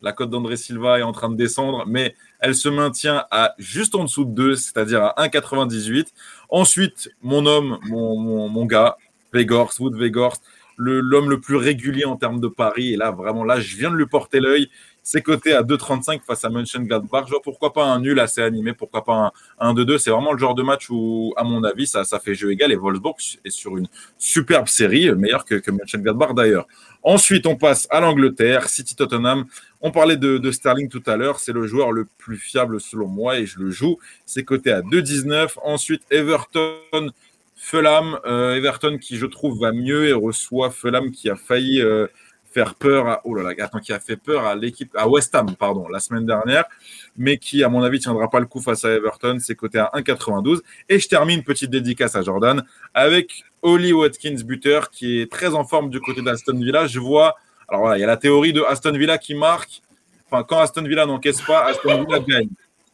[0.00, 3.96] La cote d'André Silva est en train de descendre, mais elle se maintient à juste
[3.96, 6.08] en dessous de 2, c'est-à-dire à 1,98.
[6.50, 8.96] Ensuite, mon homme, mon, mon, mon gars,
[9.32, 10.36] Vegors, Wood Vegors,
[10.76, 12.92] l'homme le, plus régulier en termes de paris.
[12.92, 14.70] Et là, vraiment, là, je viens de lui porter l'œil.
[15.10, 17.28] C'est coté à 2,35 face à Mönchengladbach.
[17.28, 19.96] Je pourquoi pas un nul assez animé, pourquoi pas un 1-2-2.
[19.96, 22.72] C'est vraiment le genre de match où, à mon avis, ça, ça fait jeu égal.
[22.72, 26.66] Et Wolfsburg est sur une superbe série, meilleure que, que Mönchengladbach d'ailleurs.
[27.02, 29.46] Ensuite, on passe à l'Angleterre, City Tottenham.
[29.80, 31.40] On parlait de, Sterling tout à l'heure.
[31.40, 33.96] C'est le joueur le plus fiable selon moi et je le joue.
[34.26, 35.54] C'est coté à 2,19.
[35.64, 37.12] Ensuite, Everton.
[37.60, 42.06] Fulham, euh, Everton qui je trouve va mieux et reçoit Fulham qui a failli euh,
[42.50, 45.34] faire peur à, oh là là, attends, qui a fait peur à l'équipe, à West
[45.34, 46.64] Ham, pardon, la semaine dernière,
[47.16, 49.38] mais qui, à mon avis, tiendra pas le coup face à Everton.
[49.40, 50.60] C'est coté à 1,92.
[50.88, 52.64] Et je termine, petite dédicace à Jordan,
[52.94, 56.86] avec Oli Watkins buteur qui est très en forme du côté d'Aston Villa.
[56.86, 57.36] Je vois,
[57.68, 59.82] alors voilà, il y a la théorie de Aston Villa qui marque.
[60.30, 62.48] Enfin, quand Aston Villa n'encaisse pas, Aston Villa gagne.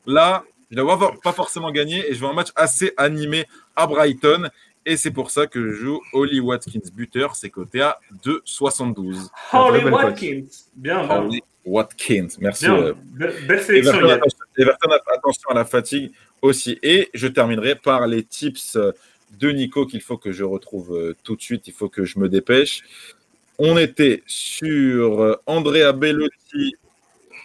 [0.07, 3.47] Là, je ne la vois pas forcément gagner et je vois un match assez animé
[3.77, 4.49] à Brighton.
[4.87, 9.29] Et c'est pour ça que je joue Oli Watkins buteur, c'est coté à 2,72.
[9.53, 10.45] Holly Watkins,
[10.77, 11.23] bien, bien.
[11.23, 12.67] Oli Watkins, merci.
[12.67, 12.77] bien.
[12.79, 16.13] euh, Be- Belle sélection, Everton, attention, Everton, attention à la fatigue
[16.43, 16.79] aussi.
[16.83, 18.77] Et je terminerai par les tips
[19.39, 21.67] de Nico qu'il faut que je retrouve euh, tout de suite.
[21.67, 22.83] Il faut que je me dépêche.
[23.59, 26.75] On était sur euh, Andrea Bellotti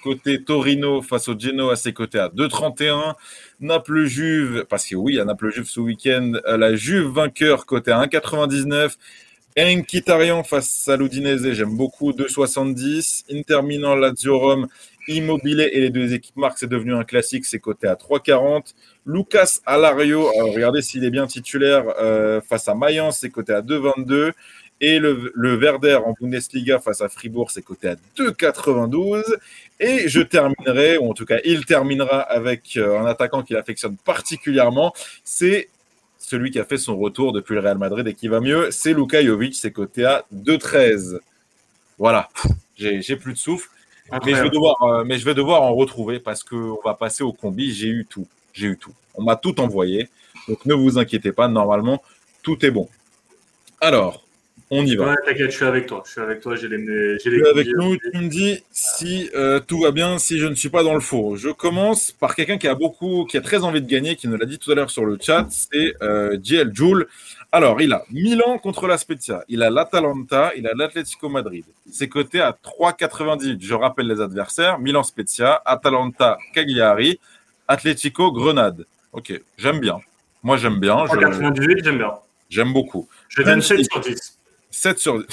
[0.03, 3.15] côté Torino face au Genoa à ses côtés à 2,31.
[3.59, 6.33] Naples Juve, parce que oui, il y a Naples Juve ce week-end.
[6.47, 8.97] Euh, La Juve vainqueur côté à 1,99.
[9.57, 13.25] Enkitarian face à l'Udinese, j'aime beaucoup 2,70.
[13.31, 14.67] Inter Milan, Lazio Rome,
[15.07, 18.73] Immobilier et les deux équipes marques, c'est devenu un classique, c'est coté à 3,40.
[19.05, 24.33] Lucas Alario, regardez s'il est bien titulaire euh, face à Mayence, c'est coté à 2,22.
[24.81, 29.23] Et le, le Werder en Bundesliga face à Fribourg, c'est coté à 2,92.
[29.79, 33.97] Et je terminerai, ou en tout cas, il terminera avec euh, un attaquant qu'il affectionne
[33.97, 34.93] particulièrement.
[35.23, 35.69] C'est
[36.17, 38.71] celui qui a fait son retour depuis le Real Madrid et qui va mieux.
[38.71, 41.19] C'est Luka Jovic, c'est coté à 2,13.
[41.97, 42.29] Voilà,
[42.77, 43.69] j'ai plus de souffle.
[44.25, 47.23] Mais je, vais devoir, euh, mais je vais devoir en retrouver parce qu'on va passer
[47.23, 47.71] au combi.
[47.73, 48.27] J'ai eu tout.
[48.53, 48.93] J'ai eu tout.
[49.13, 50.09] On m'a tout envoyé.
[50.47, 51.47] Donc ne vous inquiétez pas.
[51.47, 52.01] Normalement,
[52.41, 52.89] tout est bon.
[53.81, 54.25] Alors,
[54.71, 55.09] on y va.
[55.09, 56.03] Ouais, t'inquiète, je suis avec toi.
[56.05, 59.81] Je suis avec toi, j'ai les, j'ai avec nous, tu me dis si euh, tout
[59.81, 61.35] va bien, si je ne suis pas dans le faux.
[61.37, 64.37] Je commence par quelqu'un qui a beaucoup, qui a très envie de gagner, qui nous
[64.37, 67.07] l'a dit tout à l'heure sur le chat, c'est euh, JL Joule.
[67.51, 71.65] Alors, il a Milan contre la Spezia, il a l'Atalanta, il a l'Atlético Madrid.
[71.91, 73.57] C'est coté à 3,98.
[73.61, 77.19] Je rappelle les adversaires Milan Spezia, Atalanta Cagliari,
[77.67, 78.85] Atlético Grenade.
[79.13, 79.99] Ok, j'aime bien.
[80.43, 81.05] Moi, j'aime bien.
[81.07, 82.13] je- 98, j'aime bien.
[82.51, 83.07] J'aime beaucoup.
[83.29, 84.38] Je donne Même 7 si- sur 10.
[84.71, 85.25] 7 sur 10.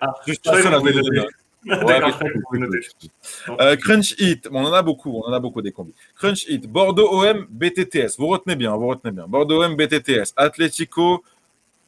[0.00, 1.16] Ah, je suis je croyais seul à qu'on pouvait donner des noter.
[1.16, 1.30] notes.
[1.66, 2.86] D'accord, Ouais, je croyais qu'on pouvait noter.
[3.60, 5.94] Euh, Crunch Hit, on en a beaucoup, on en a beaucoup des combis.
[6.16, 8.16] Crunch Hit, Bordeaux OM, BTTS.
[8.18, 9.26] Vous retenez bien, vous retenez bien.
[9.26, 10.32] Bordeaux OM, BTTS.
[10.36, 11.22] Atlético,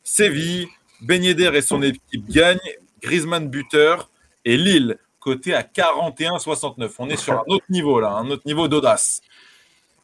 [0.05, 0.69] Séville,
[1.09, 2.59] Yedder et son équipe gagnent.
[3.03, 4.11] Griezmann buteur
[4.45, 6.91] et Lille côté à 41,69.
[6.99, 9.21] On est sur un autre niveau là, un autre niveau d'audace.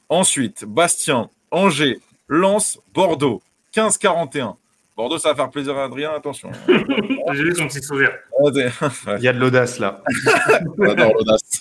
[0.09, 3.43] Ensuite, Bastien, Angers, Lens, Bordeaux,
[3.75, 4.57] 15,41.
[4.99, 6.51] Bordeaux, ça va faire plaisir à Adrien, attention.
[6.67, 8.11] J'ai vu son petit sourire.
[8.41, 8.71] Ouais.
[9.19, 10.03] Il y a de l'audace là.
[10.79, 11.61] J'adore l'audace.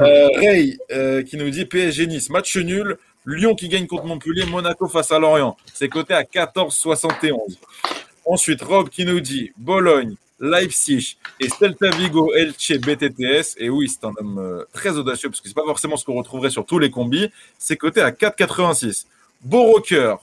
[0.00, 2.96] euh, Ray euh, qui nous dit PSG Nice, match nul.
[3.26, 5.56] Lyon qui gagne contre Montpellier, Monaco face à Lorient.
[5.72, 7.56] C'est coté à 14,71.
[8.24, 13.56] Ensuite, Rob qui nous dit Bologne, Leipzig et Celta Vigo, Elche, BTTS.
[13.58, 16.14] Et oui, c'est un homme euh, très audacieux parce que c'est pas forcément ce qu'on
[16.14, 17.30] retrouverait sur tous les combis.
[17.58, 19.06] C'est coté à 4,86.
[19.42, 20.16] Beau rocker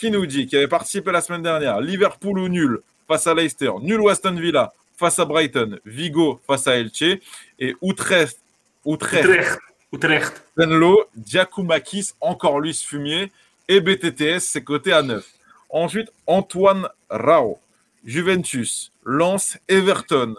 [0.00, 1.78] qui nous dit qu'il avait participé la semaine dernière?
[1.80, 2.80] Liverpool ou nul?
[3.06, 7.20] Face à Leicester, nul Aston Villa face à Brighton, Vigo face à Elche
[7.58, 8.38] et Utrecht,
[8.84, 9.58] Utrecht, Utrecht.
[9.92, 10.42] Utrecht.
[10.56, 13.32] Venlo, Giacomakis, encore lui ce fumier,
[13.68, 15.26] et BTTS, c'est coté à 9.
[15.70, 17.58] Ensuite, Antoine Rao,
[18.04, 20.34] Juventus, Lens, Everton,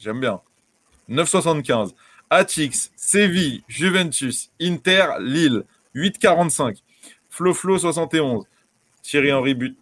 [0.00, 0.40] j'aime bien,
[1.10, 1.92] 9,75.
[2.30, 5.64] Atix, Séville, Juventus, Inter, Lille,
[5.94, 6.78] 8,45.
[7.30, 8.46] Flo Flo, 71.
[9.06, 9.76] Thierry Henry, but.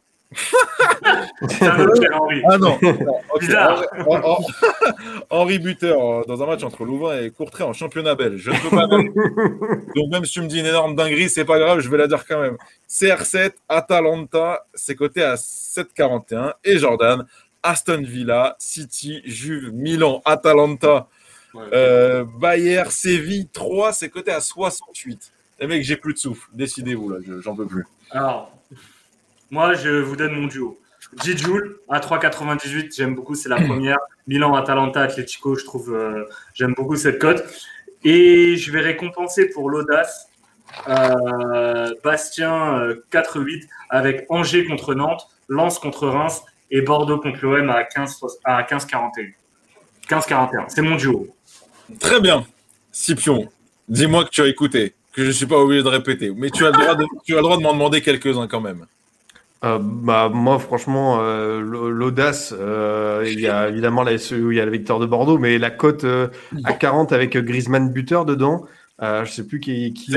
[1.61, 2.43] Henry.
[2.51, 3.41] Ah non, non, ok.
[3.41, 3.85] Bizarre.
[4.07, 8.41] Henri, Henri- Henri buteur dans un match entre Louvain et Courtrai en championnat belge.
[8.43, 8.87] Je ne peux pas.
[8.89, 12.07] Donc même si tu me dis une énorme dinguerie, c'est pas grave, je vais la
[12.07, 12.57] dire quand même.
[12.89, 17.25] CR7, Atalanta, c'est coté à 7,41 et Jordan,
[17.63, 21.09] Aston Villa, City, Juve, Milan, Atalanta,
[21.55, 21.63] Ouais.
[21.73, 25.33] euh, Bayer, Séville, 3, c'est coté à 68.
[25.61, 26.49] Les mecs, j'ai plus de souffle.
[26.53, 27.85] Décidez-vous là, je- j'en peux plus.
[28.11, 28.51] Alors,
[29.55, 30.81] moi, je vous donne mon duo.
[31.23, 33.99] J-Joule à 3,98, j'aime beaucoup, c'est la première.
[34.27, 36.25] Milan, Atalanta, Atletico, je trouve, euh,
[36.55, 37.45] j'aime beaucoup cette cote.
[38.03, 40.29] Et je vais récompenser pour l'audace
[40.89, 47.71] euh, Bastien euh, 4-8 avec Angers contre Nantes, Lens contre Reims et Bordeaux contre l'OM
[47.71, 49.35] à 15 à 15-41.
[50.09, 51.29] 15-41, c'est mon duo.
[52.01, 52.45] Très bien.
[52.91, 53.49] Scipion,
[53.89, 56.67] dis-moi que tu as écouté, que je ne suis pas obligé de répéter, mais tu
[56.67, 58.87] as le droit de, tu as le droit de m'en demander quelques-uns quand même.
[59.63, 64.61] Euh, bah, moi, franchement, euh, l'au- l'audace, euh, il y a évidemment la, il y
[64.61, 66.05] a la victoire de Bordeaux, mais la cote
[66.65, 68.67] à 40 avec Griezmann buteur dedans,
[69.01, 70.15] je sais plus qui, qui.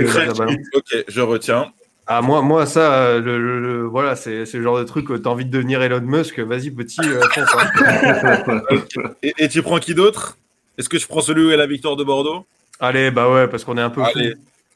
[0.73, 1.71] Ok, je retiens.
[2.09, 5.29] Ah, moi, moi ça, le, le- le- voilà, c'est le genre de truc où t'as
[5.29, 7.01] envie de devenir Elon Musk, vas-y, petit,
[7.33, 8.51] fonce, hein.
[9.23, 10.37] Et, et tu prends qui d'autre?
[10.77, 12.45] Est-ce que je prends celui où est la victoire de Bordeaux?
[12.79, 14.19] Allez, bah ouais, parce qu'on est un peu fou.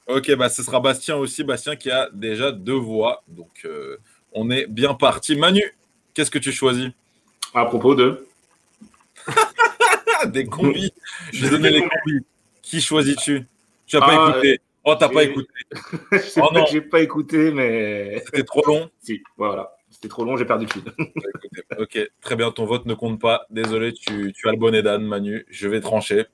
[0.07, 1.43] Ok, bah ce sera Bastien aussi.
[1.43, 3.23] Bastien qui a déjà deux voix.
[3.27, 3.97] Donc euh,
[4.33, 5.35] on est bien parti.
[5.35, 5.63] Manu,
[6.13, 6.89] qu'est-ce que tu choisis?
[7.53, 8.27] À propos de
[10.27, 10.93] Des combis.
[11.33, 12.25] Je vais donner les combis.
[12.61, 13.45] Qui choisis-tu?
[13.85, 14.61] Tu n'as pas ah, écouté.
[14.83, 15.49] Oh, t'as pas écouté.
[16.37, 16.65] oh, non.
[16.71, 18.21] J'ai pas écouté, mais.
[18.25, 18.89] C'était trop long.
[19.03, 19.75] Si, voilà.
[19.91, 20.83] C'était trop long, j'ai perdu le fil.
[21.77, 23.45] ok, très bien, ton vote ne compte pas.
[23.49, 25.45] Désolé, tu, tu as le bonnet d'âne, Manu.
[25.49, 26.25] Je vais trancher.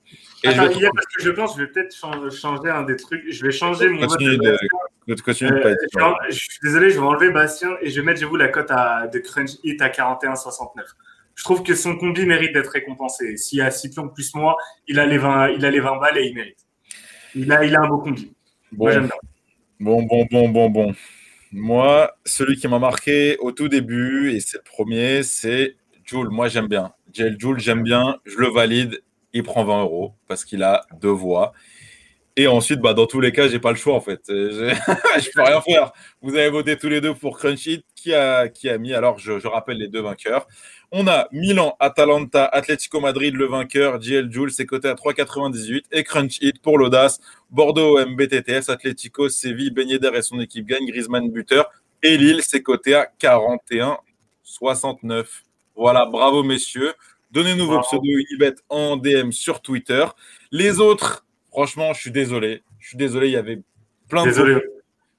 [0.44, 1.94] Et je, vais parce que je pense je vais peut-être
[2.32, 3.24] changer un des trucs.
[3.28, 4.20] Je vais changer mon vote.
[4.20, 4.58] De,
[5.08, 5.16] euh,
[6.28, 9.18] je, suis désolé, je vais enlever Bastien et je vais mettre, vous, la cote de
[9.18, 10.84] Crunch Hit à 41,69.
[11.34, 13.36] Je trouve que son combi mérite d'être récompensé.
[13.36, 14.56] S'il y a Scipion plus moi,
[14.86, 16.58] il a les 20, il a les 20 balles et il mérite.
[17.34, 18.32] Il a, il a un beau combi.
[18.70, 19.08] Bon.
[19.80, 20.94] bon, bon, bon, bon, bon.
[21.52, 26.28] Moi, celui qui m'a marqué au tout début, et c'est le premier, c'est Jules.
[26.30, 26.92] Moi, j'aime bien.
[27.12, 28.18] Jules, j'aime bien.
[28.24, 29.02] Je le valide.
[29.34, 31.52] Il prend 20 euros parce qu'il a deux voix.
[32.38, 34.20] Et ensuite, bah, dans tous les cas, j'ai pas le choix en fait.
[34.28, 35.90] Je peux rien faire.
[36.22, 37.84] Vous avez voté tous les deux pour Crunchy.
[37.96, 40.46] Qui a, qui a mis Alors, je, rappelle les deux vainqueurs.
[40.92, 44.00] On a Milan, Atalanta, Atlético Madrid, le vainqueur.
[44.00, 45.86] JL Jules, c'est coté à 3,98.
[45.90, 47.18] Et Crunch Hit pour l'audace.
[47.50, 50.86] Bordeaux, MBTTS, Atlético, Séville, Ben et son équipe gagne.
[50.86, 51.68] Griezmann, buteur.
[52.04, 55.24] Et Lille, c'est coté à 41,69.
[55.74, 56.94] Voilà, bravo messieurs.
[57.32, 60.04] Donnez-nous vos pseudo Unibet en DM sur Twitter.
[60.52, 61.24] Les autres,
[61.58, 62.62] Franchement, je suis désolé.
[62.78, 63.60] Je suis désolé, il y avait
[64.08, 64.28] plein de.
[64.28, 64.62] Désolé.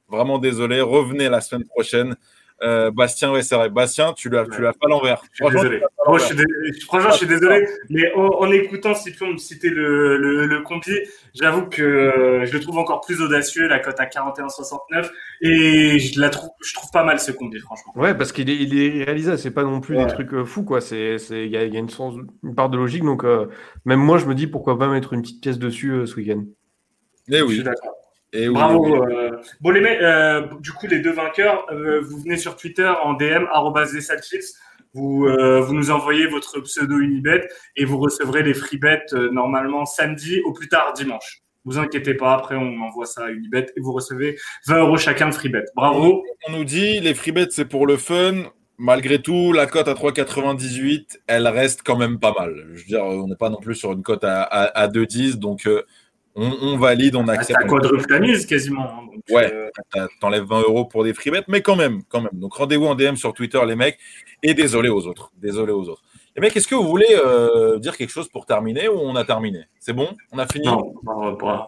[0.07, 0.79] Vraiment désolé.
[0.79, 2.15] Revenez la semaine prochaine.
[2.61, 3.69] Euh, Bastien, ouais, c'est vrai.
[3.69, 5.22] Bastien, tu l'as, tu l'as pas l'envers.
[5.38, 5.81] Franchement, désolé.
[6.14, 7.65] je suis franchement, je suis désolé.
[7.90, 10.91] Mais en, écoutant Cyprien me citer le, le, le combi,
[11.34, 15.10] j'avoue que euh, je le trouve encore plus audacieux, la cote à 41,69.
[15.41, 17.94] Et je la trouve, je trouve pas mal ce combi, franchement.
[17.95, 19.38] Ouais, parce qu'il est, il est réalisable.
[19.38, 20.81] C'est pas non plus des trucs euh, fous, quoi.
[20.81, 23.03] C'est, c'est, il y a, y a une, sens, une part de logique.
[23.03, 23.23] Donc,
[23.86, 26.44] même moi, je me dis pourquoi pas mettre une petite pièce dessus ce week-end.
[27.31, 27.49] Eh oui.
[27.49, 27.98] Je suis d'accord.
[28.34, 29.03] Bravo.
[29.06, 29.31] Euh,
[29.61, 33.14] bon, les mecs, euh, du coup, les deux vainqueurs, euh, vous venez sur Twitter en
[33.14, 33.45] DM,
[34.93, 40.41] vous, vous nous envoyez votre pseudo Unibet et vous recevrez les free bets normalement samedi
[40.45, 41.43] au plus tard dimanche.
[41.64, 45.30] Vous inquiétez pas, après on envoie ça à Unibet et vous recevez 20 euros chacun
[45.30, 45.65] de free bet.
[45.76, 46.23] Bravo.
[46.47, 48.45] On nous dit les free bets c'est pour le fun.
[48.80, 52.65] Malgré tout, la cote à 3,98, elle reste quand même pas mal.
[52.73, 55.68] Je veux dire, on n'est pas non plus sur une cote à, à, 2,10, donc
[56.39, 57.59] on, valide, on ah, accepte.
[57.61, 58.83] T'as quadruple mise quasiment.
[58.83, 60.07] Hein, ouais, euh...
[60.19, 62.31] t'enlèves 20 euros pour des free mais quand même, quand même.
[62.33, 63.97] Donc rendez-vous en DM sur Twitter, les mecs.
[64.41, 65.31] Et désolé aux autres.
[65.37, 66.03] Désolé aux autres.
[66.35, 69.25] Les mecs, est-ce que vous voulez euh, dire quelque chose pour terminer ou on a
[69.25, 69.65] terminé?
[69.79, 70.09] C'est bon?
[70.31, 70.65] On a fini?
[70.65, 70.93] Non,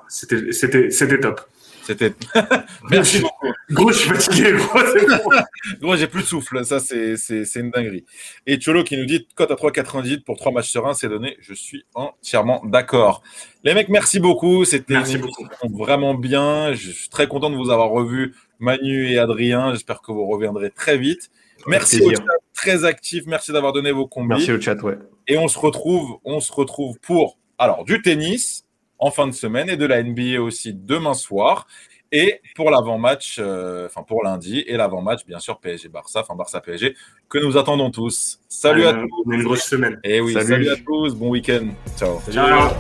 [0.08, 1.42] c'était top.
[1.84, 2.14] C'était.
[2.90, 3.48] Merci beaucoup.
[3.72, 4.54] Gros, je suis fatigué,
[5.80, 6.64] gros, j'ai plus de souffle.
[6.66, 7.16] Ça, c'est
[7.56, 8.06] une dinguerie.
[8.46, 11.38] Et Cholo qui nous dit cote à 3,98 pour 3 matchs sereins, c'est donné.
[11.40, 13.24] Je suis entièrement d'accord.
[13.64, 14.66] Les mecs, merci beaucoup.
[14.66, 14.98] C'était
[15.70, 16.74] vraiment bien.
[16.74, 19.72] Je suis très content de vous avoir revu, Manu et Adrien.
[19.72, 21.30] J'espère que vous reviendrez très vite.
[21.68, 23.24] Merci au chat, très actif.
[23.28, 24.30] Merci d'avoir donné vos combis.
[24.30, 24.98] Merci au chat, ouais.
[25.28, 28.66] Et on se retrouve, on se retrouve pour alors du tennis
[29.02, 31.68] en fin de semaine et de la NBA aussi demain soir.
[32.14, 36.96] Et pour l'avant-match, euh, enfin pour lundi, et l'avant-match, bien sûr, PSG-Barça, enfin Barça-PSG,
[37.30, 38.40] que nous attendons tous.
[38.50, 39.32] Salut à tous.
[39.32, 40.00] Une grosse semaine.
[40.04, 41.16] Et eh oui, salut, salut à tous.
[41.16, 41.68] Bon week-end.
[41.98, 42.22] Ciao.
[42.30, 42.72] Ciao.